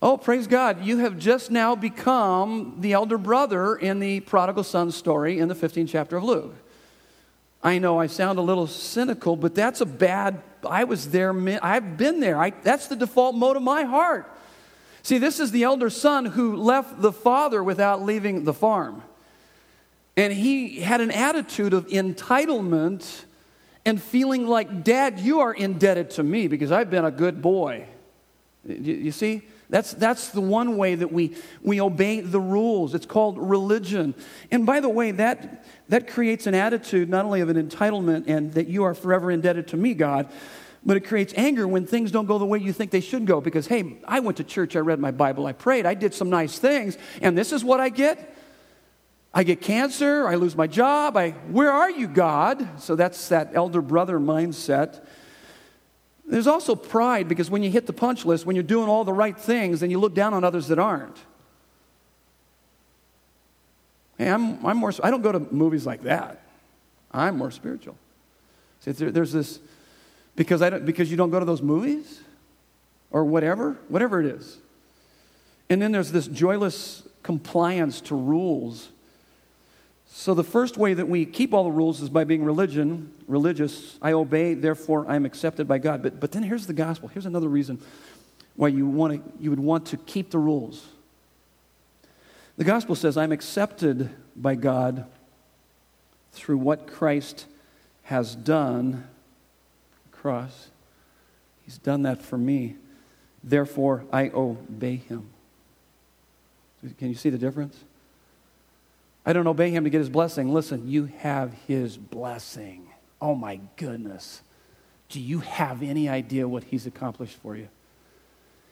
Oh, 0.05 0.17
praise 0.17 0.47
God, 0.47 0.83
you 0.83 0.97
have 0.97 1.17
just 1.17 1.49
now 1.49 1.77
become 1.77 2.75
the 2.79 2.91
elder 2.91 3.17
brother 3.17 3.73
in 3.77 4.01
the 4.01 4.19
prodigal 4.19 4.65
son 4.65 4.91
story 4.91 5.39
in 5.39 5.47
the 5.47 5.55
15th 5.55 5.87
chapter 5.87 6.17
of 6.17 6.25
Luke. 6.25 6.53
I 7.63 7.77
know 7.79 8.01
I 8.01 8.07
sound 8.07 8.37
a 8.37 8.41
little 8.41 8.67
cynical, 8.67 9.37
but 9.37 9.55
that's 9.55 9.79
a 9.79 9.85
bad, 9.85 10.41
I 10.67 10.83
was 10.83 11.11
there, 11.11 11.33
I've 11.63 11.95
been 11.95 12.19
there. 12.19 12.37
I, 12.37 12.49
that's 12.49 12.87
the 12.87 12.97
default 12.97 13.35
mode 13.35 13.55
of 13.55 13.63
my 13.63 13.83
heart. 13.83 14.29
See, 15.03 15.19
this 15.19 15.39
is 15.39 15.51
the 15.51 15.63
elder 15.63 15.89
son 15.89 16.25
who 16.25 16.57
left 16.57 17.01
the 17.01 17.13
father 17.13 17.63
without 17.63 18.03
leaving 18.03 18.43
the 18.43 18.53
farm. 18.53 19.03
And 20.17 20.33
he 20.33 20.81
had 20.81 20.99
an 20.99 21.11
attitude 21.11 21.73
of 21.73 21.87
entitlement 21.87 23.23
and 23.85 24.03
feeling 24.03 24.47
like, 24.47 24.83
Dad, 24.83 25.21
you 25.21 25.39
are 25.39 25.53
indebted 25.53 26.09
to 26.09 26.23
me 26.23 26.49
because 26.49 26.73
I've 26.73 26.89
been 26.89 27.05
a 27.05 27.11
good 27.11 27.41
boy. 27.41 27.87
You, 28.67 28.95
you 28.95 29.11
see? 29.13 29.43
That's, 29.73 29.91
that's 29.91 30.29
the 30.29 30.39
one 30.39 30.77
way 30.77 30.93
that 30.93 31.11
we, 31.11 31.35
we 31.63 31.81
obey 31.81 32.21
the 32.21 32.39
rules. 32.39 32.93
It's 32.93 33.07
called 33.07 33.39
religion. 33.39 34.13
And 34.51 34.67
by 34.67 34.79
the 34.79 34.87
way, 34.87 35.09
that, 35.09 35.65
that 35.89 36.07
creates 36.07 36.45
an 36.45 36.53
attitude 36.53 37.09
not 37.09 37.25
only 37.25 37.41
of 37.41 37.49
an 37.49 37.57
entitlement 37.57 38.25
and 38.27 38.53
that 38.53 38.67
you 38.67 38.83
are 38.83 38.93
forever 38.93 39.31
indebted 39.31 39.69
to 39.69 39.77
me, 39.77 39.95
God, 39.95 40.31
but 40.85 40.95
it 40.95 40.99
creates 40.99 41.33
anger 41.35 41.67
when 41.67 41.87
things 41.87 42.11
don't 42.11 42.27
go 42.27 42.37
the 42.37 42.45
way 42.45 42.59
you 42.59 42.71
think 42.71 42.91
they 42.91 43.01
should 43.01 43.25
go 43.25 43.41
because, 43.41 43.65
hey, 43.65 43.97
I 44.07 44.19
went 44.19 44.37
to 44.37 44.43
church, 44.43 44.75
I 44.75 44.79
read 44.79 44.99
my 44.99 45.09
Bible, 45.09 45.47
I 45.47 45.53
prayed, 45.53 45.87
I 45.87 45.95
did 45.95 46.13
some 46.13 46.29
nice 46.29 46.59
things, 46.59 46.95
and 47.19 47.35
this 47.35 47.51
is 47.51 47.63
what 47.63 47.79
I 47.79 47.89
get? 47.89 48.37
I 49.33 49.41
get 49.41 49.59
cancer, 49.59 50.27
I 50.27 50.35
lose 50.35 50.55
my 50.55 50.67
job, 50.67 51.17
I, 51.17 51.31
where 51.49 51.71
are 51.71 51.89
you, 51.89 52.07
God? 52.07 52.79
So 52.79 52.95
that's 52.95 53.29
that 53.29 53.55
elder 53.55 53.81
brother 53.81 54.19
mindset. 54.19 55.03
There's 56.25 56.47
also 56.47 56.75
pride 56.75 57.27
because 57.27 57.49
when 57.49 57.63
you 57.63 57.69
hit 57.69 57.85
the 57.85 57.93
punch 57.93 58.25
list, 58.25 58.45
when 58.45 58.55
you're 58.55 58.63
doing 58.63 58.87
all 58.87 59.03
the 59.03 59.13
right 59.13 59.37
things, 59.37 59.81
then 59.81 59.89
you 59.89 59.99
look 59.99 60.13
down 60.13 60.33
on 60.33 60.43
others 60.43 60.67
that 60.69 60.79
aren't. 60.79 61.17
Hey, 64.17 64.29
I'm, 64.29 64.65
I'm 64.65 64.77
more, 64.77 64.93
I 65.03 65.11
don't 65.11 65.21
go 65.21 65.31
to 65.31 65.39
movies 65.39 65.85
like 65.85 66.03
that. 66.03 66.41
I'm 67.11 67.37
more 67.37 67.51
spiritual. 67.51 67.97
See, 68.79 68.91
there, 68.91 69.11
there's 69.11 69.31
this, 69.31 69.59
because, 70.35 70.61
I 70.61 70.69
don't, 70.69 70.85
because 70.85 71.11
you 71.11 71.17
don't 71.17 71.29
go 71.29 71.39
to 71.39 71.45
those 71.45 71.61
movies 71.61 72.21
or 73.11 73.25
whatever, 73.25 73.77
whatever 73.89 74.19
it 74.19 74.25
is. 74.25 74.57
And 75.69 75.81
then 75.81 75.91
there's 75.91 76.11
this 76.11 76.27
joyless 76.27 77.03
compliance 77.21 77.99
to 78.01 78.15
rules. 78.15 78.89
So 80.15 80.35
the 80.35 80.43
first 80.43 80.77
way 80.77 80.93
that 80.93 81.09
we 81.09 81.25
keep 81.25 81.55
all 81.55 81.63
the 81.63 81.71
rules 81.71 81.99
is 81.99 82.07
by 82.07 82.23
being 82.23 82.45
religion, 82.45 83.11
religious. 83.27 83.97
I 83.99 84.11
obey, 84.11 84.53
therefore 84.53 85.05
I 85.09 85.15
am 85.15 85.25
accepted 85.25 85.67
by 85.67 85.79
God. 85.79 86.03
But, 86.03 86.19
but 86.19 86.31
then 86.31 86.43
here's 86.43 86.67
the 86.67 86.73
gospel. 86.73 87.09
Here's 87.09 87.25
another 87.25 87.47
reason 87.47 87.81
why 88.55 88.67
you, 88.67 88.85
want 88.85 89.13
to, 89.13 89.43
you 89.43 89.49
would 89.49 89.59
want 89.59 89.87
to 89.87 89.97
keep 89.97 90.29
the 90.29 90.37
rules. 90.37 90.85
The 92.57 92.63
gospel 92.63 92.93
says, 92.93 93.17
I'm 93.17 93.31
accepted 93.31 94.11
by 94.35 94.53
God 94.53 95.07
through 96.31 96.59
what 96.59 96.85
Christ 96.85 97.47
has 98.03 98.35
done. 98.35 99.07
Cross. 100.11 100.69
He's 101.65 101.79
done 101.79 102.03
that 102.03 102.21
for 102.21 102.37
me. 102.37 102.75
Therefore, 103.43 104.05
I 104.13 104.29
obey 104.29 104.97
him. 104.97 105.31
Can 106.99 107.09
you 107.09 107.15
see 107.15 107.31
the 107.31 107.39
difference? 107.39 107.83
I 109.25 109.33
don't 109.33 109.47
obey 109.47 109.71
him 109.71 109.83
to 109.85 109.89
get 109.89 109.99
his 109.99 110.09
blessing. 110.09 110.53
Listen, 110.53 110.87
you 110.87 111.05
have 111.19 111.53
his 111.67 111.97
blessing. 111.97 112.89
Oh 113.21 113.35
my 113.35 113.59
goodness. 113.77 114.41
Do 115.09 115.19
you 115.19 115.39
have 115.39 115.81
any 115.81 116.09
idea 116.09 116.47
what 116.47 116.65
he's 116.65 116.85
accomplished 116.85 117.37
for 117.37 117.55
you? 117.55 117.69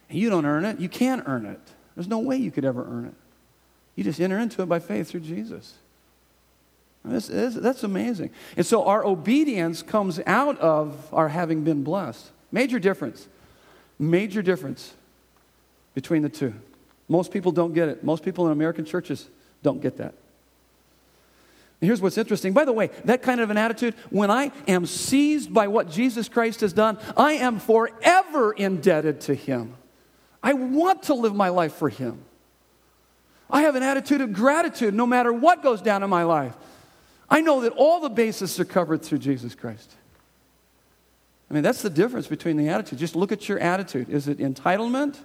And 0.09 0.19
you 0.19 0.29
don't 0.29 0.45
earn 0.45 0.65
it. 0.65 0.79
You 0.79 0.89
can't 0.89 1.23
earn 1.25 1.45
it. 1.45 1.61
There's 1.95 2.07
no 2.07 2.19
way 2.19 2.37
you 2.37 2.51
could 2.51 2.65
ever 2.65 2.83
earn 2.83 3.05
it. 3.05 3.13
You 3.95 4.03
just 4.03 4.19
enter 4.19 4.39
into 4.39 4.61
it 4.61 4.65
by 4.65 4.79
faith 4.79 5.09
through 5.09 5.21
Jesus. 5.21 5.75
That's, 7.03 7.27
that's 7.55 7.83
amazing. 7.83 8.31
And 8.55 8.65
so 8.65 8.85
our 8.85 9.05
obedience 9.05 9.81
comes 9.81 10.19
out 10.27 10.59
of 10.59 11.13
our 11.13 11.29
having 11.29 11.63
been 11.63 11.83
blessed. 11.83 12.29
Major 12.51 12.79
difference. 12.79 13.27
Major 13.97 14.41
difference 14.41 14.93
between 15.93 16.21
the 16.21 16.29
two. 16.29 16.53
Most 17.07 17.31
people 17.31 17.51
don't 17.51 17.73
get 17.73 17.89
it. 17.89 18.03
Most 18.03 18.23
people 18.23 18.45
in 18.45 18.51
American 18.51 18.85
churches 18.85 19.29
don't 19.63 19.81
get 19.81 19.97
that. 19.97 20.13
Here's 21.81 21.99
what's 21.99 22.17
interesting. 22.17 22.53
By 22.53 22.63
the 22.63 22.71
way, 22.71 22.91
that 23.05 23.23
kind 23.23 23.41
of 23.41 23.49
an 23.49 23.57
attitude, 23.57 23.95
when 24.11 24.29
I 24.29 24.51
am 24.67 24.85
seized 24.85 25.51
by 25.51 25.67
what 25.67 25.89
Jesus 25.89 26.29
Christ 26.29 26.61
has 26.61 26.73
done, 26.73 26.99
I 27.17 27.33
am 27.33 27.59
forever 27.59 28.53
indebted 28.53 29.21
to 29.21 29.33
Him. 29.33 29.73
I 30.43 30.53
want 30.53 31.03
to 31.03 31.15
live 31.15 31.35
my 31.35 31.49
life 31.49 31.73
for 31.73 31.89
Him. 31.89 32.23
I 33.49 33.63
have 33.63 33.75
an 33.75 33.83
attitude 33.83 34.21
of 34.21 34.31
gratitude 34.31 34.93
no 34.93 35.07
matter 35.07 35.33
what 35.33 35.63
goes 35.63 35.81
down 35.81 36.03
in 36.03 36.09
my 36.09 36.23
life. 36.23 36.55
I 37.29 37.41
know 37.41 37.61
that 37.61 37.73
all 37.73 37.99
the 37.99 38.09
bases 38.09 38.59
are 38.59 38.65
covered 38.65 39.01
through 39.01 39.17
Jesus 39.17 39.55
Christ. 39.55 39.91
I 41.49 41.53
mean, 41.53 41.63
that's 41.63 41.81
the 41.81 41.89
difference 41.89 42.27
between 42.27 42.57
the 42.57 42.69
attitude. 42.69 42.99
Just 42.99 43.15
look 43.15 43.31
at 43.31 43.49
your 43.49 43.59
attitude. 43.59 44.09
Is 44.09 44.27
it 44.27 44.37
entitlement 44.37 45.17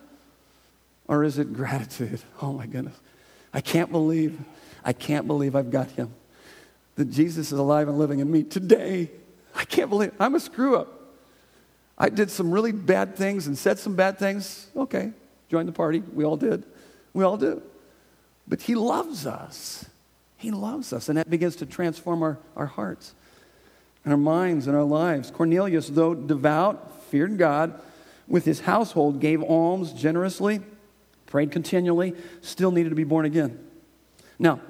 or 1.07 1.23
is 1.23 1.39
it 1.39 1.53
gratitude? 1.53 2.21
Oh 2.43 2.53
my 2.53 2.67
goodness. 2.67 2.99
I 3.53 3.61
can't 3.61 3.91
believe, 3.93 4.39
I 4.85 4.93
can't 4.93 5.27
believe 5.27 5.55
I've 5.55 5.71
got 5.71 5.91
him. 5.91 6.13
That 6.97 7.11
Jesus 7.11 7.53
is 7.53 7.59
alive 7.59 7.89
and 7.89 7.99
living 7.99 8.21
in 8.21 8.31
me 8.31 8.43
today. 8.43 9.11
I 9.55 9.65
can't 9.65 9.89
believe 9.89 10.13
I'm 10.19 10.35
a 10.35 10.41
screw 10.41 10.77
up. 10.77 10.93
I 11.99 12.11
did 12.11 12.31
some 12.31 12.51
really 12.51 12.73
bad 12.73 13.17
things 13.17 13.47
and 13.47 13.57
said 13.57 13.79
some 13.79 13.97
bad 13.97 14.19
things. 14.19 14.69
Okay, 14.77 15.13
join 15.49 15.67
the 15.67 15.73
party. 15.73 16.01
We 16.01 16.25
all 16.25 16.37
did. 16.37 16.65
We 17.15 17.25
all 17.25 17.37
do. 17.37 17.63
But 18.47 18.63
He 18.63 18.75
loves 18.75 19.27
us. 19.27 19.87
He 20.37 20.51
loves 20.51 20.93
us. 20.93 21.09
And 21.09 21.17
that 21.19 21.31
begins 21.31 21.57
to 21.57 21.67
transform 21.67 22.23
our, 22.23 22.39
our 22.55 22.67
hearts 22.67 23.15
and 24.05 24.13
our 24.13 24.19
minds 24.19 24.67
and 24.67 24.77
our 24.77 24.85
lives. 24.85 25.31
Cornelius, 25.31 25.89
though 25.89 26.15
devout, 26.15 27.03
feared 27.11 27.39
God, 27.39 27.81
with 28.29 28.45
his 28.45 28.61
household, 28.61 29.21
gave 29.21 29.43
alms 29.43 29.93
generously, 29.93 30.61
prayed 31.27 31.51
continually, 31.51 32.15
still 32.41 32.71
needed 32.71 32.91
to 32.91 32.95
be 32.95 33.05
born 33.05 33.25
again. 33.25 33.59
Now, 34.39 34.61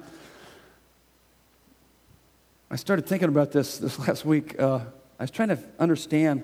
I 2.69 2.75
started 2.75 3.07
thinking 3.07 3.29
about 3.29 3.51
this 3.51 3.77
this 3.77 3.97
last 4.07 4.25
week. 4.25 4.59
Uh, 4.59 4.79
I 5.19 5.23
was 5.23 5.31
trying 5.31 5.49
to 5.49 5.59
understand. 5.79 6.43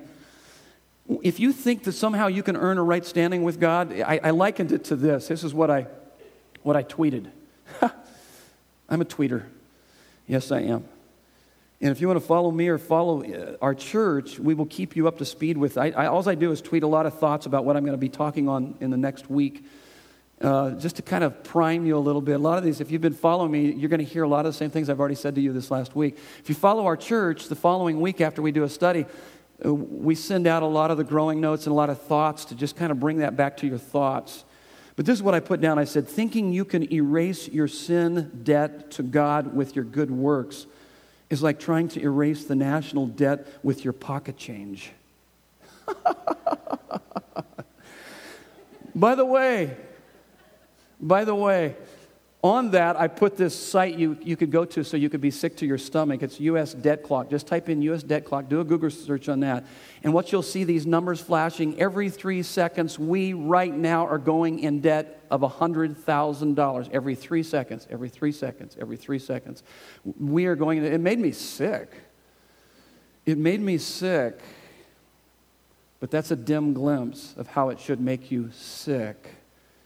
If 1.21 1.39
you 1.39 1.51
think 1.51 1.83
that 1.83 1.91
somehow 1.91 2.27
you 2.27 2.43
can 2.43 2.55
earn 2.55 2.77
a 2.77 2.83
right 2.83 3.05
standing 3.05 3.43
with 3.43 3.59
God, 3.59 3.91
I, 3.91 4.21
I 4.23 4.29
likened 4.29 4.71
it 4.71 4.85
to 4.85 4.95
this. 4.95 5.27
This 5.27 5.43
is 5.43 5.53
what 5.53 5.69
I 5.69 5.87
what 6.61 6.77
I 6.77 6.83
tweeted. 6.83 7.29
I'm 8.89 9.01
a 9.01 9.05
tweeter. 9.05 9.43
Yes, 10.27 10.51
I 10.51 10.61
am. 10.61 10.85
And 11.81 11.91
if 11.91 11.99
you 11.99 12.07
want 12.07 12.21
to 12.21 12.25
follow 12.25 12.49
me 12.49 12.69
or 12.69 12.77
follow 12.77 13.23
uh, 13.23 13.57
our 13.61 13.75
church, 13.75 14.39
we 14.39 14.53
will 14.53 14.65
keep 14.65 14.95
you 14.95 15.09
up 15.09 15.17
to 15.17 15.25
speed 15.25 15.57
with. 15.57 15.77
I, 15.77 15.89
I, 15.89 16.05
all 16.05 16.27
I 16.29 16.35
do 16.35 16.51
is 16.53 16.61
tweet 16.61 16.83
a 16.83 16.87
lot 16.87 17.05
of 17.05 17.19
thoughts 17.19 17.45
about 17.45 17.65
what 17.65 17.75
I'm 17.75 17.83
going 17.83 17.97
to 17.97 18.01
be 18.01 18.07
talking 18.07 18.47
on 18.47 18.75
in 18.79 18.89
the 18.89 18.97
next 18.97 19.29
week, 19.29 19.65
uh, 20.43 20.71
just 20.71 20.97
to 20.97 21.01
kind 21.01 21.23
of 21.23 21.41
prime 21.43 21.85
you 21.85 21.97
a 21.97 21.99
little 21.99 22.21
bit. 22.21 22.33
A 22.33 22.37
lot 22.37 22.57
of 22.57 22.65
these, 22.65 22.81
if 22.81 22.91
you've 22.91 23.01
been 23.01 23.13
following 23.13 23.49
me, 23.49 23.71
you're 23.71 23.89
going 23.89 24.05
to 24.05 24.05
hear 24.05 24.23
a 24.23 24.27
lot 24.27 24.45
of 24.45 24.51
the 24.51 24.57
same 24.57 24.69
things 24.69 24.89
I've 24.89 24.99
already 24.99 25.15
said 25.15 25.35
to 25.35 25.41
you 25.41 25.53
this 25.53 25.71
last 25.71 25.95
week. 25.95 26.17
If 26.39 26.49
you 26.49 26.55
follow 26.55 26.85
our 26.85 26.97
church, 26.97 27.47
the 27.47 27.55
following 27.55 28.01
week 28.01 28.19
after 28.19 28.41
we 28.41 28.51
do 28.51 28.63
a 28.63 28.69
study, 28.69 29.05
uh, 29.65 29.73
we 29.73 30.15
send 30.15 30.45
out 30.45 30.61
a 30.61 30.67
lot 30.67 30.91
of 30.91 30.97
the 30.97 31.05
growing 31.05 31.39
notes 31.39 31.65
and 31.65 31.71
a 31.71 31.75
lot 31.75 31.89
of 31.89 32.01
thoughts 32.01 32.43
to 32.45 32.55
just 32.55 32.75
kind 32.75 32.91
of 32.91 32.99
bring 32.99 33.19
that 33.19 33.37
back 33.37 33.55
to 33.57 33.67
your 33.67 33.77
thoughts. 33.77 34.43
But 34.97 35.05
this 35.05 35.17
is 35.17 35.23
what 35.23 35.33
I 35.33 35.39
put 35.39 35.61
down. 35.61 35.79
I 35.79 35.85
said, 35.85 36.09
thinking 36.09 36.51
you 36.51 36.65
can 36.65 36.91
erase 36.91 37.47
your 37.47 37.69
sin 37.69 38.41
debt 38.43 38.91
to 38.91 39.03
God 39.03 39.55
with 39.55 39.77
your 39.77 39.85
good 39.85 40.11
works 40.11 40.65
is 41.29 41.41
like 41.41 41.57
trying 41.57 41.87
to 41.87 42.01
erase 42.01 42.43
the 42.45 42.55
national 42.55 43.07
debt 43.07 43.47
with 43.63 43.83
your 43.83 43.93
pocket 43.93 44.37
change. 44.37 44.91
by 48.93 49.15
the 49.15 49.25
way, 49.25 49.75
by 51.03 51.25
the 51.25 51.35
way, 51.35 51.75
on 52.43 52.71
that, 52.71 52.97
I 52.97 53.07
put 53.07 53.37
this 53.37 53.57
site 53.57 53.97
you, 53.97 54.17
you 54.21 54.35
could 54.35 54.51
go 54.51 54.65
to 54.65 54.83
so 54.83 54.97
you 54.97 55.09
could 55.09 55.21
be 55.21 55.31
sick 55.31 55.55
to 55.57 55.65
your 55.65 55.77
stomach. 55.77 56.21
It's 56.21 56.41
US 56.41 56.73
Debt 56.73 57.01
Clock. 57.01 57.29
Just 57.29 57.47
type 57.47 57.69
in 57.69 57.81
US 57.83 58.03
Debt 58.03 58.25
Clock, 58.25 58.49
do 58.49 58.59
a 58.59 58.65
Google 58.65 58.89
search 58.89 59.29
on 59.29 59.39
that. 59.41 59.65
And 60.03 60.13
what 60.13 60.31
you'll 60.31 60.41
see 60.41 60.65
these 60.65 60.85
numbers 60.85 61.21
flashing 61.21 61.79
every 61.79 62.09
three 62.09 62.43
seconds. 62.43 62.99
We 62.99 63.31
right 63.31 63.73
now 63.73 64.07
are 64.07 64.17
going 64.17 64.59
in 64.59 64.81
debt 64.81 65.21
of 65.31 65.39
$100,000 65.39 66.89
every 66.91 67.15
three 67.15 67.43
seconds, 67.43 67.87
every 67.89 68.09
three 68.09 68.33
seconds, 68.33 68.75
every 68.79 68.97
three 68.97 69.19
seconds. 69.19 69.63
We 70.19 70.45
are 70.45 70.55
going, 70.55 70.83
it 70.83 70.99
made 70.99 71.19
me 71.19 71.31
sick. 71.31 71.93
It 73.25 73.37
made 73.37 73.61
me 73.61 73.77
sick. 73.77 74.39
But 76.01 76.11
that's 76.11 76.31
a 76.31 76.35
dim 76.35 76.73
glimpse 76.73 77.35
of 77.37 77.47
how 77.47 77.69
it 77.69 77.79
should 77.79 78.01
make 78.01 78.31
you 78.31 78.51
sick 78.51 79.42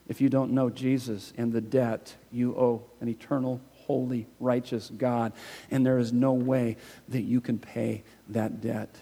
if 0.07 0.21
you 0.21 0.29
don't 0.29 0.51
know 0.51 0.69
Jesus 0.69 1.33
and 1.37 1.51
the 1.51 1.61
debt 1.61 2.15
you 2.31 2.55
owe 2.57 2.83
an 3.01 3.09
eternal, 3.09 3.61
holy, 3.87 4.27
righteous 4.39 4.89
God. 4.89 5.33
And 5.71 5.85
there 5.85 5.97
is 5.97 6.11
no 6.11 6.33
way 6.33 6.77
that 7.09 7.21
you 7.21 7.41
can 7.41 7.57
pay 7.57 8.03
that 8.29 8.61
debt. 8.61 8.95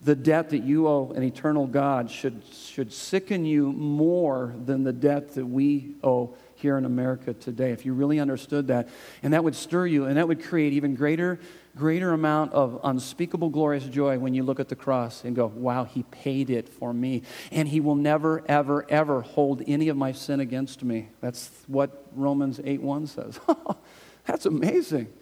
The 0.00 0.14
debt 0.14 0.50
that 0.50 0.62
you 0.62 0.86
owe 0.86 1.10
an 1.16 1.22
eternal 1.22 1.66
God 1.66 2.10
should, 2.10 2.42
should 2.52 2.92
sicken 2.92 3.44
you 3.44 3.72
more 3.72 4.54
than 4.64 4.84
the 4.84 4.92
debt 4.92 5.34
that 5.34 5.44
we 5.44 5.96
owe 6.04 6.36
here 6.54 6.78
in 6.78 6.84
America 6.84 7.34
today. 7.34 7.72
If 7.72 7.84
you 7.84 7.94
really 7.94 8.20
understood 8.20 8.68
that, 8.68 8.88
and 9.22 9.32
that 9.32 9.42
would 9.42 9.56
stir 9.56 9.86
you, 9.86 10.04
and 10.04 10.16
that 10.16 10.28
would 10.28 10.42
create 10.42 10.72
even 10.72 10.94
greater 10.94 11.40
greater 11.78 12.12
amount 12.12 12.52
of 12.52 12.80
unspeakable 12.82 13.48
glorious 13.48 13.84
joy 13.84 14.18
when 14.18 14.34
you 14.34 14.42
look 14.42 14.58
at 14.58 14.68
the 14.68 14.76
cross 14.76 15.24
and 15.24 15.34
go, 15.36 15.46
wow, 15.46 15.84
he 15.84 16.02
paid 16.02 16.50
it 16.50 16.68
for 16.68 16.92
me. 16.92 17.22
And 17.52 17.68
he 17.68 17.80
will 17.80 17.94
never, 17.94 18.44
ever, 18.48 18.84
ever 18.90 19.22
hold 19.22 19.62
any 19.66 19.88
of 19.88 19.96
my 19.96 20.12
sin 20.12 20.40
against 20.40 20.82
me. 20.82 21.08
That's 21.20 21.50
what 21.68 22.06
Romans 22.14 22.60
8 22.62 22.82
1 22.82 23.06
says. 23.06 23.38
That's 24.26 24.44
amazing. 24.44 25.12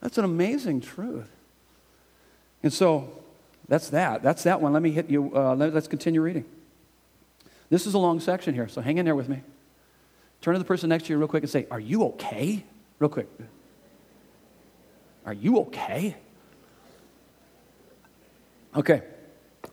That's 0.00 0.18
an 0.18 0.24
amazing 0.24 0.82
truth. 0.82 1.30
And 2.62 2.72
so 2.72 3.21
that's 3.68 3.90
that. 3.90 4.22
That's 4.22 4.42
that 4.42 4.60
one. 4.60 4.72
Let 4.72 4.82
me 4.82 4.90
hit 4.90 5.08
you. 5.08 5.32
Uh, 5.34 5.54
let, 5.54 5.72
let's 5.72 5.88
continue 5.88 6.20
reading. 6.20 6.44
This 7.70 7.86
is 7.86 7.94
a 7.94 7.98
long 7.98 8.20
section 8.20 8.54
here, 8.54 8.68
so 8.68 8.80
hang 8.80 8.98
in 8.98 9.04
there 9.04 9.14
with 9.14 9.28
me. 9.28 9.42
Turn 10.42 10.54
to 10.54 10.58
the 10.58 10.64
person 10.64 10.88
next 10.88 11.06
to 11.06 11.12
you 11.12 11.18
real 11.18 11.28
quick 11.28 11.42
and 11.42 11.50
say, 11.50 11.66
Are 11.70 11.80
you 11.80 12.04
okay? 12.04 12.64
Real 12.98 13.08
quick. 13.08 13.28
Are 15.24 15.32
you 15.32 15.60
okay? 15.60 16.16
Okay, 18.74 19.02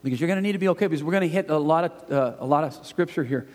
because 0.04 0.20
you're 0.20 0.28
going 0.28 0.38
to 0.38 0.42
need 0.42 0.52
to 0.52 0.60
be 0.60 0.68
okay 0.70 0.88
because 0.88 1.04
we're 1.04 1.12
going 1.12 1.22
to 1.22 1.30
hit 1.30 1.50
a 1.50 1.58
lot 1.58 1.86
of, 1.86 2.12
uh, 2.12 2.36
a 2.40 2.46
lot 2.46 2.64
of 2.64 2.86
scripture 2.86 3.24
here. 3.24 3.48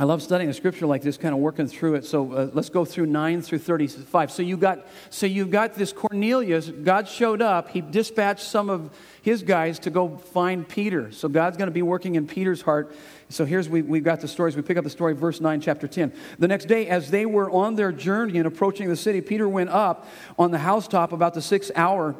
I 0.00 0.04
love 0.04 0.22
studying 0.22 0.48
a 0.48 0.54
scripture 0.54 0.86
like 0.86 1.02
this, 1.02 1.16
kind 1.16 1.34
of 1.34 1.40
working 1.40 1.66
through 1.66 1.96
it. 1.96 2.04
So 2.04 2.32
uh, 2.32 2.50
let's 2.52 2.68
go 2.68 2.84
through 2.84 3.06
9 3.06 3.42
through 3.42 3.58
35. 3.58 4.30
So 4.30 4.44
you 4.44 4.56
got 4.56 4.86
so 5.10 5.26
you've 5.26 5.50
got 5.50 5.74
this 5.74 5.92
Cornelius, 5.92 6.68
God 6.68 7.08
showed 7.08 7.42
up, 7.42 7.70
he 7.70 7.80
dispatched 7.80 8.44
some 8.44 8.70
of 8.70 8.96
his 9.22 9.42
guys 9.42 9.80
to 9.80 9.90
go 9.90 10.16
find 10.16 10.68
Peter. 10.68 11.10
So 11.10 11.28
God's 11.28 11.56
going 11.56 11.66
to 11.66 11.72
be 11.72 11.82
working 11.82 12.14
in 12.14 12.28
Peter's 12.28 12.62
heart. 12.62 12.94
So 13.28 13.44
here's 13.44 13.68
we, 13.68 13.82
we've 13.82 14.04
got 14.04 14.20
the 14.20 14.28
stories. 14.28 14.54
We 14.54 14.62
pick 14.62 14.76
up 14.76 14.84
the 14.84 14.90
story, 14.90 15.14
verse 15.14 15.40
9, 15.40 15.60
chapter 15.60 15.88
10. 15.88 16.12
The 16.38 16.46
next 16.46 16.66
day, 16.66 16.86
as 16.86 17.10
they 17.10 17.26
were 17.26 17.50
on 17.50 17.74
their 17.74 17.90
journey 17.90 18.38
and 18.38 18.46
approaching 18.46 18.88
the 18.88 18.96
city, 18.96 19.20
Peter 19.20 19.48
went 19.48 19.70
up 19.70 20.06
on 20.38 20.52
the 20.52 20.58
housetop 20.58 21.10
about 21.10 21.34
the 21.34 21.42
sixth 21.42 21.72
hour 21.74 22.14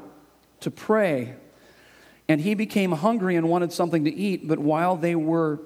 to 0.60 0.70
pray. 0.72 1.36
And 2.26 2.40
he 2.40 2.54
became 2.54 2.90
hungry 2.90 3.36
and 3.36 3.48
wanted 3.48 3.72
something 3.72 4.04
to 4.04 4.12
eat, 4.12 4.48
but 4.48 4.58
while 4.58 4.96
they 4.96 5.14
were 5.14 5.60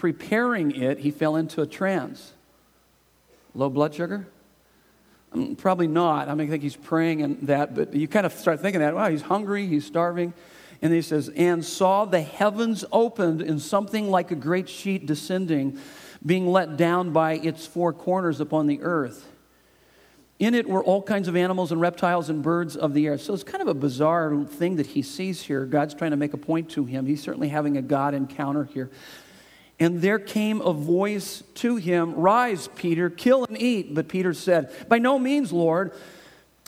preparing 0.00 0.70
it, 0.70 1.00
he 1.00 1.10
fell 1.10 1.36
into 1.36 1.60
a 1.60 1.66
trance. 1.66 2.32
Low 3.54 3.68
blood 3.68 3.94
sugar? 3.94 4.26
Um, 5.32 5.56
probably 5.56 5.88
not. 5.88 6.28
I 6.28 6.34
mean, 6.34 6.46
I 6.46 6.50
think 6.50 6.62
he's 6.62 6.74
praying 6.74 7.20
and 7.20 7.38
that, 7.42 7.74
but 7.74 7.94
you 7.94 8.08
kind 8.08 8.24
of 8.24 8.32
start 8.32 8.60
thinking 8.60 8.80
that, 8.80 8.94
wow, 8.94 9.10
he's 9.10 9.20
hungry, 9.20 9.66
he's 9.66 9.84
starving. 9.84 10.32
And 10.80 10.94
he 10.94 11.02
says, 11.02 11.28
and 11.36 11.62
saw 11.62 12.06
the 12.06 12.22
heavens 12.22 12.82
opened 12.90 13.42
and 13.42 13.60
something 13.60 14.10
like 14.10 14.30
a 14.30 14.34
great 14.34 14.70
sheet 14.70 15.04
descending, 15.04 15.78
being 16.24 16.46
let 16.46 16.78
down 16.78 17.12
by 17.12 17.34
its 17.34 17.66
four 17.66 17.92
corners 17.92 18.40
upon 18.40 18.66
the 18.66 18.80
earth. 18.80 19.26
In 20.38 20.54
it 20.54 20.66
were 20.66 20.82
all 20.82 21.02
kinds 21.02 21.28
of 21.28 21.36
animals 21.36 21.72
and 21.72 21.80
reptiles 21.82 22.30
and 22.30 22.42
birds 22.42 22.74
of 22.74 22.94
the 22.94 23.06
air. 23.06 23.18
So 23.18 23.34
it's 23.34 23.44
kind 23.44 23.60
of 23.60 23.68
a 23.68 23.74
bizarre 23.74 24.44
thing 24.46 24.76
that 24.76 24.86
he 24.86 25.02
sees 25.02 25.42
here. 25.42 25.66
God's 25.66 25.92
trying 25.92 26.12
to 26.12 26.16
make 26.16 26.32
a 26.32 26.38
point 26.38 26.70
to 26.70 26.86
him. 26.86 27.04
He's 27.04 27.22
certainly 27.22 27.48
having 27.48 27.76
a 27.76 27.82
God 27.82 28.14
encounter 28.14 28.64
here. 28.64 28.90
And 29.80 30.02
there 30.02 30.18
came 30.18 30.60
a 30.60 30.74
voice 30.74 31.42
to 31.56 31.76
him 31.76 32.14
Rise, 32.14 32.68
Peter, 32.76 33.08
kill 33.08 33.44
and 33.46 33.60
eat. 33.60 33.94
But 33.94 34.08
Peter 34.08 34.34
said, 34.34 34.70
By 34.88 34.98
no 34.98 35.18
means, 35.18 35.52
Lord, 35.52 35.92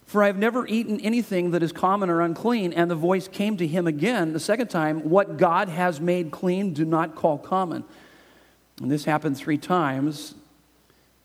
for 0.06 0.22
I 0.22 0.26
have 0.26 0.38
never 0.38 0.66
eaten 0.66 0.98
anything 1.00 1.50
that 1.50 1.62
is 1.62 1.72
common 1.72 2.08
or 2.08 2.22
unclean. 2.22 2.72
And 2.72 2.90
the 2.90 2.96
voice 2.96 3.28
came 3.28 3.58
to 3.58 3.66
him 3.66 3.86
again 3.86 4.32
the 4.32 4.40
second 4.40 4.68
time 4.68 5.10
What 5.10 5.36
God 5.36 5.68
has 5.68 6.00
made 6.00 6.30
clean, 6.30 6.72
do 6.72 6.86
not 6.86 7.14
call 7.14 7.36
common. 7.36 7.84
And 8.80 8.90
this 8.90 9.04
happened 9.04 9.36
three 9.36 9.58
times, 9.58 10.34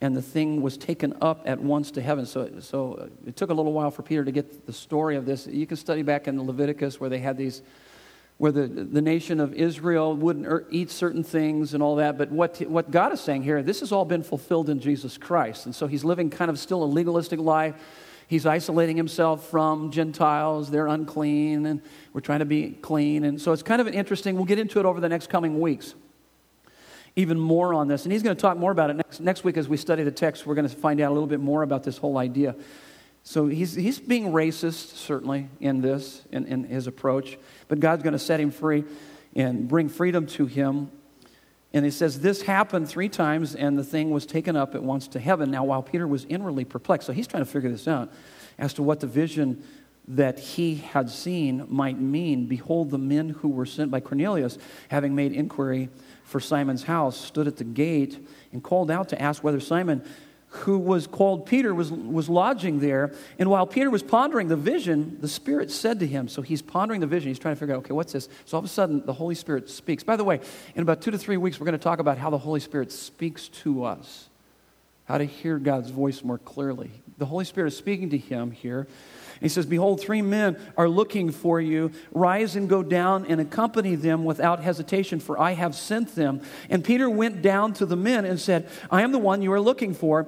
and 0.01 0.15
the 0.15 0.21
thing 0.21 0.61
was 0.61 0.77
taken 0.77 1.15
up 1.21 1.43
at 1.45 1.59
once 1.59 1.91
to 1.91 2.01
heaven. 2.01 2.25
So, 2.25 2.59
so 2.59 2.93
uh, 2.95 3.07
it 3.25 3.38
took 3.38 3.49
a 3.49 3.53
little 3.53 3.71
while 3.71 3.91
for 3.91 4.03
Peter 4.03 4.25
to 4.25 4.31
get 4.31 4.65
the 4.65 4.73
story 4.73 5.15
of 5.15 5.25
this. 5.25 5.47
You 5.47 5.65
can 5.65 5.77
study 5.77 6.01
back 6.01 6.27
in 6.27 6.39
Leviticus 6.45 6.99
where 6.99 7.09
they 7.09 7.19
had 7.19 7.38
these 7.38 7.61
where 8.38 8.51
the, 8.51 8.67
the 8.67 9.01
nation 9.01 9.39
of 9.39 9.53
Israel 9.53 10.15
wouldn't 10.15 10.45
er, 10.45 10.67
eat 10.69 10.91
certain 10.91 11.23
things 11.23 11.73
and 11.73 11.81
all 11.81 11.95
that. 11.95 12.17
But 12.17 12.31
what, 12.31 12.59
what 12.67 12.91
God 12.91 13.11
is 13.11 13.19
saying 13.19 13.43
here, 13.43 13.63
this 13.63 13.79
has 13.79 13.91
all 13.91 14.05
been 14.05 14.21
fulfilled 14.21 14.69
in 14.69 14.79
Jesus 14.79 15.17
Christ. 15.17 15.65
And 15.65 15.75
so 15.75 15.88
he's 15.88 16.03
living 16.03 16.29
kind 16.29 16.51
of 16.51 16.59
still 16.59 16.83
a 16.83 16.85
legalistic 16.85 17.39
life. 17.39 17.75
He's 18.27 18.45
isolating 18.45 18.97
himself 18.97 19.49
from 19.49 19.89
Gentiles. 19.89 20.69
They're 20.69 20.88
unclean, 20.88 21.65
and 21.65 21.81
we're 22.13 22.21
trying 22.21 22.39
to 22.39 22.45
be 22.45 22.71
clean. 22.71 23.23
And 23.23 23.41
so 23.41 23.53
it's 23.53 23.63
kind 23.63 23.81
of 23.81 23.88
an 23.88 23.93
interesting, 23.93 24.35
we'll 24.35 24.45
get 24.45 24.59
into 24.59 24.79
it 24.79 24.85
over 24.85 24.99
the 24.99 25.09
next 25.09 25.29
coming 25.29 25.59
weeks. 25.59 25.95
Even 27.15 27.39
more 27.39 27.73
on 27.73 27.88
this. 27.88 28.03
And 28.03 28.11
he's 28.11 28.21
going 28.21 28.35
to 28.35 28.41
talk 28.41 28.57
more 28.57 28.71
about 28.71 28.91
it 28.91 28.97
next, 28.97 29.21
next 29.21 29.43
week 29.43 29.57
as 29.57 29.67
we 29.67 29.77
study 29.77 30.03
the 30.03 30.11
text. 30.11 30.45
We're 30.45 30.55
going 30.55 30.67
to 30.67 30.75
find 30.75 31.01
out 31.01 31.09
a 31.09 31.13
little 31.13 31.27
bit 31.27 31.39
more 31.39 31.63
about 31.63 31.83
this 31.83 31.97
whole 31.97 32.17
idea. 32.17 32.55
So 33.23 33.47
he's, 33.47 33.73
he's 33.73 33.99
being 33.99 34.31
racist, 34.31 34.95
certainly, 34.95 35.49
in 35.59 35.81
this, 35.81 36.21
in, 36.31 36.45
in 36.45 36.63
his 36.65 36.85
approach. 36.85 37.38
But 37.68 37.80
God's 37.80 38.03
going 38.03 38.13
to 38.13 38.20
set 38.20 38.39
him 38.39 38.51
free 38.51 38.84
and 39.36 39.68
bring 39.68 39.89
freedom 39.89 40.26
to 40.28 40.45
him. 40.45 40.91
And 41.74 41.86
he 41.86 41.91
says, 41.91 42.22
This 42.22 42.41
happened 42.41 42.89
three 42.89 43.09
times, 43.09 43.55
and 43.55 43.78
the 43.78 43.84
thing 43.84 44.09
was 44.09 44.26
taken 44.26 44.55
up 44.55 44.74
at 44.74 44.84
once 44.84 45.07
to 45.09 45.20
heaven. 45.20 45.51
Now, 45.51 45.63
while 45.63 45.84
Peter 45.84 46.07
was 46.07 46.26
inwardly 46.26 46.65
perplexed, 46.65 47.07
so 47.07 47.13
he's 47.13 47.28
trying 47.28 47.43
to 47.43 47.49
figure 47.49 47.70
this 47.70 47.88
out 47.88 48.11
as 48.57 48.74
to 48.76 48.84
what 48.84 48.99
the 48.99 49.07
vision 49.07 49.63
that 50.07 50.39
he 50.39 50.76
had 50.76 51.09
seen 51.09 51.65
might 51.68 51.99
mean. 51.99 52.45
Behold, 52.45 52.91
the 52.91 52.97
men 52.97 53.30
who 53.30 53.49
were 53.49 53.65
sent 53.65 53.91
by 53.91 53.99
Cornelius, 53.99 54.57
having 54.88 55.13
made 55.13 55.34
inquiry 55.34 55.89
for 56.24 56.39
Simon's 56.39 56.84
house, 56.84 57.18
stood 57.18 57.47
at 57.47 57.57
the 57.57 57.65
gate 57.65 58.26
and 58.53 58.63
called 58.63 58.89
out 58.89 59.09
to 59.09 59.22
ask 59.22 59.43
whether 59.43 59.59
Simon 59.59 60.01
who 60.50 60.80
was 60.80 61.08
called 61.08 61.45
Peter 61.45 61.76
was, 61.76 61.91
was 61.91 62.30
lodging 62.30 62.80
there. 62.80 63.14
And 63.38 63.50
while 63.50 63.68
Peter 63.68 63.89
was 63.89 64.02
pondering 64.02 64.48
the 64.48 64.56
vision, 64.56 65.18
the 65.20 65.28
Spirit 65.28 65.72
said 65.72 66.00
to 66.00 66.08
him, 66.08 66.30
So 66.30 66.41
he's 66.41 66.62
pondering 66.62 67.02
the 67.02 67.08
vision. 67.08 67.30
He's 67.30 67.39
trying 67.39 67.56
to 67.56 67.60
figure 67.60 67.76
out, 67.76 67.80
okay, 67.80 67.93
what's 67.93 68.14
this? 68.14 68.30
So 68.45 68.58
all 68.58 68.60
of 68.60 68.66
a 68.66 68.70
sudden, 68.70 69.06
the 69.06 69.14
Holy 69.14 69.36
Spirit 69.36 69.70
speaks. 69.70 70.04
By 70.04 70.16
the 70.16 70.24
way, 70.24 70.39
in 70.76 70.82
about 70.82 71.02
two 71.02 71.12
to 71.12 71.18
three 71.18 71.38
weeks, 71.38 71.60
we're 71.60 71.66
going 71.66 71.78
to 71.78 71.84
talk 71.84 72.00
about 72.00 72.18
how 72.18 72.30
the 72.30 72.38
Holy 72.38 72.62
Spirit 72.62 72.91
speaks 72.91 73.50
to 73.50 73.84
us, 73.84 74.30
how 75.06 75.18
to 75.18 75.26
hear 75.26 75.60
God's 75.60 75.89
voice 75.89 76.24
more 76.24 76.38
clearly. 76.38 76.91
The 77.18 77.26
Holy 77.26 77.45
Spirit 77.45 77.68
is 77.68 77.78
speaking 77.78 78.10
to 78.12 78.18
him 78.18 78.52
here. 78.52 78.88
He 79.41 79.50
says, 79.50 79.66
Behold, 79.66 80.02
three 80.02 80.22
men 80.22 80.58
are 80.78 80.89
looking 80.89 81.32
for 81.32 81.60
you. 81.60 81.91
Rise 82.12 82.56
and 82.56 82.70
go 82.70 82.84
down 82.84 83.26
and 83.26 83.39
accompany 83.41 83.95
them 83.95 84.24
without 84.24 84.62
hesitation, 84.62 85.20
for 85.20 85.39
I 85.39 85.52
have 85.52 85.76
sent 85.76 86.16
them. 86.16 86.41
And 86.70 86.84
Peter 86.84 87.10
went 87.10 87.41
down 87.41 87.74
to 87.74 87.86
the 87.86 87.95
men 87.95 88.26
and 88.26 88.39
said, 88.39 88.70
I 88.89 89.02
am 89.04 89.12
the 89.12 89.20
one 89.20 89.41
you 89.41 89.52
are 89.52 89.62
looking 89.62 89.93
for. 89.93 90.28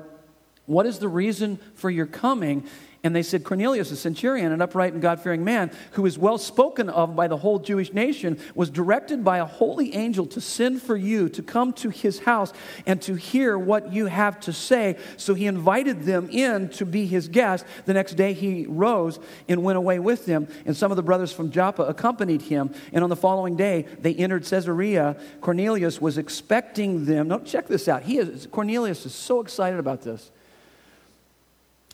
What 0.70 0.86
is 0.86 1.00
the 1.00 1.08
reason 1.08 1.58
for 1.74 1.90
your 1.90 2.06
coming? 2.06 2.64
And 3.04 3.16
they 3.16 3.24
said, 3.24 3.44
Cornelius, 3.44 3.90
a 3.90 3.96
centurion, 3.96 4.52
an 4.52 4.62
upright 4.62 4.94
and 4.94 5.02
God 5.02 5.20
fearing 5.20 5.44
man, 5.44 5.72
who 5.94 6.06
is 6.06 6.16
well 6.20 6.38
spoken 6.38 6.90
of 6.90 7.16
by 7.16 7.28
the 7.28 7.38
whole 7.38 7.58
Jewish 7.58 7.92
nation, 7.92 8.38
was 8.54 8.70
directed 8.70 9.24
by 9.24 9.40
a 9.40 9.46
holy 9.46 9.96
angel 9.96 10.28
to 10.28 10.40
send 10.40 10.84
for 10.84 10.96
you 10.96 11.28
to 11.30 11.42
come 11.42 11.74
to 11.74 11.90
his 11.90 12.20
house 12.20 12.54
and 12.86 13.02
to 13.02 13.16
hear 13.16 13.58
what 13.58 13.92
you 13.92 14.06
have 14.06 14.40
to 14.42 14.54
say. 14.54 14.98
So 15.18 15.34
he 15.34 15.48
invited 15.48 16.04
them 16.04 16.30
in 16.30 16.70
to 16.72 16.86
be 16.86 17.08
his 17.08 17.30
guest. 17.30 17.66
The 17.86 17.94
next 17.96 18.14
day 18.14 18.34
he 18.34 18.68
rose 18.68 19.18
and 19.48 19.64
went 19.64 19.80
away 19.80 19.98
with 19.98 20.28
them. 20.28 20.48
And 20.68 20.78
some 20.78 20.92
of 20.92 20.98
the 20.98 21.04
brothers 21.04 21.32
from 21.32 21.50
Joppa 21.50 21.82
accompanied 21.82 22.44
him. 22.44 22.76
And 22.94 23.04
on 23.04 23.10
the 23.10 23.16
following 23.16 23.56
day 23.56 23.88
they 24.02 24.14
entered 24.14 24.46
Caesarea. 24.46 25.20
Cornelius 25.42 26.00
was 26.00 26.20
expecting 26.20 27.06
them. 27.06 27.30
Now, 27.30 27.40
check 27.40 27.66
this 27.66 27.88
out. 27.88 28.04
He 28.04 28.20
is, 28.20 28.46
Cornelius 28.52 29.08
is 29.08 29.16
so 29.16 29.42
excited 29.42 29.80
about 29.80 30.04
this. 30.04 30.30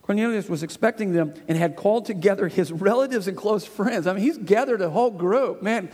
Cornelius 0.06 0.48
was 0.48 0.62
expecting 0.62 1.14
them 1.14 1.34
and 1.48 1.58
had 1.58 1.76
called 1.76 2.06
together 2.06 2.48
his 2.48 2.72
relatives 2.72 3.28
and 3.28 3.36
close 3.36 3.66
friends. 3.66 4.06
I 4.06 4.14
mean, 4.14 4.22
he's 4.22 4.38
gathered 4.38 4.80
a 4.82 4.90
whole 4.92 5.10
group. 5.10 5.64
Man, 5.64 5.90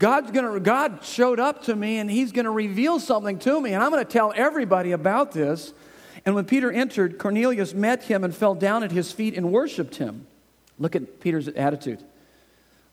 God's 0.00 0.32
gonna, 0.32 0.58
God 0.58 1.04
showed 1.04 1.38
up 1.38 1.62
to 1.66 1.76
me 1.76 1.98
and 1.98 2.10
he's 2.10 2.32
going 2.32 2.46
to 2.46 2.50
reveal 2.50 2.98
something 2.98 3.38
to 3.38 3.60
me, 3.60 3.74
and 3.74 3.84
I'm 3.84 3.92
going 3.92 4.04
to 4.04 4.12
tell 4.12 4.32
everybody 4.34 4.90
about 4.90 5.30
this. 5.30 5.72
And 6.26 6.34
when 6.34 6.46
Peter 6.46 6.72
entered, 6.72 7.16
Cornelius 7.18 7.74
met 7.74 8.02
him 8.02 8.24
and 8.24 8.34
fell 8.34 8.56
down 8.56 8.82
at 8.82 8.90
his 8.90 9.12
feet 9.12 9.36
and 9.36 9.52
worshiped 9.52 9.94
him. 9.94 10.26
Look 10.80 10.96
at 10.96 11.20
Peter's 11.20 11.46
attitude. 11.46 12.02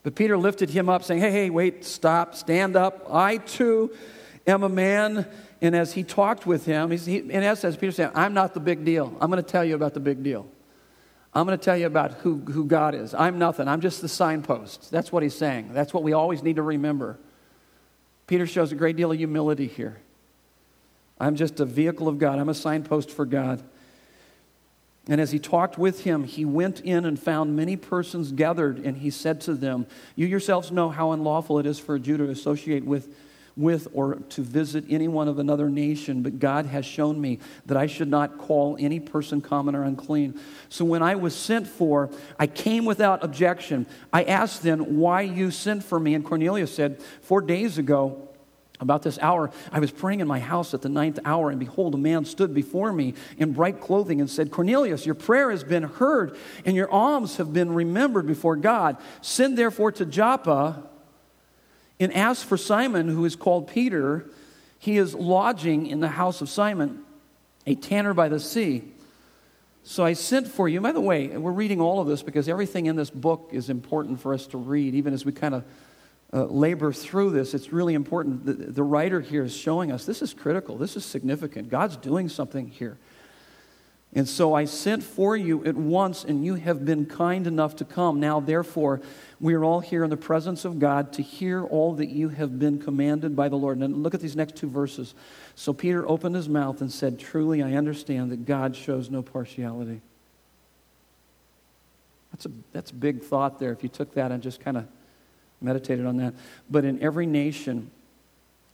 But 0.03 0.13
Peter 0.13 0.37
lifted 0.37 0.69
him 0.69 0.89
up, 0.89 1.03
saying, 1.03 1.21
Hey, 1.21 1.31
hey, 1.31 1.49
wait, 1.49 1.83
stop, 1.85 2.35
stand 2.35 2.75
up. 2.75 3.07
I 3.11 3.37
too 3.37 3.91
am 4.45 4.61
a 4.61 4.69
man 4.69 5.27
and 5.61 5.75
as 5.75 5.93
he 5.93 6.03
talked 6.03 6.45
with 6.45 6.65
him, 6.65 6.91
he, 6.91 7.17
in 7.17 7.43
essence, 7.43 7.75
Peter 7.75 7.91
said, 7.91 8.11
I'm 8.15 8.33
not 8.33 8.53
the 8.53 8.59
big 8.59 8.85
deal. 8.85 9.15
I'm 9.19 9.29
going 9.29 9.43
to 9.43 9.49
tell 9.49 9.65
you 9.65 9.75
about 9.75 9.93
the 9.93 9.99
big 9.99 10.23
deal. 10.23 10.47
I'm 11.33 11.45
going 11.45 11.57
to 11.57 11.63
tell 11.63 11.77
you 11.77 11.85
about 11.85 12.13
who, 12.15 12.37
who 12.37 12.65
God 12.65 12.95
is. 12.95 13.13
I'm 13.13 13.37
nothing. 13.37 13.67
I'm 13.67 13.81
just 13.81 14.01
the 14.01 14.07
signpost. 14.07 14.89
That's 14.89 15.11
what 15.11 15.21
he's 15.21 15.35
saying. 15.35 15.73
That's 15.73 15.93
what 15.93 16.03
we 16.03 16.13
always 16.13 16.41
need 16.41 16.55
to 16.55 16.63
remember. 16.63 17.19
Peter 18.25 18.47
shows 18.47 18.71
a 18.71 18.75
great 18.75 18.95
deal 18.95 19.11
of 19.11 19.17
humility 19.17 19.67
here. 19.67 19.99
I'm 21.19 21.35
just 21.35 21.59
a 21.59 21.65
vehicle 21.65 22.07
of 22.07 22.17
God, 22.17 22.39
I'm 22.39 22.49
a 22.49 22.53
signpost 22.53 23.11
for 23.11 23.25
God. 23.25 23.61
And 25.07 25.19
as 25.19 25.31
he 25.31 25.39
talked 25.39 25.77
with 25.77 26.03
him, 26.03 26.23
he 26.23 26.45
went 26.45 26.81
in 26.81 27.03
and 27.03 27.19
found 27.19 27.55
many 27.55 27.75
persons 27.75 28.31
gathered, 28.31 28.77
and 28.77 28.97
he 28.97 29.09
said 29.09 29.41
to 29.41 29.55
them, 29.55 29.87
You 30.15 30.27
yourselves 30.27 30.71
know 30.71 30.89
how 30.89 31.11
unlawful 31.11 31.57
it 31.57 31.65
is 31.65 31.79
for 31.79 31.95
a 31.95 31.99
Jew 31.99 32.17
to 32.17 32.29
associate 32.29 32.85
with 32.85 33.13
with 33.59 33.87
or 33.93 34.15
to 34.15 34.41
visit 34.41 34.85
anyone 34.89 35.27
of 35.27 35.37
another 35.37 35.69
nation, 35.69 36.23
but 36.23 36.39
God 36.39 36.65
has 36.65 36.85
shown 36.85 37.19
me 37.19 37.39
that 37.65 37.77
I 37.77 37.87
should 37.87 38.07
not 38.07 38.37
call 38.37 38.77
any 38.79 38.99
person 38.99 39.41
common 39.41 39.75
or 39.75 39.83
unclean. 39.83 40.39
So 40.69 40.85
when 40.85 41.03
I 41.03 41.15
was 41.15 41.35
sent 41.35 41.67
for, 41.67 42.09
I 42.39 42.47
came 42.47 42.85
without 42.85 43.23
objection. 43.23 43.85
I 44.13 44.23
asked 44.23 44.63
then 44.63 44.97
why 44.97 45.21
you 45.21 45.51
sent 45.51 45.83
for 45.83 45.99
me, 45.99 46.13
and 46.13 46.23
Cornelius 46.23 46.73
said, 46.73 47.01
Four 47.21 47.41
days 47.41 47.77
ago, 47.77 48.29
about 48.81 49.03
this 49.03 49.19
hour, 49.19 49.51
I 49.73 49.79
was 49.79 49.91
praying 49.91 50.21
in 50.21 50.27
my 50.27 50.39
house 50.39 50.73
at 50.73 50.81
the 50.81 50.87
ninth 50.87 51.19
hour, 51.25 51.49
and 51.49 51.59
behold, 51.59 51.93
a 51.95 51.97
man 51.97 52.23
stood 52.23 52.53
before 52.53 52.93
me 52.93 53.13
in 53.37 53.51
bright 53.51 53.81
clothing 53.81 54.21
and 54.21 54.29
said, 54.29 54.51
Cornelius, 54.51 55.05
your 55.05 55.15
prayer 55.15 55.51
has 55.51 55.65
been 55.65 55.83
heard, 55.83 56.37
and 56.65 56.77
your 56.77 56.89
alms 56.89 57.37
have 57.37 57.51
been 57.51 57.73
remembered 57.73 58.25
before 58.25 58.55
God. 58.55 58.95
Send 59.21 59.57
therefore 59.57 59.91
to 59.93 60.05
Joppa 60.05 60.89
and 61.99 62.13
as 62.13 62.43
for 62.43 62.57
Simon, 62.57 63.07
who 63.07 63.25
is 63.25 63.35
called 63.35 63.67
Peter, 63.67 64.29
he 64.77 64.97
is 64.97 65.13
lodging 65.13 65.87
in 65.87 65.99
the 65.99 66.07
house 66.07 66.41
of 66.41 66.49
Simon, 66.49 67.03
a 67.65 67.75
tanner 67.75 68.13
by 68.13 68.29
the 68.29 68.39
sea. 68.39 68.83
So 69.83 70.05
I 70.05 70.13
sent 70.13 70.47
for 70.47 70.69
you. 70.69 70.79
By 70.81 70.91
the 70.91 71.01
way, 71.01 71.27
we're 71.29 71.51
reading 71.51 71.81
all 71.81 71.99
of 71.99 72.07
this 72.07 72.21
because 72.21 72.47
everything 72.47 72.85
in 72.85 72.95
this 72.95 73.09
book 73.09 73.49
is 73.51 73.69
important 73.69 74.21
for 74.21 74.33
us 74.33 74.47
to 74.47 74.57
read, 74.57 74.95
even 74.95 75.13
as 75.13 75.25
we 75.25 75.31
kind 75.31 75.55
of 75.55 75.63
uh, 76.31 76.45
labor 76.45 76.93
through 76.93 77.31
this, 77.31 77.53
it's 77.53 77.73
really 77.73 77.95
important. 77.95 78.45
The, 78.45 78.53
the 78.53 78.83
writer 78.83 79.19
here 79.19 79.43
is 79.43 79.55
showing 79.55 79.91
us 79.91 80.05
this 80.05 80.21
is 80.21 80.33
critical, 80.33 80.77
this 80.77 80.95
is 80.95 81.03
significant. 81.03 81.69
God's 81.69 81.97
doing 81.97 82.29
something 82.29 82.67
here. 82.67 82.97
And 84.13 84.27
so 84.27 84.55
I 84.55 84.65
sent 84.65 85.03
for 85.03 85.37
you 85.37 85.63
at 85.65 85.75
once, 85.75 86.23
and 86.23 86.43
you 86.43 86.55
have 86.55 86.83
been 86.83 87.05
kind 87.05 87.45
enough 87.45 87.75
to 87.75 87.85
come. 87.85 88.19
Now, 88.19 88.39
therefore, 88.39 89.01
we 89.39 89.53
are 89.53 89.63
all 89.63 89.81
here 89.81 90.03
in 90.03 90.09
the 90.09 90.17
presence 90.17 90.65
of 90.65 90.79
God 90.79 91.13
to 91.13 91.21
hear 91.21 91.63
all 91.63 91.93
that 91.93 92.09
you 92.09 92.29
have 92.29 92.57
been 92.57 92.79
commanded 92.79 93.35
by 93.35 93.49
the 93.49 93.55
Lord. 93.55 93.77
And 93.77 94.01
look 94.01 94.15
at 94.15 94.19
these 94.19 94.35
next 94.35 94.55
two 94.55 94.67
verses. 94.67 95.13
So 95.53 95.73
Peter 95.73 96.07
opened 96.07 96.35
his 96.35 96.49
mouth 96.49 96.81
and 96.81 96.91
said, 96.91 97.19
Truly, 97.19 97.61
I 97.61 97.73
understand 97.73 98.31
that 98.31 98.45
God 98.45 98.75
shows 98.75 99.11
no 99.11 99.21
partiality. 99.21 100.01
That's 102.31 102.47
a, 102.47 102.51
that's 102.71 102.91
a 102.91 102.95
big 102.95 103.21
thought 103.21 103.59
there 103.59 103.71
if 103.71 103.83
you 103.83 103.89
took 103.89 104.15
that 104.15 104.31
and 104.31 104.41
just 104.41 104.59
kind 104.59 104.77
of 104.77 104.87
meditated 105.61 106.07
on 106.07 106.17
that. 106.17 106.33
But 106.67 106.83
in 106.83 106.99
every 107.01 107.27
nation, 107.27 107.91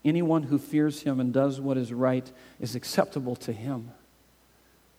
anyone 0.06 0.44
who 0.44 0.60
fears 0.60 1.02
him 1.02 1.20
and 1.20 1.34
does 1.34 1.60
what 1.60 1.78
is 1.78 1.92
right 1.92 2.30
is 2.62 2.76
acceptable 2.76 3.36
to 3.38 3.52
him. 3.52 3.92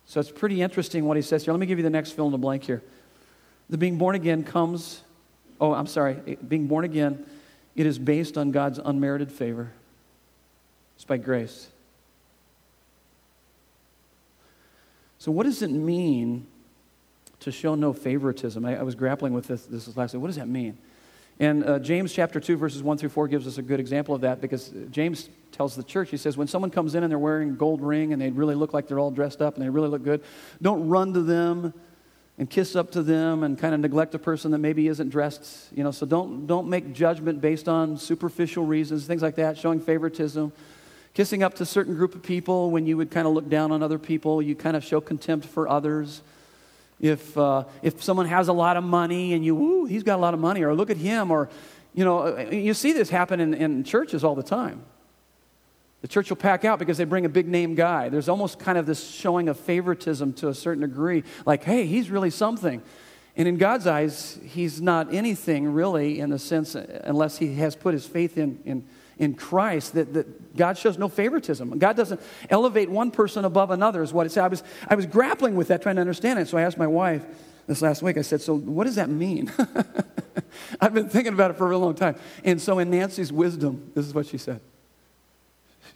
So 0.06 0.20
it's 0.20 0.30
pretty 0.30 0.62
interesting 0.62 1.04
what 1.04 1.16
he 1.16 1.22
says 1.22 1.44
here. 1.44 1.52
Let 1.52 1.60
me 1.60 1.66
give 1.66 1.78
you 1.78 1.84
the 1.84 1.90
next 1.90 2.12
fill 2.12 2.26
in 2.26 2.32
the 2.32 2.38
blank 2.38 2.62
here. 2.62 2.82
The 3.68 3.76
being 3.76 3.98
born 3.98 4.14
again 4.14 4.44
comes, 4.44 5.02
oh, 5.60 5.72
I'm 5.72 5.88
sorry, 5.88 6.38
being 6.46 6.68
born 6.68 6.84
again, 6.84 7.26
it 7.74 7.86
is 7.86 7.98
based 7.98 8.38
on 8.38 8.52
God's 8.52 8.78
unmerited 8.78 9.32
favor. 9.32 9.72
It's 10.94 11.04
by 11.04 11.16
grace. 11.16 11.68
So, 15.18 15.32
what 15.32 15.44
does 15.44 15.60
it 15.62 15.70
mean 15.70 16.46
to 17.40 17.50
show 17.50 17.74
no 17.74 17.92
favoritism? 17.92 18.64
I, 18.64 18.78
I 18.78 18.82
was 18.82 18.94
grappling 18.94 19.32
with 19.32 19.48
this, 19.48 19.66
this 19.66 19.94
last 19.96 20.14
week. 20.14 20.22
What 20.22 20.28
does 20.28 20.36
that 20.36 20.48
mean? 20.48 20.78
And 21.38 21.64
uh, 21.64 21.78
James 21.78 22.12
chapter 22.12 22.40
2, 22.40 22.56
verses 22.56 22.82
1 22.82 22.98
through 22.98 23.10
4 23.10 23.28
gives 23.28 23.46
us 23.46 23.58
a 23.58 23.62
good 23.62 23.78
example 23.78 24.14
of 24.14 24.22
that 24.22 24.40
because 24.40 24.72
James 24.90 25.28
tells 25.52 25.76
the 25.76 25.82
church, 25.82 26.10
he 26.10 26.16
says, 26.16 26.36
when 26.36 26.48
someone 26.48 26.70
comes 26.70 26.94
in 26.94 27.02
and 27.02 27.10
they're 27.10 27.18
wearing 27.18 27.50
a 27.50 27.52
gold 27.52 27.82
ring 27.82 28.12
and 28.12 28.20
they 28.20 28.30
really 28.30 28.54
look 28.54 28.72
like 28.72 28.88
they're 28.88 28.98
all 28.98 29.10
dressed 29.10 29.42
up 29.42 29.54
and 29.54 29.64
they 29.64 29.68
really 29.68 29.88
look 29.88 30.02
good, 30.02 30.22
don't 30.62 30.88
run 30.88 31.12
to 31.12 31.22
them 31.22 31.74
and 32.38 32.48
kiss 32.48 32.76
up 32.76 32.90
to 32.92 33.02
them 33.02 33.42
and 33.42 33.58
kind 33.58 33.74
of 33.74 33.80
neglect 33.80 34.14
a 34.14 34.18
person 34.18 34.50
that 34.50 34.58
maybe 34.58 34.88
isn't 34.88 35.10
dressed, 35.10 35.72
you 35.74 35.84
know. 35.84 35.90
So 35.90 36.06
don't, 36.06 36.46
don't 36.46 36.68
make 36.68 36.92
judgment 36.92 37.40
based 37.40 37.68
on 37.68 37.96
superficial 37.98 38.64
reasons, 38.64 39.06
things 39.06 39.22
like 39.22 39.36
that, 39.36 39.56
showing 39.58 39.80
favoritism. 39.80 40.52
Kissing 41.14 41.42
up 41.42 41.54
to 41.54 41.62
a 41.62 41.66
certain 41.66 41.94
group 41.94 42.14
of 42.14 42.22
people 42.22 42.70
when 42.70 42.86
you 42.86 42.98
would 42.98 43.10
kind 43.10 43.26
of 43.26 43.32
look 43.32 43.48
down 43.48 43.72
on 43.72 43.82
other 43.82 43.98
people, 43.98 44.42
you 44.42 44.54
kind 44.54 44.76
of 44.76 44.84
show 44.84 45.00
contempt 45.00 45.46
for 45.46 45.66
others. 45.66 46.20
If, 47.00 47.36
uh, 47.36 47.64
if 47.82 48.02
someone 48.02 48.26
has 48.26 48.48
a 48.48 48.52
lot 48.52 48.76
of 48.76 48.84
money 48.84 49.34
and 49.34 49.44
you, 49.44 49.84
he's 49.84 50.02
got 50.02 50.16
a 50.16 50.22
lot 50.22 50.34
of 50.34 50.40
money, 50.40 50.62
or 50.62 50.74
look 50.74 50.90
at 50.90 50.96
him, 50.96 51.30
or, 51.30 51.48
you 51.94 52.04
know, 52.04 52.36
uh, 52.36 52.48
you 52.50 52.72
see 52.74 52.92
this 52.92 53.10
happen 53.10 53.40
in, 53.40 53.54
in 53.54 53.84
churches 53.84 54.24
all 54.24 54.34
the 54.34 54.42
time. 54.42 54.82
The 56.02 56.08
church 56.08 56.30
will 56.30 56.36
pack 56.36 56.64
out 56.64 56.78
because 56.78 56.98
they 56.98 57.04
bring 57.04 57.24
a 57.24 57.28
big 57.28 57.48
name 57.48 57.74
guy. 57.74 58.08
There's 58.08 58.28
almost 58.28 58.58
kind 58.58 58.78
of 58.78 58.86
this 58.86 59.10
showing 59.10 59.48
of 59.48 59.58
favoritism 59.58 60.34
to 60.34 60.48
a 60.48 60.54
certain 60.54 60.82
degree, 60.82 61.24
like, 61.44 61.64
hey, 61.64 61.86
he's 61.86 62.10
really 62.10 62.30
something. 62.30 62.82
And 63.36 63.46
in 63.46 63.58
God's 63.58 63.86
eyes, 63.86 64.38
he's 64.44 64.80
not 64.80 65.12
anything 65.12 65.74
really 65.74 66.20
in 66.20 66.30
the 66.30 66.38
sense, 66.38 66.74
unless 66.74 67.36
he 67.36 67.54
has 67.56 67.76
put 67.76 67.92
his 67.92 68.06
faith 68.06 68.38
in, 68.38 68.60
in 68.64 68.84
in 69.18 69.34
Christ 69.34 69.94
that, 69.94 70.12
that 70.14 70.56
God 70.56 70.76
shows 70.76 70.98
no 70.98 71.08
favoritism. 71.08 71.78
God 71.78 71.96
doesn't 71.96 72.20
elevate 72.50 72.90
one 72.90 73.10
person 73.10 73.44
above 73.44 73.70
another, 73.70 74.02
is 74.02 74.12
what 74.12 74.26
it 74.26 74.32
said. 74.32 74.44
I 74.44 74.48
was, 74.48 74.62
I 74.88 74.94
was 74.94 75.06
grappling 75.06 75.56
with 75.56 75.68
that, 75.68 75.82
trying 75.82 75.96
to 75.96 76.00
understand 76.00 76.38
it. 76.38 76.48
So 76.48 76.58
I 76.58 76.62
asked 76.62 76.78
my 76.78 76.86
wife 76.86 77.24
this 77.66 77.82
last 77.82 78.02
week, 78.02 78.16
I 78.16 78.22
said, 78.22 78.40
So 78.40 78.56
what 78.56 78.84
does 78.84 78.96
that 78.96 79.08
mean? 79.08 79.52
I've 80.80 80.94
been 80.94 81.08
thinking 81.08 81.32
about 81.32 81.50
it 81.50 81.54
for 81.54 81.66
a 81.66 81.68
real 81.68 81.80
long 81.80 81.94
time. 81.94 82.16
And 82.44 82.60
so 82.60 82.78
in 82.78 82.90
Nancy's 82.90 83.32
wisdom, 83.32 83.90
this 83.94 84.06
is 84.06 84.14
what 84.14 84.26
she 84.26 84.38
said. 84.38 84.60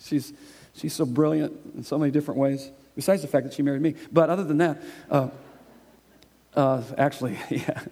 She's, 0.00 0.32
she's 0.74 0.94
so 0.94 1.04
brilliant 1.04 1.58
in 1.76 1.84
so 1.84 1.98
many 1.98 2.10
different 2.10 2.40
ways, 2.40 2.70
besides 2.96 3.22
the 3.22 3.28
fact 3.28 3.44
that 3.44 3.54
she 3.54 3.62
married 3.62 3.82
me. 3.82 3.94
But 4.10 4.30
other 4.30 4.44
than 4.44 4.58
that, 4.58 4.82
uh, 5.10 5.28
uh, 6.54 6.82
actually, 6.96 7.38
yeah, 7.50 7.82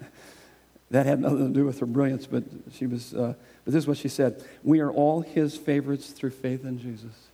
that 0.91 1.05
had 1.05 1.19
nothing 1.19 1.53
to 1.53 1.53
do 1.53 1.65
with 1.65 1.79
her 1.79 1.85
brilliance, 1.85 2.25
but 2.25 2.43
she 2.71 2.87
was. 2.87 3.13
Uh, 3.13 3.33
but 3.65 3.73
this 3.73 3.83
is 3.83 3.87
what 3.87 3.97
she 3.97 4.07
said 4.07 4.43
We 4.63 4.79
are 4.79 4.91
all 4.91 5.21
his 5.21 5.55
favorites 5.55 6.09
through 6.09 6.31
faith 6.31 6.65
in 6.65 6.79
Jesus. 6.79 7.27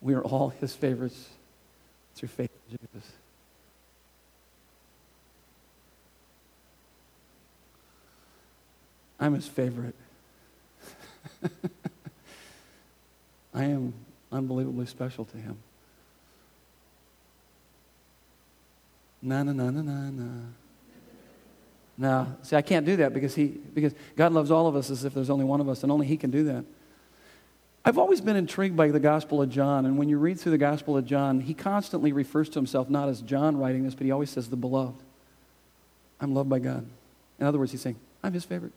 We 0.00 0.14
are 0.14 0.22
all 0.22 0.50
his 0.50 0.74
favorites 0.74 1.28
through 2.14 2.28
faith 2.28 2.50
in 2.70 2.78
Jesus. 2.78 3.10
I'm 9.20 9.34
his 9.34 9.48
favorite. 9.48 9.96
I 13.54 13.64
am 13.64 13.92
unbelievably 14.30 14.86
special 14.86 15.24
to 15.24 15.36
him. 15.36 15.58
Na 19.20 19.42
na 19.42 19.52
na 19.52 19.70
na 19.70 19.82
na 19.82 20.10
na. 20.10 20.30
No, 22.00 22.36
see, 22.42 22.54
I 22.54 22.62
can't 22.62 22.86
do 22.86 22.96
that 22.96 23.12
because, 23.12 23.34
he, 23.34 23.46
because 23.46 23.92
God 24.16 24.32
loves 24.32 24.52
all 24.52 24.68
of 24.68 24.76
us 24.76 24.88
as 24.88 25.04
if 25.04 25.14
there's 25.14 25.30
only 25.30 25.44
one 25.44 25.60
of 25.60 25.68
us, 25.68 25.82
and 25.82 25.90
only 25.90 26.06
He 26.06 26.16
can 26.16 26.30
do 26.30 26.44
that. 26.44 26.64
I've 27.84 27.98
always 27.98 28.20
been 28.20 28.36
intrigued 28.36 28.76
by 28.76 28.88
the 28.88 29.00
Gospel 29.00 29.42
of 29.42 29.50
John, 29.50 29.84
and 29.84 29.98
when 29.98 30.08
you 30.08 30.18
read 30.18 30.38
through 30.38 30.52
the 30.52 30.58
Gospel 30.58 30.96
of 30.96 31.06
John, 31.06 31.40
he 31.40 31.54
constantly 31.54 32.12
refers 32.12 32.48
to 32.50 32.58
himself 32.58 32.88
not 32.88 33.08
as 33.08 33.20
John 33.22 33.56
writing 33.56 33.82
this, 33.82 33.94
but 33.94 34.04
he 34.04 34.12
always 34.12 34.30
says, 34.30 34.48
the 34.48 34.56
beloved. 34.56 35.02
I'm 36.20 36.34
loved 36.34 36.50
by 36.50 36.58
God. 36.58 36.86
In 37.40 37.46
other 37.46 37.58
words, 37.58 37.72
he's 37.72 37.80
saying, 37.80 37.96
I'm 38.22 38.32
his 38.32 38.44
favorite. 38.44 38.72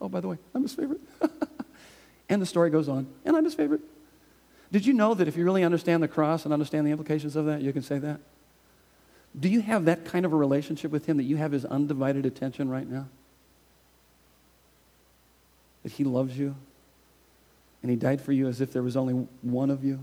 Oh, 0.00 0.08
by 0.08 0.20
the 0.20 0.28
way, 0.28 0.38
I'm 0.54 0.62
his 0.62 0.74
favorite. 0.74 1.00
and 2.28 2.42
the 2.42 2.46
story 2.46 2.70
goes 2.70 2.88
on, 2.88 3.06
and 3.24 3.36
I'm 3.36 3.44
his 3.44 3.54
favorite. 3.54 3.80
Did 4.72 4.84
you 4.84 4.92
know 4.92 5.14
that 5.14 5.28
if 5.28 5.36
you 5.36 5.44
really 5.44 5.64
understand 5.64 6.02
the 6.02 6.08
cross 6.08 6.44
and 6.44 6.52
understand 6.52 6.86
the 6.86 6.90
implications 6.90 7.36
of 7.36 7.46
that, 7.46 7.62
you 7.62 7.72
can 7.72 7.82
say 7.82 7.98
that? 7.98 8.20
Do 9.38 9.48
you 9.48 9.60
have 9.60 9.86
that 9.86 10.04
kind 10.04 10.24
of 10.24 10.32
a 10.32 10.36
relationship 10.36 10.90
with 10.90 11.06
Him 11.06 11.16
that 11.16 11.24
you 11.24 11.36
have 11.36 11.52
His 11.52 11.64
undivided 11.64 12.26
attention 12.26 12.68
right 12.68 12.88
now? 12.88 13.08
That 15.82 15.92
He 15.92 16.04
loves 16.04 16.38
you 16.38 16.54
and 17.82 17.90
He 17.90 17.96
died 17.96 18.20
for 18.20 18.32
you 18.32 18.48
as 18.48 18.60
if 18.60 18.72
there 18.72 18.82
was 18.82 18.96
only 18.96 19.26
one 19.42 19.70
of 19.70 19.84
you? 19.84 20.00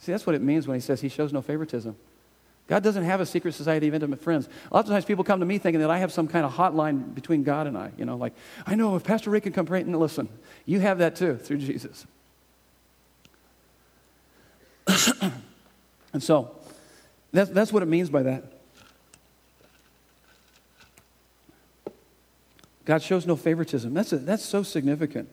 See, 0.00 0.12
that's 0.12 0.26
what 0.26 0.34
it 0.34 0.42
means 0.42 0.66
when 0.66 0.74
He 0.74 0.80
says 0.80 1.00
He 1.00 1.08
shows 1.08 1.32
no 1.32 1.42
favoritism. 1.42 1.96
God 2.68 2.82
doesn't 2.82 3.04
have 3.04 3.20
a 3.20 3.26
secret 3.26 3.54
society 3.54 3.88
of 3.88 3.94
intimate 3.94 4.20
friends. 4.20 4.46
A 4.70 4.74
lot 4.74 4.84
of 4.84 4.90
times 4.90 5.06
people 5.06 5.24
come 5.24 5.40
to 5.40 5.46
me 5.46 5.56
thinking 5.56 5.80
that 5.80 5.90
I 5.90 5.98
have 5.98 6.12
some 6.12 6.28
kind 6.28 6.44
of 6.44 6.54
hotline 6.54 7.14
between 7.14 7.42
God 7.42 7.66
and 7.66 7.78
I. 7.78 7.92
You 7.96 8.04
know, 8.04 8.16
like, 8.16 8.34
I 8.66 8.74
know 8.74 8.94
if 8.94 9.04
Pastor 9.04 9.30
Rick 9.30 9.44
can 9.44 9.54
come 9.54 9.64
pray, 9.64 9.80
and 9.80 9.98
listen, 9.98 10.28
you 10.66 10.80
have 10.80 10.98
that 10.98 11.16
too 11.16 11.36
through 11.36 11.58
Jesus. 11.58 12.06
and 16.12 16.22
so, 16.22 16.57
that's, 17.32 17.50
that's 17.50 17.72
what 17.72 17.82
it 17.82 17.86
means 17.86 18.10
by 18.10 18.22
that. 18.22 18.44
God 22.84 23.02
shows 23.02 23.26
no 23.26 23.36
favoritism. 23.36 23.92
That's, 23.92 24.12
a, 24.12 24.18
that's 24.18 24.44
so 24.44 24.62
significant. 24.62 25.28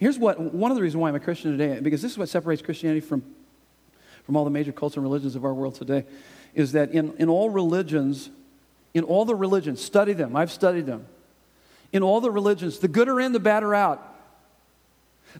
Here's 0.00 0.18
what 0.18 0.40
one 0.40 0.72
of 0.72 0.76
the 0.76 0.82
reasons 0.82 1.00
why 1.00 1.08
I'm 1.08 1.14
a 1.14 1.20
Christian 1.20 1.56
today, 1.56 1.78
because 1.80 2.02
this 2.02 2.12
is 2.12 2.18
what 2.18 2.28
separates 2.28 2.60
Christianity 2.60 3.00
from, 3.00 3.22
from 4.24 4.36
all 4.36 4.44
the 4.44 4.50
major 4.50 4.72
cults 4.72 4.96
and 4.96 5.04
religions 5.04 5.36
of 5.36 5.44
our 5.44 5.54
world 5.54 5.76
today, 5.76 6.04
is 6.54 6.72
that 6.72 6.90
in, 6.90 7.14
in 7.18 7.28
all 7.28 7.50
religions, 7.50 8.30
in 8.94 9.04
all 9.04 9.24
the 9.24 9.34
religions, 9.34 9.80
study 9.80 10.12
them. 10.12 10.34
I've 10.34 10.50
studied 10.50 10.86
them. 10.86 11.06
In 11.92 12.02
all 12.02 12.20
the 12.20 12.32
religions, 12.32 12.80
the 12.80 12.88
good 12.88 13.08
are 13.08 13.20
in, 13.20 13.32
the 13.32 13.38
bad 13.38 13.62
are 13.62 13.74
out. 13.74 14.14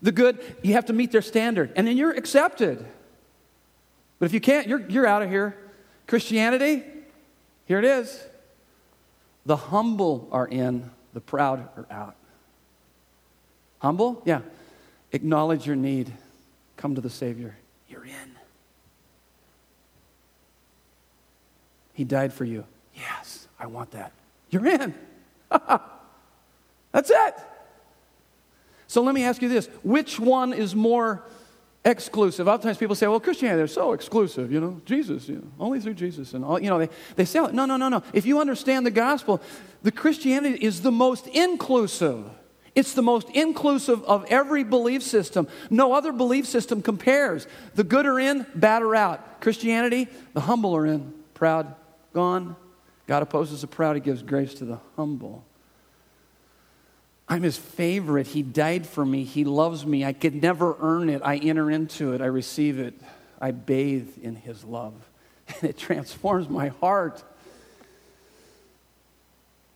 The 0.01 0.13
good, 0.13 0.39
you 0.63 0.75
have 0.75 0.87
to 0.87 0.93
meet 0.93 1.11
their 1.11 1.23
standard, 1.23 1.73
and 1.75 1.87
then 1.87 1.97
you're 1.97 2.13
accepted. 2.13 2.85
But 4.19 4.27
if 4.27 4.33
you 4.33 4.41
can't, 4.41 4.67
you're, 4.67 4.89
you're 4.89 5.07
out 5.07 5.23
of 5.23 5.31
here. 5.31 5.57
Christianity, 6.07 6.85
here 7.67 7.79
it 7.79 7.85
is. 7.85 8.23
The 9.45 9.57
humble 9.57 10.29
are 10.33 10.47
in, 10.47 10.91
the 11.13 11.21
proud 11.21 11.69
are 11.77 11.87
out. 11.91 12.17
Humble? 13.79 14.23
Yeah. 14.25 14.41
Acknowledge 15.13 15.67
your 15.67 15.77
need. 15.77 16.13
Come 16.77 16.95
to 16.95 17.01
the 17.01 17.11
Savior. 17.11 17.57
You're 17.89 18.05
in. 18.05 18.37
He 21.93 22.05
died 22.05 22.33
for 22.33 22.45
you. 22.45 22.65
Yes, 22.95 23.47
I 23.59 23.67
want 23.67 23.93
that. 23.93 24.13
You're 24.51 24.67
in. 24.67 24.95
That's 26.93 27.11
it. 27.11 27.35
So 28.87 29.03
let 29.03 29.15
me 29.15 29.25
ask 29.25 29.43
you 29.43 29.49
this 29.49 29.67
which 29.83 30.19
one 30.19 30.53
is 30.53 30.75
more 30.75 31.23
exclusive. 31.87 32.49
Oftentimes 32.49 32.77
people 32.77 32.97
say, 32.97 33.07
well, 33.07 33.21
Christianity, 33.21 33.59
they're 33.59 33.69
so 33.69 33.93
exclusive, 33.93 34.51
you 34.51 34.61
know, 34.61 34.81
Jesus, 34.85 35.29
you 35.29 35.37
know, 35.37 35.51
only 35.59 35.81
through 35.81 35.95
Jesus. 35.95 36.35
And 36.35 36.45
all, 36.45 36.61
you 36.61 36.69
know, 36.69 36.79
they, 36.79 36.89
they 37.15 37.23
it. 37.23 37.55
No, 37.55 37.65
no, 37.65 37.77
no, 37.77 37.89
no. 37.89 38.03
If 38.13 38.27
you 38.27 38.41
understand 38.41 38.85
the 38.85 38.91
gospel, 38.91 39.41
the 39.83 39.93
Christianity 39.93 40.63
is 40.63 40.83
the 40.83 40.91
most 40.91 41.29
inclusive. 41.29 42.29
It's 42.75 42.93
the 42.93 43.03
most 43.03 43.31
inclusive 43.31 44.03
of 44.05 44.27
every 44.29 44.65
belief 44.65 45.03
system. 45.03 45.49
No 45.71 45.95
other 45.95 46.13
belief 46.13 46.45
system 46.47 46.83
compares. 46.83 47.47
The 47.75 47.85
good 47.85 48.05
are 48.05 48.19
in, 48.19 48.45
bad 48.55 48.83
are 48.83 48.95
out. 48.95 49.41
Christianity, 49.41 50.09
the 50.35 50.41
humble 50.41 50.77
are 50.77 50.85
in, 50.85 51.15
proud, 51.35 51.75
gone. 52.13 52.57
God 53.07 53.23
opposes 53.23 53.61
the 53.61 53.69
proud, 53.69 53.95
He 53.95 54.01
gives 54.01 54.23
grace 54.23 54.55
to 54.55 54.65
the 54.65 54.81
humble. 54.97 55.47
I'm 57.29 57.43
his 57.43 57.57
favorite. 57.57 58.29
He 58.29 58.43
died 58.43 58.87
for 58.87 59.05
me. 59.05 59.25
He 59.25 59.45
loves 59.45 59.85
me. 59.85 60.05
I 60.05 60.13
could 60.13 60.41
never 60.41 60.77
earn 60.81 61.09
it. 61.11 61.23
I 61.25 61.37
enter 61.37 61.71
into 61.71 62.13
it. 62.13 62.21
I 62.21 62.27
receive 62.27 62.79
it. 62.79 62.95
I 63.41 63.51
bathe 63.51 64.19
in 64.23 64.37
his 64.37 64.65
love. 64.65 64.95
And 65.61 65.71
it 65.71 65.79
transforms 65.79 66.49
my 66.49 66.69
heart. 66.69 67.23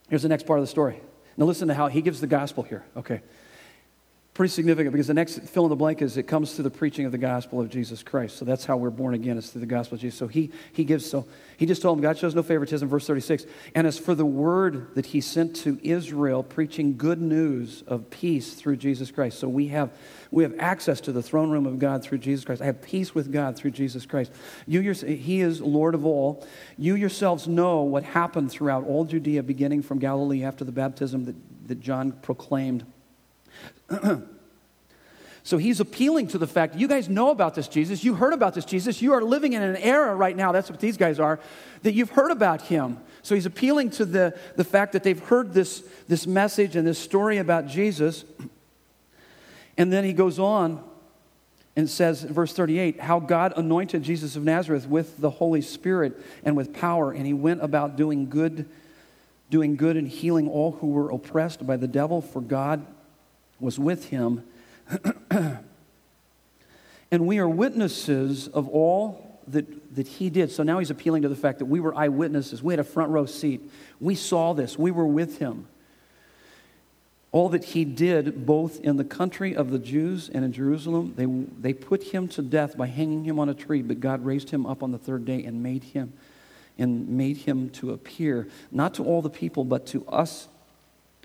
Here's 0.09 0.23
the 0.23 0.29
next 0.29 0.45
part 0.45 0.59
of 0.59 0.65
the 0.65 0.71
story. 0.71 1.01
Now, 1.37 1.45
listen 1.45 1.69
to 1.69 1.75
how 1.75 1.87
he 1.87 2.03
gives 2.03 2.21
the 2.21 2.27
gospel 2.27 2.65
here. 2.65 2.85
Okay 2.97 3.21
pretty 4.41 4.55
significant 4.55 4.91
because 4.91 5.07
the 5.07 5.13
next 5.13 5.39
fill 5.41 5.65
in 5.65 5.69
the 5.69 5.77
blank 5.77 6.01
is 6.01 6.17
it 6.17 6.23
comes 6.23 6.55
through 6.55 6.63
the 6.63 6.71
preaching 6.71 7.05
of 7.05 7.13
the 7.13 7.19
gospel 7.19 7.61
of 7.61 7.69
Jesus 7.69 8.03
Christ. 8.03 8.39
So 8.39 8.47
that's 8.47 8.65
how 8.65 8.79
we're 8.79 8.89
born 8.89 9.13
again, 9.13 9.37
is 9.37 9.51
through 9.51 9.61
the 9.61 9.67
gospel 9.67 9.97
of 9.97 10.01
Jesus. 10.01 10.19
So 10.19 10.29
he, 10.29 10.51
he 10.73 10.83
gives, 10.83 11.05
so 11.05 11.27
he 11.59 11.67
just 11.67 11.83
told 11.83 11.99
him, 11.99 12.03
God 12.03 12.17
shows 12.17 12.35
no 12.35 12.43
favoritism, 12.43 12.89
verse 12.89 13.07
36. 13.07 13.45
And 13.75 13.87
as 13.87 13.99
for 13.99 14.15
the 14.15 14.25
word 14.25 14.95
that 14.95 15.05
he 15.05 15.21
sent 15.21 15.57
to 15.57 15.79
Israel, 15.83 16.43
preaching 16.43 16.97
good 16.97 17.21
news 17.21 17.85
of 17.87 18.09
peace 18.09 18.55
through 18.55 18.77
Jesus 18.77 19.11
Christ. 19.11 19.39
So 19.39 19.47
we 19.47 19.69
have, 19.69 19.91
we 20.31 20.43
have 20.43 20.55
access 20.59 21.03
to 21.03 21.13
the 21.13 21.23
throne 21.23 21.51
room 21.51 21.67
of 21.67 21.79
God 21.79 22.03
through 22.03 22.17
Jesus 22.17 22.43
Christ. 22.47 22.63
I 22.63 22.65
have 22.65 22.81
peace 22.81 23.15
with 23.15 23.31
God 23.31 23.57
through 23.57 23.73
Jesus 23.73 24.07
Christ. 24.07 24.33
You, 24.67 24.81
he 24.81 25.43
is 25.43 25.61
Lord 25.61 25.95
of 25.95 26.07
all. 26.07 26.47
You 26.79 26.95
yourselves 26.95 27.47
know 27.47 27.83
what 27.83 28.05
happened 28.05 28.51
throughout 28.51 28.87
all 28.87 29.05
Judea, 29.05 29.43
beginning 29.43 29.83
from 29.83 29.99
Galilee 29.99 30.45
after 30.45 30.65
the 30.65 30.73
baptism 30.73 31.27
that, 31.27 31.37
that 31.69 31.81
John 31.81 32.13
proclaimed 32.13 32.87
so 35.43 35.59
he's 35.59 35.81
appealing 35.81 36.29
to 36.29 36.39
the 36.39 36.47
fact 36.47 36.77
you 36.77 36.89
guys 36.89 37.09
know 37.09 37.31
about 37.31 37.55
this 37.55 37.69
Jesus. 37.69 38.05
You 38.05 38.15
heard 38.15 38.33
about 38.33 38.55
this 38.55 38.65
Jesus. 38.65 39.03
You 39.03 39.13
are 39.13 39.23
living 39.23 39.53
in 39.53 39.63
an 39.63 39.77
era 39.77 40.15
right 40.15 40.37
now, 40.37 40.53
that's 40.53 40.71
what 40.71 40.81
these 40.81 40.97
guys 40.97 41.19
are, 41.19 41.41
that 41.83 41.93
you've 41.93 42.11
heard 42.11 42.31
about 42.31 42.63
him. 42.63 42.99
So 43.23 43.35
he's 43.35 43.47
appealing 43.47 43.91
to 43.91 44.05
the, 44.05 44.39
the 44.57 44.65
fact 44.65 44.93
that 44.93 45.03
they've 45.03 45.19
heard 45.19 45.53
this, 45.53 45.83
this 46.09 46.27
message 46.27 46.77
and 46.77 46.87
this 46.87 46.99
story 46.99 47.39
about 47.39 47.67
Jesus. 47.67 48.25
And 49.79 49.91
then 49.91 50.05
he 50.05 50.13
goes 50.13 50.39
on 50.39 50.85
and 51.77 51.89
says 51.89 52.25
in 52.25 52.33
verse 52.33 52.53
38 52.53 53.01
how 53.01 53.19
God 53.19 53.55
anointed 53.57 54.03
Jesus 54.03 54.37
of 54.37 54.45
Nazareth 54.45 54.87
with 54.87 55.19
the 55.19 55.31
Holy 55.31 55.63
Spirit 55.63 56.21
and 56.45 56.57
with 56.57 56.75
power, 56.75 57.13
and 57.13 57.27
he 57.27 57.33
went 57.33 57.63
about 57.63 57.97
doing 57.97 58.29
good, 58.29 58.69
doing 59.49 59.77
good 59.77 59.97
and 59.97 60.07
healing 60.07 60.49
all 60.49 60.73
who 60.73 60.89
were 60.89 61.11
oppressed 61.11 61.67
by 61.67 61.77
the 61.77 61.89
devil, 61.89 62.21
for 62.21 62.41
God 62.41 62.85
was 63.61 63.79
with 63.79 64.07
him. 64.07 64.45
and 65.31 65.61
we 67.13 67.39
are 67.39 67.49
witnesses 67.49 68.49
of 68.49 68.69
all 68.69 69.41
that, 69.49 69.95
that 69.97 70.07
he 70.07 70.31
did. 70.31 70.51
So 70.51 70.63
now 70.63 70.79
he's 70.79 70.91
appealing 70.91 71.23
to 71.23 71.29
the 71.29 71.37
fact 71.37 71.59
that 71.59 71.67
we 71.67 71.81
were 71.81 71.95
eyewitnesses. 71.95 72.63
We 72.63 72.73
had 72.73 72.81
a 72.81 72.85
front 72.85 73.11
row 73.11 73.27
seat. 73.27 73.71
We 74.01 74.15
saw 74.15 74.53
this. 74.53 74.79
We 74.79 74.91
were 74.91 75.07
with 75.07 75.39
him. 75.39 75.67
All 77.33 77.49
that 77.51 77.65
he 77.65 77.85
did, 77.85 78.45
both 78.45 78.81
in 78.81 78.97
the 78.97 79.05
country 79.05 79.55
of 79.55 79.71
the 79.71 79.79
Jews 79.79 80.29
and 80.29 80.45
in 80.45 80.53
Jerusalem, 80.53 81.15
they, 81.17 81.27
they 81.61 81.73
put 81.73 82.03
him 82.03 82.27
to 82.29 82.43
death 82.43 82.77
by 82.77 82.89
hanging 82.89 83.23
him 83.23 83.39
on 83.39 83.49
a 83.49 83.55
tree, 83.55 83.83
but 83.83 84.01
God 84.01 84.25
raised 84.25 84.51
him 84.51 84.67
up 84.67 84.83
on 84.83 84.91
the 84.91 84.99
third 84.99 85.25
day 85.25 85.45
and 85.45 85.63
made 85.63 85.85
him 85.85 86.13
and 86.77 87.09
made 87.09 87.37
him 87.37 87.69
to 87.69 87.93
appear, 87.93 88.49
not 88.73 88.95
to 88.95 89.05
all 89.05 89.23
the 89.23 89.31
people, 89.31 89.65
but 89.65 89.87
to 89.87 90.05
us 90.07 90.49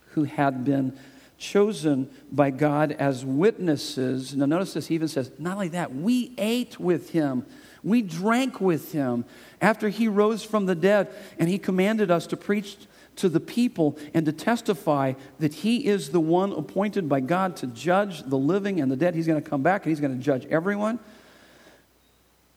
who 0.09 0.25
had 0.25 0.65
been 0.65 0.97
chosen 1.37 2.09
by 2.31 2.49
God 2.49 2.91
as 2.93 3.25
witnesses. 3.25 4.35
Now, 4.35 4.45
notice 4.45 4.73
this, 4.73 4.87
he 4.87 4.95
even 4.95 5.07
says, 5.07 5.31
not 5.37 5.53
only 5.53 5.67
that, 5.69 5.93
we 5.93 6.33
ate 6.37 6.79
with 6.79 7.11
him, 7.11 7.45
we 7.83 8.01
drank 8.01 8.59
with 8.59 8.91
him 8.93 9.25
after 9.61 9.89
he 9.89 10.07
rose 10.07 10.43
from 10.43 10.65
the 10.65 10.75
dead, 10.75 11.13
and 11.37 11.49
he 11.49 11.59
commanded 11.59 12.09
us 12.09 12.25
to 12.27 12.37
preach 12.37 12.77
to 13.17 13.29
the 13.29 13.39
people 13.39 13.97
and 14.13 14.25
to 14.25 14.31
testify 14.31 15.13
that 15.39 15.53
he 15.53 15.85
is 15.85 16.09
the 16.09 16.19
one 16.19 16.51
appointed 16.51 17.07
by 17.07 17.19
God 17.19 17.55
to 17.57 17.67
judge 17.67 18.23
the 18.23 18.37
living 18.37 18.81
and 18.81 18.91
the 18.91 18.95
dead. 18.95 19.15
He's 19.15 19.27
going 19.27 19.41
to 19.41 19.49
come 19.49 19.63
back 19.63 19.85
and 19.85 19.91
he's 19.91 19.99
going 19.99 20.17
to 20.17 20.23
judge 20.23 20.45
everyone. 20.47 20.99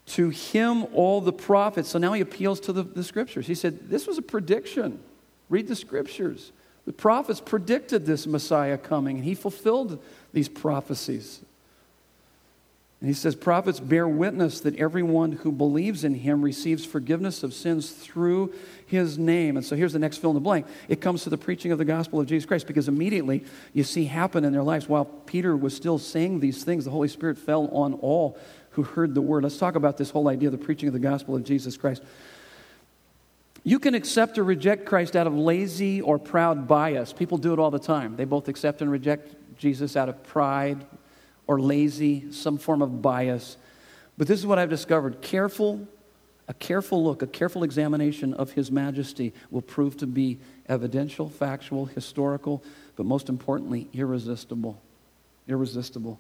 To 0.07 0.31
him, 0.31 0.87
all 0.95 1.21
the 1.21 1.33
prophets. 1.33 1.91
So 1.91 1.99
now 1.99 2.13
he 2.15 2.23
appeals 2.23 2.61
to 2.61 2.73
the, 2.73 2.83
the 2.83 3.05
scriptures. 3.05 3.47
He 3.47 3.55
said, 3.55 3.91
This 3.91 4.07
was 4.07 4.19
a 4.19 4.23
prediction. 4.23 5.01
Read 5.49 5.69
the 5.69 5.77
scriptures. 5.77 6.53
The 6.89 6.95
prophets 6.95 7.39
predicted 7.39 8.07
this 8.07 8.27
Messiah 8.27 8.79
coming, 8.79 9.17
and 9.17 9.25
he 9.27 9.35
fulfilled 9.35 10.03
these 10.33 10.49
prophecies. 10.49 11.39
And 13.03 13.09
he 13.09 13.13
says, 13.13 13.35
Prophets 13.35 13.79
bear 13.79 14.09
witness 14.09 14.61
that 14.61 14.75
everyone 14.77 15.33
who 15.33 15.53
believes 15.53 16.03
in 16.03 16.15
him 16.15 16.41
receives 16.41 16.87
forgiveness 16.87 17.43
of 17.43 17.53
sins 17.53 17.91
through 17.91 18.55
his 18.87 19.19
name. 19.19 19.59
And 19.59 19.67
so 19.67 19.77
here's 19.77 19.93
the 19.93 19.99
next 19.99 20.17
fill 20.17 20.31
in 20.31 20.35
the 20.35 20.41
blank. 20.41 20.65
It 20.89 21.03
comes 21.03 21.25
to 21.25 21.29
the 21.29 21.37
preaching 21.37 21.73
of 21.73 21.79
the 21.79 21.85
gospel 21.85 22.21
of 22.21 22.27
Jesus 22.27 22.47
Christ 22.47 22.67
because 22.67 22.89
immediately 22.89 23.45
you 23.75 23.85
see 23.85 24.07
happen 24.07 24.43
in 24.43 24.55
their 24.55 24.63
lives 24.63 24.89
while 24.89 25.05
Peter 25.05 25.55
was 25.55 25.77
still 25.77 25.99
saying 25.99 26.41
these 26.41 26.65
things, 26.65 26.87
the 26.87 26.91
Holy 26.91 27.09
Spirit 27.09 27.37
fell 27.37 27.67
on 27.67 27.93
all 28.01 28.39
who 28.71 28.83
heard 28.83 29.15
the 29.15 29.21
word. 29.21 29.43
Let's 29.43 29.59
talk 29.59 29.75
about 29.75 29.99
this 29.99 30.09
whole 30.09 30.27
idea 30.27 30.49
of 30.49 30.53
the 30.53 30.65
preaching 30.65 30.89
of 30.89 30.95
the 30.95 31.01
gospel 31.01 31.37
of 31.37 31.45
Jesus 31.45 31.77
Christ. 31.77 32.03
You 33.69 33.79
can 33.79 33.95
accept 33.95 34.39
or 34.39 34.45
reject 34.45 34.87
Christ 34.87 35.15
out 35.15 35.27
of 35.27 35.35
lazy 35.35 36.01
or 36.01 36.19
proud 36.19 36.67
bias. 36.67 37.13
People 37.13 37.37
do 37.37 37.53
it 37.53 37.59
all 37.59 37.71
the 37.71 37.79
time. 37.79 38.17
They 38.17 38.25
both 38.25 38.49
accept 38.49 38.81
and 38.81 38.91
reject 38.91 39.35
Jesus 39.59 39.95
out 39.95 40.09
of 40.09 40.23
pride 40.23 40.87
or 41.47 41.61
lazy, 41.61 42.33
some 42.33 42.57
form 42.57 42.81
of 42.81 43.03
bias. 43.03 43.59
But 44.17 44.27
this 44.27 44.41
is 44.41 44.47
what 44.47 44.59
I've 44.59 44.71
discovered. 44.71 45.21
Careful, 45.21 45.87
a 46.49 46.55
careful 46.55 47.05
look, 47.05 47.21
a 47.21 47.27
careful 47.27 47.63
examination 47.63 48.33
of 48.33 48.53
His 48.53 48.71
majesty 48.71 49.35
will 49.51 49.61
prove 49.61 49.99
to 49.99 50.07
be 50.07 50.39
evidential, 50.67 51.29
factual, 51.29 51.85
historical, 51.85 52.65
but 52.97 53.05
most 53.05 53.29
importantly, 53.29 53.91
irresistible. 53.93 54.81
Irresistible. 55.47 56.19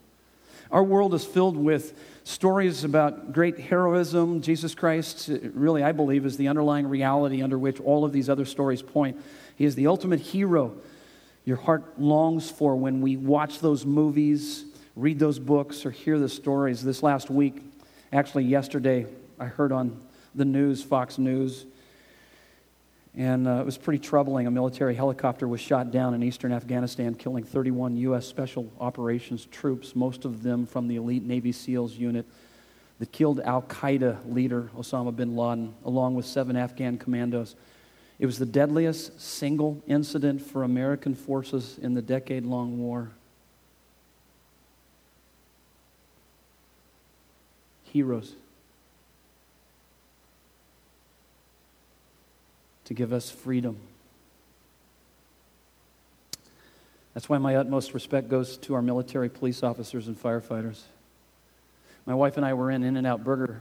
Our 0.71 0.85
world 0.85 1.14
is 1.14 1.25
filled 1.25 1.57
with 1.57 1.99
stories 2.25 2.85
about 2.85 3.33
great 3.33 3.59
heroism. 3.59 4.43
Jesus 4.43 4.75
Christ, 4.75 5.31
really, 5.55 5.83
I 5.83 5.93
believe, 5.93 6.27
is 6.27 6.37
the 6.37 6.49
underlying 6.49 6.87
reality 6.87 7.43
under 7.43 7.59
which 7.59 7.81
all 7.81 8.05
of 8.05 8.12
these 8.12 8.29
other 8.29 8.45
stories 8.45 8.83
point. 8.83 9.19
He 9.57 9.64
is 9.64 9.75
the 9.75 9.87
ultimate 9.87 10.21
hero 10.21 10.77
your 11.47 11.57
heart 11.57 11.99
longs 11.99 12.51
for 12.51 12.77
when 12.77 13.01
we 13.01 13.16
watch 13.16 13.61
those 13.61 13.87
movies, 13.87 14.66
read 14.95 15.19
those 15.19 15.39
books, 15.39 15.87
or 15.87 15.91
hear 15.91 16.19
the 16.19 16.29
stories. 16.29 16.85
This 16.85 17.03
last 17.03 17.31
week, 17.31 17.62
actually, 18.12 18.45
yesterday, 18.45 19.07
I 19.41 19.47
heard 19.47 19.73
on 19.73 19.99
the 20.35 20.45
news, 20.45 20.83
Fox 20.83 21.16
News, 21.16 21.64
and 23.19 23.49
uh, 23.49 23.55
it 23.55 23.66
was 23.66 23.77
pretty 23.77 23.99
troubling. 23.99 24.47
A 24.47 24.51
military 24.51 24.95
helicopter 24.95 25.49
was 25.49 25.61
shot 25.61 25.91
down 25.91 26.14
in 26.14 26.23
eastern 26.23 26.53
Afghanistan, 26.53 27.16
killing 27.16 27.43
31 27.43 27.97
U.S. 27.97 28.25
Special 28.25 28.71
Operations 28.79 29.45
troops, 29.47 29.97
most 29.97 30.25
of 30.25 30.45
them 30.45 30.64
from 30.64 30.87
the 30.87 30.95
elite 30.95 31.25
Navy 31.25 31.51
SEALs 31.51 31.97
unit 31.97 32.25
that 33.01 33.11
killed 33.11 33.41
Al 33.41 33.62
Qaeda 33.62 34.19
leader 34.33 34.71
Osama 34.77 35.14
bin 35.14 35.37
Laden, 35.37 35.75
along 35.85 36.14
with 36.14 36.27
seven 36.27 36.57
Afghan 36.57 36.97
commandos. 36.97 37.57
It 38.21 38.27
was 38.27 38.39
the 38.39 38.47
deadliest 38.47 39.21
single 39.21 39.83
incident 39.89 40.41
for 40.41 40.62
American 40.62 41.16
forces 41.16 41.77
in 41.83 41.95
the 41.95 42.03
decade 42.03 42.45
long 42.45 42.79
war. 42.79 43.11
Heroes. 47.83 48.35
To 52.89 52.95
give 52.95 53.12
us 53.12 53.30
freedom. 53.30 53.76
That's 57.12 57.28
why 57.28 57.36
my 57.36 57.57
utmost 57.57 57.93
respect 57.95 58.28
goes 58.28 58.57
to 58.59 58.74
our 58.74 58.82
military 58.82 59.28
police 59.28 59.62
officers 59.62 60.09
and 60.09 60.20
firefighters. 60.20 60.80
My 62.07 62.14
wife 62.14 62.39
and 62.39 62.47
I 62.47 62.55
were 62.55 62.70
in 62.70 62.82
In 62.82 62.97
N 62.97 63.05
Out 63.05 63.22
Burger 63.22 63.61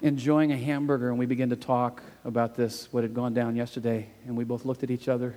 enjoying 0.00 0.50
a 0.50 0.56
hamburger, 0.56 1.10
and 1.10 1.18
we 1.18 1.26
began 1.26 1.50
to 1.50 1.56
talk 1.56 2.02
about 2.24 2.56
this, 2.56 2.88
what 2.90 3.04
had 3.04 3.14
gone 3.14 3.34
down 3.34 3.54
yesterday, 3.54 4.08
and 4.26 4.34
we 4.34 4.44
both 4.44 4.64
looked 4.64 4.82
at 4.82 4.90
each 4.90 5.08
other. 5.08 5.36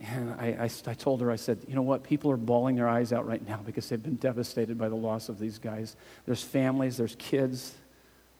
And 0.00 0.32
I, 0.32 0.46
I, 0.46 0.70
I, 0.86 0.94
told 0.94 1.20
her, 1.20 1.30
I 1.30 1.36
said, 1.36 1.58
you 1.68 1.74
know 1.74 1.82
what? 1.82 2.02
People 2.02 2.30
are 2.30 2.38
bawling 2.38 2.76
their 2.76 2.88
eyes 2.88 3.12
out 3.12 3.26
right 3.26 3.46
now 3.46 3.60
because 3.64 3.86
they've 3.88 4.02
been 4.02 4.16
devastated 4.16 4.78
by 4.78 4.88
the 4.88 4.96
loss 4.96 5.28
of 5.28 5.38
these 5.38 5.58
guys. 5.58 5.94
There's 6.24 6.42
families, 6.42 6.96
there's 6.96 7.16
kids 7.16 7.74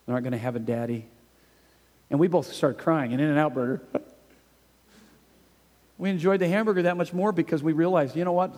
that 0.07 0.13
aren't 0.13 0.25
going 0.25 0.33
to 0.33 0.39
have 0.39 0.57
a 0.57 0.61
daddy. 0.61 1.07
And 2.11 2.19
we 2.19 2.27
both 2.27 2.53
started 2.53 2.83
crying 2.83 3.13
in 3.13 3.21
In-N-Out 3.21 3.55
Burger. 3.55 3.83
we 5.97 6.11
enjoyed 6.11 6.41
the 6.41 6.49
hamburger 6.49 6.83
that 6.83 6.97
much 6.97 7.13
more 7.13 7.31
because 7.31 7.63
we 7.63 7.73
realized, 7.73 8.17
you 8.17 8.25
know 8.25 8.33
what? 8.33 8.53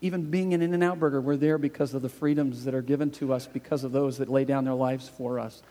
Even 0.00 0.28
being 0.28 0.54
an 0.54 0.62
In-N-Out 0.62 0.98
Burger, 0.98 1.20
we're 1.20 1.36
there 1.36 1.56
because 1.56 1.94
of 1.94 2.02
the 2.02 2.08
freedoms 2.08 2.64
that 2.64 2.74
are 2.74 2.82
given 2.82 3.12
to 3.12 3.32
us 3.32 3.46
because 3.46 3.84
of 3.84 3.92
those 3.92 4.18
that 4.18 4.28
lay 4.28 4.44
down 4.44 4.64
their 4.64 4.74
lives 4.74 5.08
for 5.08 5.38
us. 5.38 5.62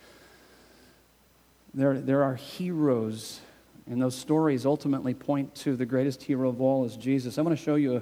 There, 1.73 1.99
there 1.99 2.23
are 2.23 2.35
heroes, 2.35 3.41
and 3.85 4.01
those 4.01 4.15
stories 4.15 4.65
ultimately 4.65 5.13
point 5.13 5.53
to 5.55 5.75
the 5.75 5.85
greatest 5.85 6.23
hero 6.23 6.47
of 6.47 6.61
all 6.61 6.85
is 6.85 6.95
Jesus. 6.95 7.37
I'm 7.37 7.43
going 7.43 7.55
to 7.55 7.61
show 7.61 7.75
you 7.75 8.01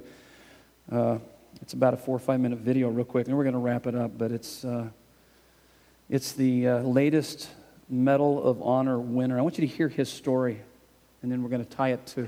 a, 0.91 0.95
uh, 0.95 1.19
it's 1.59 1.73
about 1.73 1.95
a 1.95 1.97
four 1.97 2.15
or 2.15 2.19
five 2.19 2.39
minute 2.39 2.59
video 2.59 2.89
real 2.89 3.05
quick, 3.05 3.27
and 3.27 3.35
we're 3.35 3.43
going 3.43 3.53
to 3.53 3.59
wrap 3.59 3.87
it 3.87 3.95
up, 3.95 4.15
but 4.15 4.31
it's, 4.31 4.63
uh, 4.63 4.89
it's 6.07 6.33
the 6.33 6.67
uh, 6.67 6.79
latest 6.81 7.49
Medal 7.93 8.43
of 8.43 8.61
Honor 8.61 8.99
winner. 8.99 9.37
I 9.37 9.41
want 9.43 9.59
you 9.59 9.67
to 9.67 9.73
hear 9.73 9.87
his 9.87 10.09
story, 10.09 10.59
and 11.21 11.31
then 11.31 11.43
we're 11.43 11.49
going 11.49 11.63
to 11.63 11.69
tie 11.69 11.89
it 11.89 12.05
to 12.07 12.27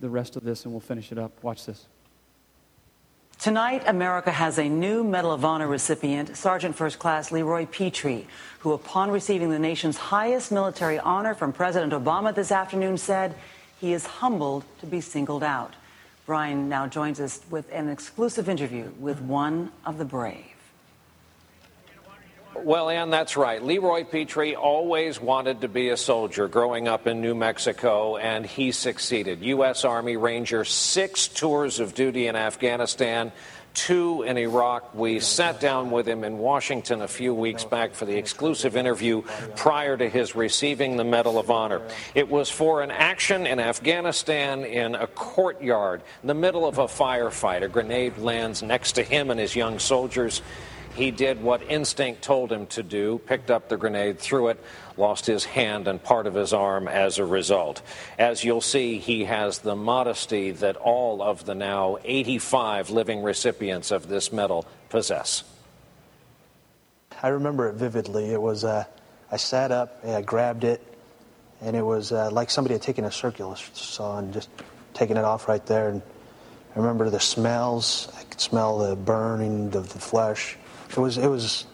the 0.00 0.10
rest 0.10 0.36
of 0.36 0.42
this 0.42 0.64
and 0.64 0.74
we'll 0.74 0.80
finish 0.80 1.12
it 1.12 1.18
up. 1.18 1.42
Watch 1.42 1.64
this. 1.64 1.86
Tonight, 3.38 3.84
America 3.86 4.30
has 4.30 4.58
a 4.58 4.68
new 4.68 5.04
Medal 5.04 5.32
of 5.32 5.44
Honor 5.44 5.66
recipient, 5.66 6.36
Sergeant 6.36 6.74
First 6.74 6.98
Class 6.98 7.30
Leroy 7.30 7.66
Petry, 7.66 8.24
who, 8.60 8.72
upon 8.72 9.10
receiving 9.10 9.50
the 9.50 9.58
nation's 9.58 9.96
highest 9.96 10.50
military 10.50 10.98
honor 10.98 11.34
from 11.34 11.52
President 11.52 11.92
Obama 11.92 12.34
this 12.34 12.50
afternoon, 12.50 12.96
said 12.96 13.34
he 13.80 13.92
is 13.92 14.06
humbled 14.06 14.64
to 14.80 14.86
be 14.86 15.00
singled 15.00 15.42
out. 15.42 15.74
Brian 16.26 16.68
now 16.68 16.86
joins 16.86 17.20
us 17.20 17.40
with 17.50 17.70
an 17.72 17.88
exclusive 17.88 18.48
interview 18.48 18.90
with 18.98 19.20
one 19.20 19.70
of 19.84 19.98
the 19.98 20.04
brave. 20.04 20.53
Well, 22.56 22.88
Ann, 22.88 23.10
that's 23.10 23.36
right. 23.36 23.62
Leroy 23.62 24.04
Petry 24.04 24.56
always 24.56 25.20
wanted 25.20 25.62
to 25.62 25.68
be 25.68 25.88
a 25.88 25.96
soldier 25.96 26.46
growing 26.46 26.86
up 26.86 27.06
in 27.06 27.20
New 27.20 27.34
Mexico, 27.34 28.16
and 28.16 28.46
he 28.46 28.70
succeeded. 28.70 29.42
U.S. 29.42 29.84
Army 29.84 30.16
Ranger, 30.16 30.64
six 30.64 31.26
tours 31.26 31.80
of 31.80 31.94
duty 31.94 32.28
in 32.28 32.36
Afghanistan, 32.36 33.32
two 33.74 34.22
in 34.22 34.38
Iraq. 34.38 34.94
We 34.94 35.18
sat 35.18 35.58
down 35.58 35.90
with 35.90 36.06
him 36.06 36.22
in 36.22 36.38
Washington 36.38 37.02
a 37.02 37.08
few 37.08 37.34
weeks 37.34 37.64
back 37.64 37.92
for 37.92 38.04
the 38.04 38.16
exclusive 38.16 38.76
interview 38.76 39.22
prior 39.56 39.96
to 39.96 40.08
his 40.08 40.36
receiving 40.36 40.96
the 40.96 41.04
Medal 41.04 41.38
of 41.38 41.50
Honor. 41.50 41.82
It 42.14 42.28
was 42.28 42.48
for 42.48 42.82
an 42.82 42.92
action 42.92 43.48
in 43.48 43.58
Afghanistan 43.58 44.64
in 44.64 44.94
a 44.94 45.08
courtyard 45.08 46.02
in 46.22 46.28
the 46.28 46.34
middle 46.34 46.66
of 46.66 46.78
a 46.78 46.86
firefight. 46.86 47.62
A 47.62 47.68
grenade 47.68 48.16
lands 48.18 48.62
next 48.62 48.92
to 48.92 49.02
him 49.02 49.30
and 49.30 49.40
his 49.40 49.56
young 49.56 49.80
soldiers. 49.80 50.40
He 50.94 51.10
did 51.10 51.42
what 51.42 51.62
instinct 51.68 52.22
told 52.22 52.52
him 52.52 52.66
to 52.68 52.82
do, 52.84 53.20
picked 53.26 53.50
up 53.50 53.68
the 53.68 53.76
grenade, 53.76 54.20
threw 54.20 54.48
it, 54.48 54.62
lost 54.96 55.26
his 55.26 55.44
hand 55.44 55.88
and 55.88 56.00
part 56.00 56.28
of 56.28 56.34
his 56.34 56.52
arm 56.52 56.86
as 56.86 57.18
a 57.18 57.24
result. 57.24 57.82
As 58.16 58.44
you'll 58.44 58.60
see, 58.60 58.98
he 58.98 59.24
has 59.24 59.58
the 59.58 59.74
modesty 59.74 60.52
that 60.52 60.76
all 60.76 61.20
of 61.20 61.46
the 61.46 61.54
now 61.54 61.98
85 62.04 62.90
living 62.90 63.22
recipients 63.22 63.90
of 63.90 64.08
this 64.08 64.32
medal 64.32 64.66
possess. 64.88 65.42
I 67.20 67.28
remember 67.28 67.68
it 67.68 67.74
vividly. 67.74 68.30
It 68.30 68.40
was, 68.40 68.64
uh, 68.64 68.84
I 69.32 69.36
sat 69.36 69.72
up, 69.72 69.98
I 70.06 70.22
grabbed 70.22 70.62
it, 70.62 70.80
and 71.60 71.74
it 71.74 71.82
was 71.82 72.12
uh, 72.12 72.30
like 72.30 72.50
somebody 72.50 72.74
had 72.74 72.82
taken 72.82 73.04
a 73.04 73.10
circular 73.10 73.56
saw 73.56 74.18
and 74.18 74.32
just 74.32 74.48
taken 74.92 75.16
it 75.16 75.24
off 75.24 75.48
right 75.48 75.64
there. 75.66 75.88
And 75.88 76.02
I 76.76 76.78
remember 76.78 77.10
the 77.10 77.18
smells. 77.20 78.12
I 78.16 78.22
could 78.24 78.40
smell 78.40 78.78
the 78.78 78.94
burning 78.94 79.74
of 79.74 79.92
the 79.92 79.98
flesh. 79.98 80.56
It 80.96 81.00
was 81.00 81.18
it 81.18 81.26
was 81.26 81.66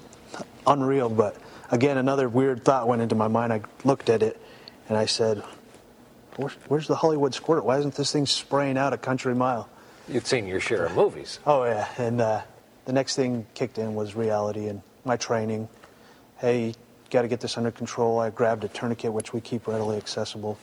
unreal. 0.66 1.08
But 1.08 1.36
again, 1.70 1.98
another 1.98 2.28
weird 2.28 2.64
thought 2.64 2.88
went 2.88 3.02
into 3.02 3.14
my 3.14 3.28
mind. 3.28 3.52
I 3.52 3.62
looked 3.84 4.08
at 4.08 4.22
it 4.22 4.40
and 4.88 4.96
I 4.96 5.06
said, 5.06 5.42
Where's, 6.36 6.54
where's 6.68 6.86
the 6.86 6.96
Hollywood 6.96 7.34
squirt? 7.34 7.64
Why 7.64 7.78
isn't 7.78 7.94
this 7.94 8.12
thing 8.12 8.26
spraying 8.26 8.78
out 8.78 8.92
a 8.92 8.98
country 8.98 9.34
mile? 9.34 9.68
You'd 10.08 10.26
seen 10.26 10.46
your 10.46 10.60
share 10.60 10.86
of 10.86 10.94
movies. 10.94 11.38
Oh 11.46 11.64
yeah, 11.64 11.86
and 11.98 12.20
uh, 12.20 12.42
the 12.86 12.92
next 12.92 13.16
thing 13.16 13.46
kicked 13.54 13.78
in 13.78 13.94
was 13.94 14.14
reality 14.14 14.68
and 14.68 14.82
my 15.04 15.16
training. 15.16 15.68
Hey, 16.38 16.74
got 17.10 17.22
to 17.22 17.28
get 17.28 17.40
this 17.40 17.58
under 17.58 17.70
control. 17.70 18.18
I 18.18 18.30
grabbed 18.30 18.64
a 18.64 18.68
tourniquet, 18.68 19.12
which 19.12 19.32
we 19.32 19.40
keep 19.40 19.66
readily 19.66 19.96
accessible. 19.96 20.58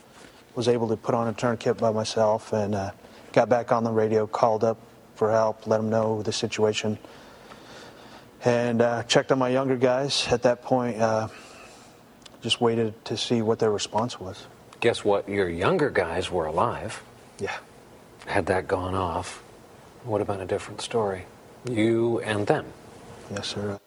Was 0.54 0.66
able 0.66 0.88
to 0.88 0.96
put 0.96 1.14
on 1.14 1.28
a 1.28 1.32
tourniquet 1.32 1.78
by 1.78 1.92
myself 1.92 2.52
and 2.52 2.74
uh, 2.74 2.90
got 3.32 3.48
back 3.48 3.70
on 3.70 3.84
the 3.84 3.92
radio, 3.92 4.26
called 4.26 4.64
up 4.64 4.78
for 5.14 5.30
help, 5.30 5.66
let 5.66 5.76
them 5.76 5.90
know 5.90 6.22
the 6.22 6.32
situation 6.32 6.98
and 8.44 8.80
uh, 8.82 9.02
checked 9.04 9.32
on 9.32 9.38
my 9.38 9.48
younger 9.48 9.76
guys. 9.76 10.26
At 10.30 10.42
that 10.42 10.62
point, 10.62 11.00
uh, 11.00 11.28
just 12.40 12.60
waited 12.60 13.04
to 13.06 13.16
see 13.16 13.42
what 13.42 13.58
their 13.58 13.70
response 13.70 14.20
was. 14.20 14.46
Guess 14.80 15.04
what? 15.04 15.28
Your 15.28 15.48
younger 15.48 15.90
guys 15.90 16.30
were 16.30 16.46
alive. 16.46 17.02
Yeah. 17.38 17.56
Had 18.26 18.46
that 18.46 18.68
gone 18.68 18.94
off, 18.94 19.42
would 20.04 20.20
have 20.20 20.28
been 20.28 20.40
a 20.40 20.46
different 20.46 20.80
story. 20.80 21.24
You 21.68 22.20
and 22.20 22.46
them. 22.46 22.66
Yes, 23.30 23.48
sir. 23.48 23.78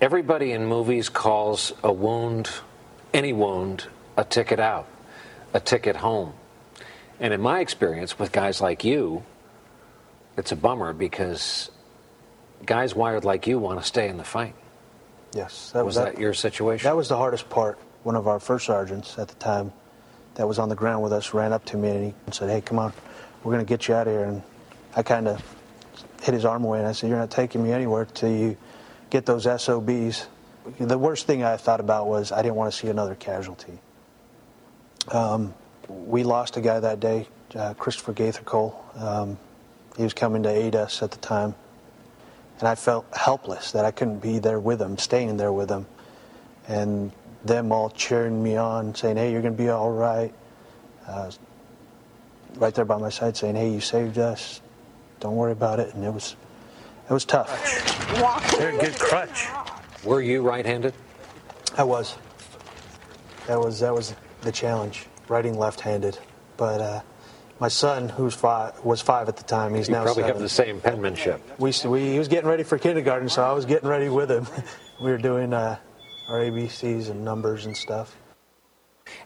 Everybody 0.00 0.52
in 0.52 0.66
movies 0.66 1.08
calls 1.08 1.72
a 1.82 1.92
wound, 1.92 2.50
any 3.14 3.32
wound, 3.32 3.86
a 4.16 4.24
ticket 4.24 4.60
out, 4.60 4.88
a 5.54 5.60
ticket 5.60 5.96
home. 5.96 6.32
And 7.20 7.32
in 7.32 7.40
my 7.40 7.60
experience 7.60 8.18
with 8.18 8.32
guys 8.32 8.60
like 8.60 8.84
you, 8.84 9.22
it's 10.36 10.50
a 10.50 10.56
bummer 10.56 10.92
because 10.92 11.70
guys 12.66 12.94
wired 12.94 13.24
like 13.24 13.46
you 13.46 13.58
want 13.58 13.80
to 13.80 13.86
stay 13.86 14.08
in 14.08 14.16
the 14.16 14.24
fight. 14.24 14.54
Yes. 15.34 15.70
That 15.72 15.84
was, 15.84 15.96
was 15.96 16.04
that, 16.04 16.14
that 16.14 16.20
your 16.20 16.34
situation? 16.34 16.84
That 16.84 16.96
was 16.96 17.08
the 17.08 17.16
hardest 17.16 17.48
part. 17.48 17.78
One 18.02 18.16
of 18.16 18.28
our 18.28 18.40
first 18.40 18.66
sergeants 18.66 19.18
at 19.18 19.28
the 19.28 19.34
time 19.36 19.72
that 20.34 20.46
was 20.46 20.58
on 20.58 20.68
the 20.68 20.74
ground 20.74 21.02
with 21.02 21.12
us 21.12 21.34
ran 21.34 21.52
up 21.52 21.64
to 21.66 21.76
me 21.76 21.88
and 21.88 22.04
he 22.06 22.32
said, 22.32 22.50
Hey, 22.50 22.60
come 22.60 22.78
on, 22.78 22.92
we're 23.42 23.52
going 23.52 23.64
to 23.64 23.68
get 23.68 23.88
you 23.88 23.94
out 23.94 24.06
of 24.06 24.12
here. 24.12 24.24
And 24.24 24.42
I 24.96 25.02
kind 25.02 25.28
of 25.28 25.42
hit 26.22 26.34
his 26.34 26.44
arm 26.44 26.64
away 26.64 26.78
and 26.78 26.86
I 26.86 26.92
said, 26.92 27.08
You're 27.10 27.18
not 27.18 27.30
taking 27.30 27.62
me 27.62 27.72
anywhere 27.72 28.06
till 28.06 28.30
you 28.30 28.56
get 29.10 29.26
those 29.26 29.44
SOBs. 29.44 30.26
The 30.78 30.98
worst 30.98 31.26
thing 31.26 31.42
I 31.42 31.56
thought 31.56 31.80
about 31.80 32.06
was 32.06 32.32
I 32.32 32.42
didn't 32.42 32.54
want 32.54 32.72
to 32.72 32.78
see 32.78 32.88
another 32.88 33.14
casualty. 33.14 33.78
Um, 35.10 35.54
we 35.88 36.22
lost 36.22 36.56
a 36.56 36.60
guy 36.60 36.78
that 36.78 37.00
day, 37.00 37.28
uh, 37.54 37.74
Christopher 37.74 38.12
Gathercole. 38.12 38.74
Um, 38.96 39.38
he 39.96 40.04
was 40.04 40.14
coming 40.14 40.44
to 40.44 40.48
aid 40.48 40.76
us 40.76 41.02
at 41.02 41.10
the 41.10 41.18
time 41.18 41.54
and 42.62 42.68
I 42.68 42.76
felt 42.76 43.04
helpless 43.12 43.72
that 43.72 43.84
I 43.84 43.90
couldn't 43.90 44.20
be 44.20 44.38
there 44.38 44.60
with 44.60 44.78
them, 44.78 44.96
staying 44.96 45.36
there 45.36 45.52
with 45.52 45.68
them, 45.68 45.84
and 46.68 47.10
them 47.44 47.72
all 47.72 47.90
cheering 47.90 48.40
me 48.40 48.54
on, 48.54 48.94
saying, 48.94 49.16
"Hey, 49.16 49.32
you're 49.32 49.42
going 49.42 49.56
to 49.56 49.60
be 49.60 49.68
all 49.68 49.90
right." 49.90 50.32
Uh, 51.04 51.32
right 52.54 52.72
there 52.72 52.84
by 52.84 52.98
my 52.98 53.08
side, 53.08 53.36
saying, 53.36 53.56
"Hey, 53.56 53.68
you 53.70 53.80
saved 53.80 54.16
us. 54.16 54.60
Don't 55.18 55.34
worry 55.34 55.50
about 55.50 55.80
it." 55.80 55.92
And 55.94 56.04
it 56.04 56.14
was, 56.14 56.36
it 57.10 57.12
was 57.12 57.24
tough. 57.24 57.50
Very 58.56 58.78
good 58.78 58.96
crutch. 58.96 59.48
Were 60.04 60.22
you 60.22 60.42
right-handed? 60.42 60.94
I 61.76 61.82
was. 61.82 62.16
That 63.48 63.58
was 63.58 63.80
that 63.80 63.92
was 63.92 64.14
the 64.42 64.52
challenge, 64.52 65.06
writing 65.26 65.58
left-handed, 65.58 66.16
but. 66.56 66.80
Uh, 66.80 67.00
my 67.62 67.68
son, 67.68 68.08
who's 68.08 68.34
five, 68.34 68.84
was 68.84 69.00
five 69.00 69.28
at 69.28 69.36
the 69.36 69.44
time, 69.44 69.72
he's 69.72 69.86
you 69.86 69.94
now 69.94 70.02
probably 70.02 70.24
seven. 70.24 70.34
have 70.34 70.42
the 70.42 70.48
same 70.48 70.80
penmanship. 70.80 71.40
We, 71.60 71.72
we, 71.84 72.10
he 72.10 72.18
was 72.18 72.26
getting 72.26 72.48
ready 72.48 72.64
for 72.64 72.76
kindergarten, 72.76 73.28
so 73.28 73.40
I 73.44 73.52
was 73.52 73.66
getting 73.66 73.88
ready 73.88 74.08
with 74.08 74.32
him. 74.32 74.48
we 75.00 75.12
were 75.12 75.16
doing 75.16 75.54
uh, 75.54 75.78
our 76.28 76.40
ABCs 76.40 77.08
and 77.08 77.24
numbers 77.24 77.64
and 77.66 77.76
stuff. 77.76 78.16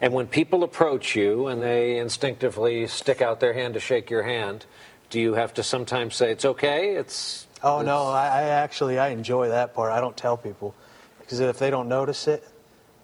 And 0.01 0.13
when 0.13 0.27
people 0.27 0.63
approach 0.63 1.15
you 1.15 1.47
and 1.47 1.63
they 1.63 1.97
instinctively 1.97 2.85
stick 2.85 3.23
out 3.23 3.39
their 3.39 3.53
hand 3.53 3.73
to 3.73 3.79
shake 3.79 4.11
your 4.11 4.21
hand, 4.21 4.67
do 5.09 5.19
you 5.19 5.33
have 5.33 5.55
to 5.55 5.63
sometimes 5.63 6.15
say 6.15 6.31
it's 6.31 6.45
okay? 6.45 6.95
It's 6.95 7.47
oh 7.63 7.79
it's... 7.79 7.87
no, 7.87 8.05
I, 8.05 8.27
I 8.27 8.41
actually 8.49 8.99
I 8.99 9.07
enjoy 9.07 9.49
that 9.49 9.73
part. 9.73 9.91
I 9.91 9.99
don't 9.99 10.15
tell 10.15 10.37
people 10.37 10.75
because 11.21 11.39
if 11.39 11.57
they 11.57 11.71
don't 11.71 11.89
notice 11.89 12.27
it, 12.27 12.47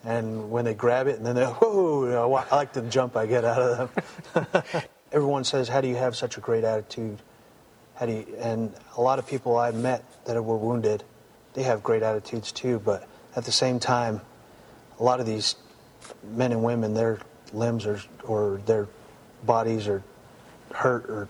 and 0.04 0.52
when 0.52 0.64
they 0.66 0.76
grab 0.76 1.08
it 1.08 1.18
and 1.18 1.26
then 1.26 1.36
they 1.36 1.46
whoa, 1.62 2.46
I 2.52 2.56
like 2.56 2.74
the 2.74 2.84
jump 2.84 3.18
I 3.18 3.26
get 3.26 3.44
out 3.44 3.60
of 3.60 3.96
them. 4.34 4.82
everyone 5.14 5.46
says, 5.46 5.70
"How 5.70 5.80
do 5.80 5.88
you 5.88 5.96
have 5.96 6.16
such 6.16 6.38
a 6.38 6.42
great 6.42 6.66
attitude?" 6.66 7.22
How 7.96 8.08
do 8.08 8.12
you? 8.12 8.26
And 8.40 8.74
a 8.98 9.02
lot 9.02 9.20
of 9.20 9.28
people 9.28 9.56
I've 9.58 9.76
met 9.76 10.04
that 10.26 10.44
were 10.44 10.58
wounded, 10.58 11.04
they 11.54 11.64
have 11.64 11.84
great 11.84 12.04
attitudes 12.04 12.52
too. 12.52 12.80
But 12.80 13.08
at 13.36 13.46
the 13.46 13.52
same 13.52 13.80
time, 13.80 14.22
a 15.00 15.04
lot 15.04 15.20
of 15.20 15.26
these 15.26 15.56
men 16.24 16.52
and 16.52 16.64
women, 16.64 16.96
their 16.96 17.20
limbs 17.54 17.86
are, 17.86 18.02
or 18.24 18.60
their 18.66 18.88
bodies 19.46 19.88
are 19.88 20.04
hurt 20.74 21.10
or 21.10 21.28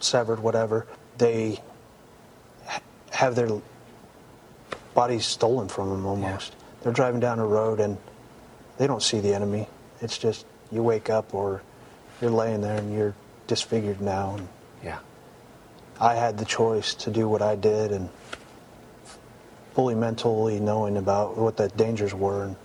severed, 0.00 0.40
whatever. 0.40 0.86
They 1.16 1.60
have 3.10 3.34
their 3.34 3.48
bodies 4.94 5.26
stolen 5.26 5.68
from 5.68 5.90
them 5.90 6.06
almost. 6.06 6.52
Yeah. 6.52 6.64
They're 6.82 6.92
driving 6.92 7.20
down 7.20 7.38
a 7.38 7.46
road 7.46 7.80
and 7.80 7.98
they 8.78 8.86
don't 8.86 9.02
see 9.02 9.20
the 9.20 9.34
enemy. 9.34 9.68
It's 10.00 10.18
just 10.18 10.46
you 10.70 10.82
wake 10.82 11.10
up 11.10 11.34
or 11.34 11.62
you're 12.20 12.30
laying 12.30 12.60
there 12.60 12.76
and 12.76 12.92
you're 12.92 13.14
disfigured 13.46 14.00
now. 14.00 14.36
And 14.36 14.48
yeah. 14.84 14.98
I 16.00 16.14
had 16.14 16.38
the 16.38 16.44
choice 16.44 16.94
to 16.94 17.10
do 17.10 17.28
what 17.28 17.42
I 17.42 17.56
did 17.56 17.92
and 17.92 18.08
fully 19.74 19.94
mentally 19.94 20.60
knowing 20.60 20.96
about 20.96 21.36
what 21.36 21.56
the 21.56 21.68
dangers 21.68 22.14
were. 22.14 22.44
And 22.44 22.56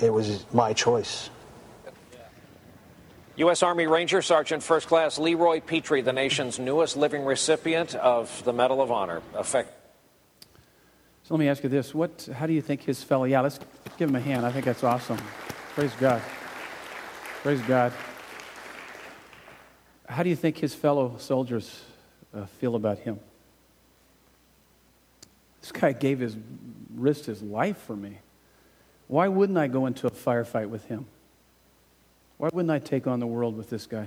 it 0.00 0.12
was 0.12 0.44
my 0.52 0.72
choice. 0.72 1.30
U.S. 3.36 3.62
Army 3.62 3.86
Ranger 3.86 4.20
Sergeant 4.20 4.62
First 4.62 4.88
Class 4.88 5.18
Leroy 5.18 5.60
Petry, 5.60 6.04
the 6.04 6.12
nation's 6.12 6.58
newest 6.58 6.98
living 6.98 7.24
recipient 7.24 7.94
of 7.94 8.44
the 8.44 8.52
Medal 8.52 8.82
of 8.82 8.92
Honor. 8.92 9.22
Effect. 9.34 9.72
So 11.24 11.34
let 11.34 11.38
me 11.40 11.48
ask 11.48 11.62
you 11.62 11.70
this: 11.70 11.94
What? 11.94 12.28
How 12.34 12.46
do 12.46 12.52
you 12.52 12.60
think 12.60 12.82
his 12.82 13.02
fellow? 13.02 13.24
Yeah, 13.24 13.40
let's 13.40 13.58
give 13.96 14.10
him 14.10 14.16
a 14.16 14.20
hand. 14.20 14.44
I 14.44 14.52
think 14.52 14.66
that's 14.66 14.84
awesome. 14.84 15.18
Praise 15.74 15.92
God. 15.98 16.20
Praise 17.42 17.60
God. 17.62 17.92
How 20.08 20.22
do 20.22 20.28
you 20.28 20.36
think 20.36 20.58
his 20.58 20.76
fellow 20.76 21.16
soldiers 21.18 21.82
uh, 22.32 22.46
feel 22.60 22.76
about 22.76 23.00
him? 23.00 23.18
This 25.60 25.72
guy 25.72 25.90
gave 25.90 26.20
his 26.20 26.36
risked 26.94 27.26
his 27.26 27.42
life 27.42 27.78
for 27.78 27.96
me. 27.96 28.18
Why 29.08 29.26
wouldn't 29.26 29.58
I 29.58 29.66
go 29.66 29.86
into 29.86 30.06
a 30.06 30.10
firefight 30.12 30.68
with 30.68 30.84
him? 30.84 31.06
Why 32.38 32.48
wouldn't 32.52 32.70
I 32.70 32.78
take 32.78 33.08
on 33.08 33.18
the 33.18 33.26
world 33.26 33.56
with 33.56 33.70
this 33.70 33.86
guy? 33.86 34.06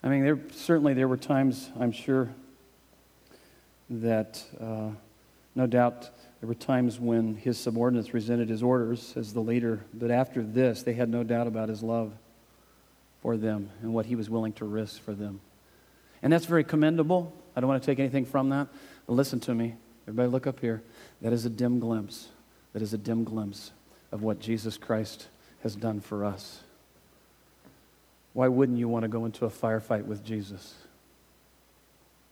I 0.00 0.08
mean, 0.10 0.22
there, 0.22 0.38
certainly 0.52 0.94
there 0.94 1.08
were 1.08 1.16
times, 1.16 1.70
I'm 1.76 1.90
sure, 1.90 2.28
that 3.90 4.44
uh, 4.60 4.90
no 5.56 5.66
doubt 5.66 6.08
there 6.42 6.48
were 6.48 6.54
times 6.56 6.98
when 6.98 7.36
his 7.36 7.56
subordinates 7.56 8.12
resented 8.12 8.48
his 8.48 8.64
orders 8.64 9.14
as 9.16 9.32
the 9.32 9.38
leader, 9.38 9.84
but 9.94 10.10
after 10.10 10.42
this, 10.42 10.82
they 10.82 10.92
had 10.92 11.08
no 11.08 11.22
doubt 11.22 11.46
about 11.46 11.68
his 11.68 11.84
love 11.84 12.10
for 13.22 13.36
them 13.36 13.70
and 13.80 13.94
what 13.94 14.06
he 14.06 14.16
was 14.16 14.28
willing 14.28 14.52
to 14.54 14.64
risk 14.64 15.00
for 15.02 15.12
them. 15.12 15.40
And 16.20 16.32
that's 16.32 16.46
very 16.46 16.64
commendable. 16.64 17.32
I 17.54 17.60
don't 17.60 17.68
want 17.68 17.80
to 17.80 17.86
take 17.86 18.00
anything 18.00 18.24
from 18.24 18.48
that, 18.48 18.66
but 19.06 19.12
listen 19.12 19.38
to 19.38 19.54
me. 19.54 19.76
Everybody, 20.08 20.30
look 20.30 20.48
up 20.48 20.58
here. 20.58 20.82
That 21.20 21.32
is 21.32 21.46
a 21.46 21.48
dim 21.48 21.78
glimpse. 21.78 22.26
That 22.72 22.82
is 22.82 22.92
a 22.92 22.98
dim 22.98 23.22
glimpse 23.22 23.70
of 24.10 24.24
what 24.24 24.40
Jesus 24.40 24.76
Christ 24.76 25.28
has 25.62 25.76
done 25.76 26.00
for 26.00 26.24
us. 26.24 26.64
Why 28.32 28.48
wouldn't 28.48 28.78
you 28.78 28.88
want 28.88 29.04
to 29.04 29.08
go 29.08 29.26
into 29.26 29.44
a 29.44 29.50
firefight 29.50 30.06
with 30.06 30.24
Jesus? 30.24 30.74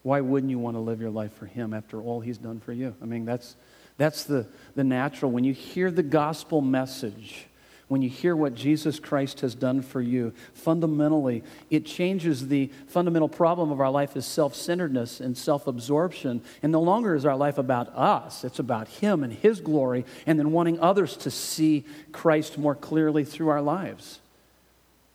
Why 0.03 0.21
wouldn't 0.21 0.51
you 0.51 0.59
want 0.59 0.75
to 0.75 0.81
live 0.81 1.01
your 1.01 1.11
life 1.11 1.33
for 1.35 1.47
Him 1.47 1.73
after 1.73 2.01
all 2.01 2.19
He's 2.19 2.39
done 2.39 2.59
for 2.59 2.73
you? 2.73 2.97
I 3.01 3.05
mean, 3.05 3.25
that's, 3.25 3.55
that's 4.01 4.25
the, 4.25 4.47
the 4.77 4.83
natural. 4.83 5.31
When 5.31 5.45
you 5.45 5.53
hear 5.53 5.91
the 5.91 6.03
gospel 6.03 6.63
message, 6.63 7.45
when 7.89 8.01
you 8.01 8.09
hear 8.09 8.35
what 8.35 8.55
Jesus 8.55 8.99
Christ 8.99 9.43
has 9.43 9.55
done 9.55 9.83
for 9.83 10.01
you, 10.01 10.33
fundamentally, 10.55 11.43
it 11.69 11.85
changes 11.85 12.49
the 12.49 12.71
fundamental 12.87 13.29
problem 13.29 13.71
of 13.71 13.79
our 13.79 13.91
life 13.91 14.17
is 14.17 14.25
self 14.25 14.55
centeredness 14.55 15.21
and 15.21 15.37
self 15.37 15.67
absorption. 15.67 16.41
And 16.63 16.73
no 16.73 16.81
longer 16.81 17.15
is 17.15 17.27
our 17.27 17.37
life 17.37 17.59
about 17.59 17.89
us, 17.95 18.43
it's 18.43 18.59
about 18.59 18.89
Him 18.89 19.23
and 19.23 19.35
His 19.35 19.61
glory, 19.61 20.07
and 20.27 20.39
then 20.39 20.51
wanting 20.51 20.81
others 20.81 21.15
to 21.19 21.31
see 21.31 21.85
Christ 22.11 22.57
more 22.57 22.75
clearly 22.75 23.27
through 23.27 23.51
our 23.51 23.61
lives. 23.61 24.21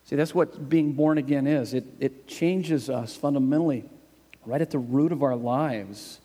See, 0.03 0.15
that's 0.15 0.35
what 0.35 0.69
being 0.69 0.93
born 0.93 1.17
again 1.17 1.47
is 1.47 1.73
it, 1.73 1.85
it 1.99 2.27
changes 2.27 2.87
us 2.87 3.15
fundamentally, 3.15 3.83
right 4.45 4.61
at 4.61 4.69
the 4.69 4.77
root 4.77 5.11
of 5.11 5.23
our 5.23 5.35
lives. 5.35 6.19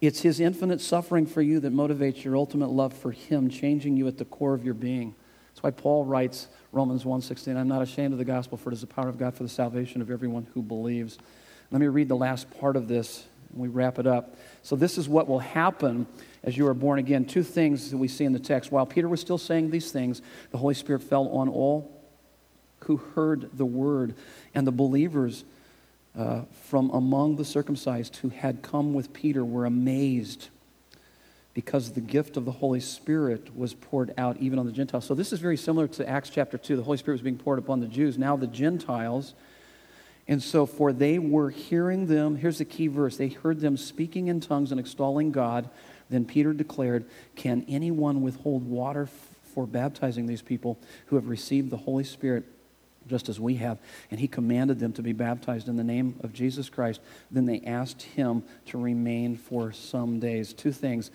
It's 0.00 0.22
His 0.22 0.40
infinite 0.40 0.80
suffering 0.80 1.26
for 1.26 1.42
you 1.42 1.60
that 1.60 1.74
motivates 1.74 2.24
your 2.24 2.36
ultimate 2.36 2.70
love 2.70 2.92
for 2.92 3.12
Him, 3.12 3.50
changing 3.50 3.96
you 3.96 4.06
at 4.08 4.18
the 4.18 4.24
core 4.24 4.54
of 4.54 4.64
your 4.64 4.74
being. 4.74 5.14
That's 5.50 5.62
why 5.62 5.70
Paul 5.70 6.04
writes 6.04 6.48
Romans 6.72 7.04
1:16, 7.04 7.56
I'm 7.56 7.68
not 7.68 7.82
ashamed 7.82 8.12
of 8.12 8.18
the 8.18 8.24
gospel, 8.24 8.56
for 8.56 8.70
it 8.70 8.74
is 8.74 8.80
the 8.80 8.86
power 8.86 9.08
of 9.08 9.18
God 9.18 9.34
for 9.34 9.42
the 9.42 9.48
salvation 9.48 10.00
of 10.00 10.10
everyone 10.10 10.46
who 10.54 10.62
believes. 10.62 11.18
Let 11.70 11.80
me 11.80 11.86
read 11.86 12.08
the 12.08 12.16
last 12.16 12.50
part 12.58 12.76
of 12.76 12.88
this, 12.88 13.26
and 13.50 13.60
we 13.60 13.68
wrap 13.68 13.98
it 13.98 14.06
up. 14.06 14.36
So, 14.62 14.74
this 14.74 14.96
is 14.96 15.08
what 15.08 15.28
will 15.28 15.40
happen 15.40 16.06
as 16.42 16.56
you 16.56 16.66
are 16.66 16.74
born 16.74 16.98
again. 16.98 17.26
Two 17.26 17.42
things 17.42 17.90
that 17.90 17.98
we 17.98 18.08
see 18.08 18.24
in 18.24 18.32
the 18.32 18.38
text. 18.38 18.72
While 18.72 18.86
Peter 18.86 19.08
was 19.08 19.20
still 19.20 19.38
saying 19.38 19.70
these 19.70 19.92
things, 19.92 20.22
the 20.50 20.58
Holy 20.58 20.74
Spirit 20.74 21.02
fell 21.02 21.28
on 21.28 21.48
all 21.48 22.00
who 22.84 22.96
heard 22.96 23.50
the 23.52 23.66
word, 23.66 24.14
and 24.54 24.66
the 24.66 24.72
believers 24.72 25.44
uh, 26.20 26.42
from 26.64 26.90
among 26.90 27.36
the 27.36 27.44
circumcised 27.46 28.16
who 28.16 28.28
had 28.28 28.60
come 28.60 28.92
with 28.92 29.10
Peter 29.14 29.42
were 29.42 29.64
amazed 29.64 30.48
because 31.54 31.92
the 31.92 32.00
gift 32.00 32.36
of 32.36 32.44
the 32.44 32.52
Holy 32.52 32.80
Spirit 32.80 33.56
was 33.56 33.72
poured 33.72 34.12
out 34.18 34.36
even 34.36 34.58
on 34.58 34.66
the 34.66 34.72
Gentiles. 34.72 35.06
So 35.06 35.14
this 35.14 35.32
is 35.32 35.40
very 35.40 35.56
similar 35.56 35.88
to 35.88 36.06
Acts 36.06 36.28
chapter 36.28 36.58
2. 36.58 36.76
The 36.76 36.82
Holy 36.82 36.98
Spirit 36.98 37.14
was 37.14 37.22
being 37.22 37.38
poured 37.38 37.58
upon 37.58 37.80
the 37.80 37.86
Jews, 37.86 38.18
now 38.18 38.36
the 38.36 38.46
Gentiles. 38.46 39.32
And 40.28 40.42
so, 40.42 40.66
for 40.66 40.92
they 40.92 41.18
were 41.18 41.48
hearing 41.48 42.06
them, 42.06 42.36
here's 42.36 42.58
the 42.58 42.66
key 42.66 42.86
verse 42.86 43.16
they 43.16 43.28
heard 43.28 43.60
them 43.60 43.78
speaking 43.78 44.28
in 44.28 44.40
tongues 44.40 44.70
and 44.70 44.78
extolling 44.78 45.32
God. 45.32 45.70
Then 46.10 46.26
Peter 46.26 46.52
declared, 46.52 47.06
Can 47.34 47.64
anyone 47.66 48.20
withhold 48.20 48.68
water 48.68 49.08
for 49.54 49.66
baptizing 49.66 50.26
these 50.26 50.42
people 50.42 50.78
who 51.06 51.16
have 51.16 51.28
received 51.28 51.70
the 51.70 51.78
Holy 51.78 52.04
Spirit 52.04 52.44
just 53.10 53.28
as 53.28 53.38
we 53.38 53.56
have. 53.56 53.78
And 54.10 54.18
he 54.18 54.28
commanded 54.28 54.78
them 54.78 54.92
to 54.94 55.02
be 55.02 55.12
baptized 55.12 55.68
in 55.68 55.76
the 55.76 55.84
name 55.84 56.18
of 56.22 56.32
Jesus 56.32 56.70
Christ. 56.70 57.00
Then 57.30 57.44
they 57.44 57.60
asked 57.66 58.02
him 58.02 58.44
to 58.66 58.78
remain 58.78 59.36
for 59.36 59.72
some 59.72 60.20
days. 60.20 60.54
Two 60.54 60.72
things. 60.72 61.10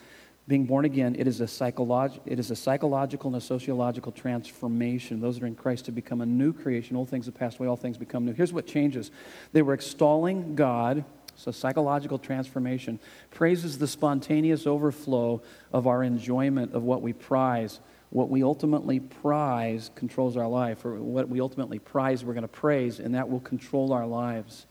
Being 0.48 0.66
born 0.66 0.86
again, 0.86 1.16
it 1.18 1.28
is, 1.28 1.42
a 1.42 1.46
psycholog- 1.46 2.20
it 2.26 2.38
is 2.38 2.52
a 2.52 2.56
psychological 2.56 3.30
and 3.30 3.38
a 3.38 3.42
sociological 3.42 4.12
transformation. 4.12 5.20
Those 5.20 5.36
that 5.36 5.44
are 5.44 5.48
in 5.48 5.56
Christ 5.56 5.86
to 5.86 5.92
become 5.92 6.22
a 6.22 6.26
new 6.26 6.54
creation. 6.54 6.96
Old 6.96 7.10
things 7.10 7.26
have 7.26 7.34
passed 7.34 7.58
away, 7.58 7.68
all 7.68 7.76
things 7.76 7.98
become 7.98 8.26
new. 8.26 8.34
Here's 8.34 8.54
what 8.54 8.68
changes 8.68 9.10
they 9.54 9.64
were 9.64 9.74
extolling 9.74 10.54
God, 10.56 11.04
so 11.36 11.50
psychological 11.50 12.20
transformation. 12.20 13.00
Praises 13.32 13.80
the 13.80 13.88
spontaneous 13.88 14.68
overflow 14.68 15.42
of 15.74 15.88
our 15.88 16.04
enjoyment 16.04 16.74
of 16.74 16.84
what 16.84 17.02
we 17.02 17.14
prize 17.14 17.80
what 18.10 18.30
we 18.30 18.44
ultimately 18.44 19.00
prize 19.00 19.92
controls 19.96 20.38
our 20.38 20.48
life, 20.48 20.86
or 20.86 20.96
what 20.96 21.30
we 21.30 21.42
ultimately 21.42 21.80
prize, 21.80 22.24
we're 22.24 22.34
going 22.34 22.44
to 22.44 22.48
praise, 22.48 23.00
and 23.00 23.16
that 23.16 23.30
will 23.30 23.40
control 23.40 23.92
our 23.92 24.06
lives. 24.06 24.66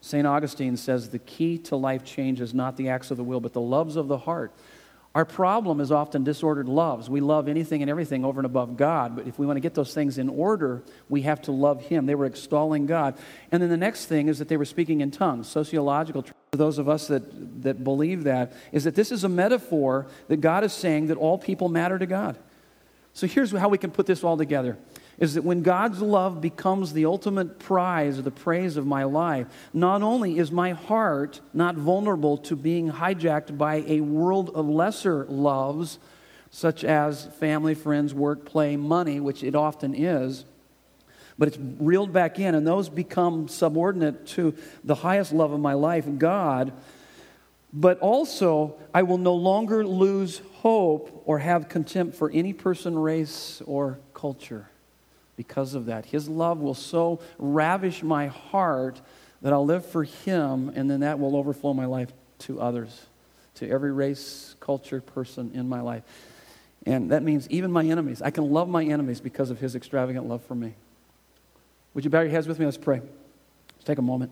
St. 0.00 0.26
Augustine 0.26 0.76
says 0.76 1.10
the 1.10 1.18
key 1.18 1.58
to 1.58 1.76
life 1.76 2.04
change 2.04 2.40
is 2.40 2.52
not 2.52 2.76
the 2.76 2.88
acts 2.88 3.10
of 3.10 3.16
the 3.16 3.24
will, 3.24 3.40
but 3.40 3.52
the 3.52 3.60
loves 3.60 3.96
of 3.96 4.08
the 4.08 4.18
heart. 4.18 4.52
Our 5.14 5.26
problem 5.26 5.80
is 5.80 5.92
often 5.92 6.24
disordered 6.24 6.68
loves. 6.68 7.10
We 7.10 7.20
love 7.20 7.46
anything 7.46 7.82
and 7.82 7.90
everything 7.90 8.24
over 8.24 8.40
and 8.40 8.46
above 8.46 8.78
God, 8.78 9.14
but 9.14 9.26
if 9.26 9.38
we 9.38 9.44
want 9.44 9.58
to 9.58 9.60
get 9.60 9.74
those 9.74 9.92
things 9.92 10.16
in 10.16 10.30
order, 10.30 10.82
we 11.10 11.22
have 11.22 11.42
to 11.42 11.52
love 11.52 11.82
Him. 11.82 12.06
They 12.06 12.14
were 12.14 12.24
extolling 12.24 12.86
God. 12.86 13.16
And 13.50 13.62
then 13.62 13.68
the 13.68 13.76
next 13.76 14.06
thing 14.06 14.28
is 14.28 14.38
that 14.38 14.48
they 14.48 14.56
were 14.56 14.64
speaking 14.64 15.02
in 15.02 15.10
tongues. 15.10 15.48
Sociological, 15.48 16.22
for 16.22 16.32
those 16.52 16.78
of 16.78 16.88
us 16.88 17.08
that, 17.08 17.62
that 17.62 17.84
believe 17.84 18.24
that, 18.24 18.54
is 18.72 18.84
that 18.84 18.94
this 18.94 19.12
is 19.12 19.22
a 19.22 19.28
metaphor 19.28 20.06
that 20.28 20.40
God 20.40 20.64
is 20.64 20.72
saying 20.72 21.08
that 21.08 21.18
all 21.18 21.36
people 21.36 21.68
matter 21.68 21.98
to 21.98 22.06
God. 22.06 22.38
So 23.14 23.26
here's 23.26 23.52
how 23.52 23.68
we 23.68 23.78
can 23.78 23.90
put 23.90 24.06
this 24.06 24.24
all 24.24 24.36
together 24.36 24.78
is 25.18 25.34
that 25.34 25.44
when 25.44 25.62
God's 25.62 26.00
love 26.00 26.40
becomes 26.40 26.94
the 26.94 27.04
ultimate 27.04 27.58
prize 27.58 28.18
or 28.18 28.22
the 28.22 28.30
praise 28.30 28.76
of 28.76 28.86
my 28.86 29.04
life, 29.04 29.46
not 29.72 30.02
only 30.02 30.38
is 30.38 30.50
my 30.50 30.72
heart 30.72 31.40
not 31.52 31.76
vulnerable 31.76 32.38
to 32.38 32.56
being 32.56 32.90
hijacked 32.90 33.56
by 33.56 33.84
a 33.86 34.00
world 34.00 34.50
of 34.54 34.68
lesser 34.68 35.24
loves, 35.26 35.98
such 36.50 36.82
as 36.82 37.26
family, 37.38 37.74
friends, 37.74 38.12
work, 38.14 38.44
play, 38.44 38.76
money, 38.76 39.20
which 39.20 39.44
it 39.44 39.54
often 39.54 39.94
is, 39.94 40.44
but 41.38 41.48
it's 41.48 41.58
reeled 41.78 42.12
back 42.12 42.38
in, 42.38 42.54
and 42.54 42.66
those 42.66 42.88
become 42.88 43.48
subordinate 43.48 44.26
to 44.26 44.54
the 44.82 44.96
highest 44.96 45.32
love 45.32 45.52
of 45.52 45.60
my 45.60 45.74
life, 45.74 46.06
God. 46.18 46.72
But 47.72 47.98
also, 48.00 48.74
I 48.92 49.02
will 49.02 49.18
no 49.18 49.34
longer 49.34 49.86
lose 49.86 50.42
hope 50.56 51.22
or 51.24 51.38
have 51.38 51.68
contempt 51.68 52.16
for 52.16 52.30
any 52.30 52.52
person, 52.52 52.98
race, 52.98 53.62
or 53.64 53.98
culture 54.12 54.68
because 55.36 55.74
of 55.74 55.86
that. 55.86 56.06
His 56.06 56.28
love 56.28 56.58
will 56.58 56.74
so 56.74 57.20
ravish 57.38 58.02
my 58.02 58.26
heart 58.26 59.00
that 59.40 59.52
I'll 59.52 59.64
live 59.64 59.86
for 59.86 60.04
Him, 60.04 60.70
and 60.74 60.90
then 60.90 61.00
that 61.00 61.18
will 61.18 61.34
overflow 61.34 61.72
my 61.72 61.86
life 61.86 62.12
to 62.40 62.60
others, 62.60 63.06
to 63.56 63.68
every 63.68 63.90
race, 63.90 64.54
culture, 64.60 65.00
person 65.00 65.50
in 65.54 65.68
my 65.68 65.80
life. 65.80 66.02
And 66.84 67.10
that 67.10 67.22
means 67.22 67.48
even 67.48 67.72
my 67.72 67.84
enemies. 67.84 68.20
I 68.20 68.30
can 68.30 68.50
love 68.50 68.68
my 68.68 68.84
enemies 68.84 69.20
because 69.20 69.50
of 69.50 69.60
His 69.60 69.74
extravagant 69.74 70.28
love 70.28 70.44
for 70.44 70.54
me. 70.54 70.74
Would 71.94 72.04
you 72.04 72.10
bow 72.10 72.20
your 72.20 72.30
heads 72.30 72.46
with 72.46 72.58
me? 72.58 72.66
Let's 72.66 72.76
pray. 72.76 73.00
Let's 73.00 73.84
take 73.84 73.98
a 73.98 74.02
moment. 74.02 74.30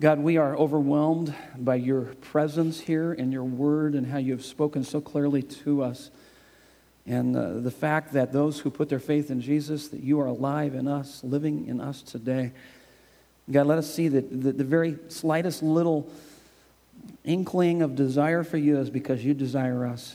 God, 0.00 0.20
we 0.20 0.36
are 0.36 0.56
overwhelmed 0.56 1.34
by 1.56 1.74
your 1.74 2.02
presence 2.02 2.78
here 2.78 3.12
and 3.12 3.32
your 3.32 3.42
word 3.42 3.94
and 3.96 4.06
how 4.06 4.18
you 4.18 4.30
have 4.30 4.44
spoken 4.44 4.84
so 4.84 5.00
clearly 5.00 5.42
to 5.42 5.82
us. 5.82 6.12
And 7.04 7.34
uh, 7.34 7.54
the 7.54 7.72
fact 7.72 8.12
that 8.12 8.32
those 8.32 8.60
who 8.60 8.70
put 8.70 8.88
their 8.88 9.00
faith 9.00 9.28
in 9.28 9.40
Jesus, 9.40 9.88
that 9.88 10.00
you 10.00 10.20
are 10.20 10.26
alive 10.26 10.76
in 10.76 10.86
us, 10.86 11.24
living 11.24 11.66
in 11.66 11.80
us 11.80 12.02
today. 12.02 12.52
God, 13.50 13.66
let 13.66 13.78
us 13.78 13.92
see 13.92 14.06
that 14.06 14.30
the, 14.30 14.52
the 14.52 14.62
very 14.62 14.98
slightest 15.08 15.64
little 15.64 16.08
inkling 17.24 17.82
of 17.82 17.96
desire 17.96 18.44
for 18.44 18.56
you 18.56 18.78
is 18.78 18.90
because 18.90 19.24
you 19.24 19.34
desire 19.34 19.84
us. 19.84 20.14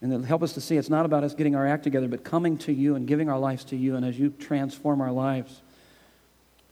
And 0.00 0.24
help 0.24 0.42
us 0.42 0.54
to 0.54 0.62
see 0.62 0.78
it's 0.78 0.88
not 0.88 1.04
about 1.04 1.24
us 1.24 1.34
getting 1.34 1.54
our 1.54 1.66
act 1.66 1.84
together, 1.84 2.08
but 2.08 2.24
coming 2.24 2.56
to 2.58 2.72
you 2.72 2.94
and 2.94 3.06
giving 3.06 3.28
our 3.28 3.38
lives 3.38 3.64
to 3.64 3.76
you. 3.76 3.96
And 3.96 4.06
as 4.06 4.18
you 4.18 4.30
transform 4.30 5.02
our 5.02 5.12
lives, 5.12 5.60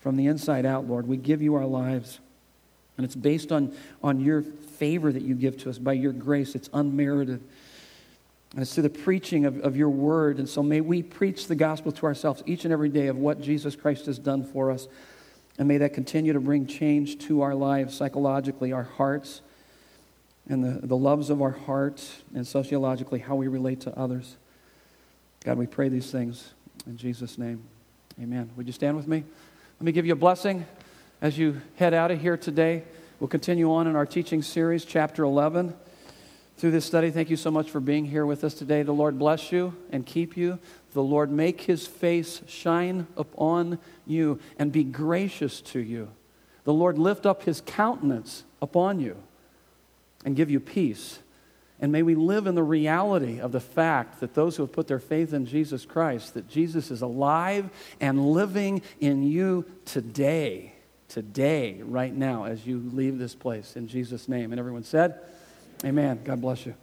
from 0.00 0.16
the 0.16 0.26
inside 0.26 0.66
out, 0.66 0.88
Lord. 0.88 1.06
We 1.06 1.16
give 1.16 1.42
you 1.42 1.54
our 1.54 1.66
lives. 1.66 2.18
And 2.96 3.04
it's 3.04 3.16
based 3.16 3.52
on, 3.52 3.74
on 4.02 4.20
your 4.20 4.42
favor 4.42 5.12
that 5.12 5.22
you 5.22 5.34
give 5.34 5.56
to 5.58 5.70
us 5.70 5.78
by 5.78 5.92
your 5.92 6.12
grace. 6.12 6.54
It's 6.54 6.68
unmerited. 6.72 7.40
And 8.52 8.62
it's 8.62 8.74
through 8.74 8.82
the 8.82 8.90
preaching 8.90 9.46
of, 9.46 9.60
of 9.60 9.76
your 9.76 9.90
word. 9.90 10.38
And 10.38 10.48
so 10.48 10.62
may 10.62 10.80
we 10.80 11.02
preach 11.02 11.46
the 11.46 11.54
gospel 11.54 11.92
to 11.92 12.06
ourselves 12.06 12.42
each 12.46 12.64
and 12.64 12.72
every 12.72 12.88
day 12.88 13.06
of 13.06 13.16
what 13.16 13.40
Jesus 13.40 13.76
Christ 13.76 14.06
has 14.06 14.18
done 14.18 14.44
for 14.44 14.70
us. 14.70 14.88
And 15.58 15.68
may 15.68 15.78
that 15.78 15.94
continue 15.94 16.32
to 16.32 16.40
bring 16.40 16.66
change 16.66 17.18
to 17.26 17.42
our 17.42 17.54
lives 17.54 17.94
psychologically, 17.94 18.72
our 18.72 18.82
hearts, 18.82 19.42
and 20.48 20.64
the, 20.64 20.86
the 20.86 20.96
loves 20.96 21.30
of 21.30 21.40
our 21.42 21.50
hearts, 21.50 22.22
and 22.34 22.46
sociologically, 22.46 23.20
how 23.20 23.36
we 23.36 23.46
relate 23.46 23.80
to 23.82 23.96
others. 23.96 24.36
God, 25.44 25.58
we 25.58 25.66
pray 25.66 25.88
these 25.88 26.10
things 26.10 26.52
in 26.86 26.96
Jesus' 26.96 27.38
name. 27.38 27.62
Amen. 28.20 28.50
Would 28.56 28.66
you 28.66 28.72
stand 28.72 28.96
with 28.96 29.06
me? 29.06 29.24
Let 29.80 29.86
me 29.86 29.92
give 29.92 30.04
you 30.04 30.12
a 30.12 30.16
blessing 30.16 30.66
as 31.22 31.38
you 31.38 31.62
head 31.76 31.94
out 31.94 32.10
of 32.10 32.20
here 32.20 32.36
today. 32.36 32.82
We'll 33.18 33.28
continue 33.28 33.72
on 33.72 33.86
in 33.86 33.96
our 33.96 34.04
teaching 34.04 34.42
series, 34.42 34.84
chapter 34.84 35.24
11. 35.24 35.74
through 36.58 36.72
this 36.72 36.84
study. 36.84 37.10
Thank 37.10 37.30
you 37.30 37.36
so 37.36 37.50
much 37.50 37.70
for 37.70 37.80
being 37.80 38.04
here 38.04 38.26
with 38.26 38.44
us 38.44 38.52
today. 38.52 38.82
The 38.82 38.92
Lord 38.92 39.18
bless 39.18 39.50
you 39.50 39.74
and 39.90 40.04
keep 40.04 40.36
you. 40.36 40.58
The 40.92 41.02
Lord 41.02 41.30
make 41.30 41.62
his 41.62 41.86
face 41.86 42.42
shine 42.46 43.06
upon 43.16 43.78
you 44.06 44.38
and 44.58 44.70
be 44.70 44.84
gracious 44.84 45.62
to 45.62 45.80
you. 45.80 46.10
The 46.64 46.74
Lord 46.74 46.98
lift 46.98 47.24
up 47.24 47.44
his 47.44 47.62
countenance 47.62 48.44
upon 48.60 49.00
you 49.00 49.16
and 50.26 50.36
give 50.36 50.50
you 50.50 50.60
peace. 50.60 51.20
And 51.80 51.90
may 51.90 52.02
we 52.02 52.14
live 52.14 52.46
in 52.46 52.54
the 52.54 52.62
reality 52.62 53.40
of 53.40 53.52
the 53.52 53.60
fact 53.60 54.20
that 54.20 54.34
those 54.34 54.56
who 54.56 54.62
have 54.62 54.72
put 54.72 54.86
their 54.86 54.98
faith 54.98 55.32
in 55.32 55.46
Jesus 55.46 55.86
Christ, 55.86 56.34
that 56.34 56.48
Jesus 56.48 56.90
is 56.90 57.00
alive 57.00 57.70
and 58.00 58.32
living 58.32 58.82
in 59.00 59.22
you 59.22 59.64
today, 59.86 60.74
today, 61.08 61.80
right 61.82 62.14
now, 62.14 62.44
as 62.44 62.66
you 62.66 62.78
leave 62.92 63.18
this 63.18 63.34
place. 63.34 63.76
In 63.76 63.88
Jesus' 63.88 64.28
name. 64.28 64.52
And 64.52 64.58
everyone 64.58 64.84
said, 64.84 65.20
Amen. 65.82 66.20
God 66.22 66.42
bless 66.42 66.66
you. 66.66 66.74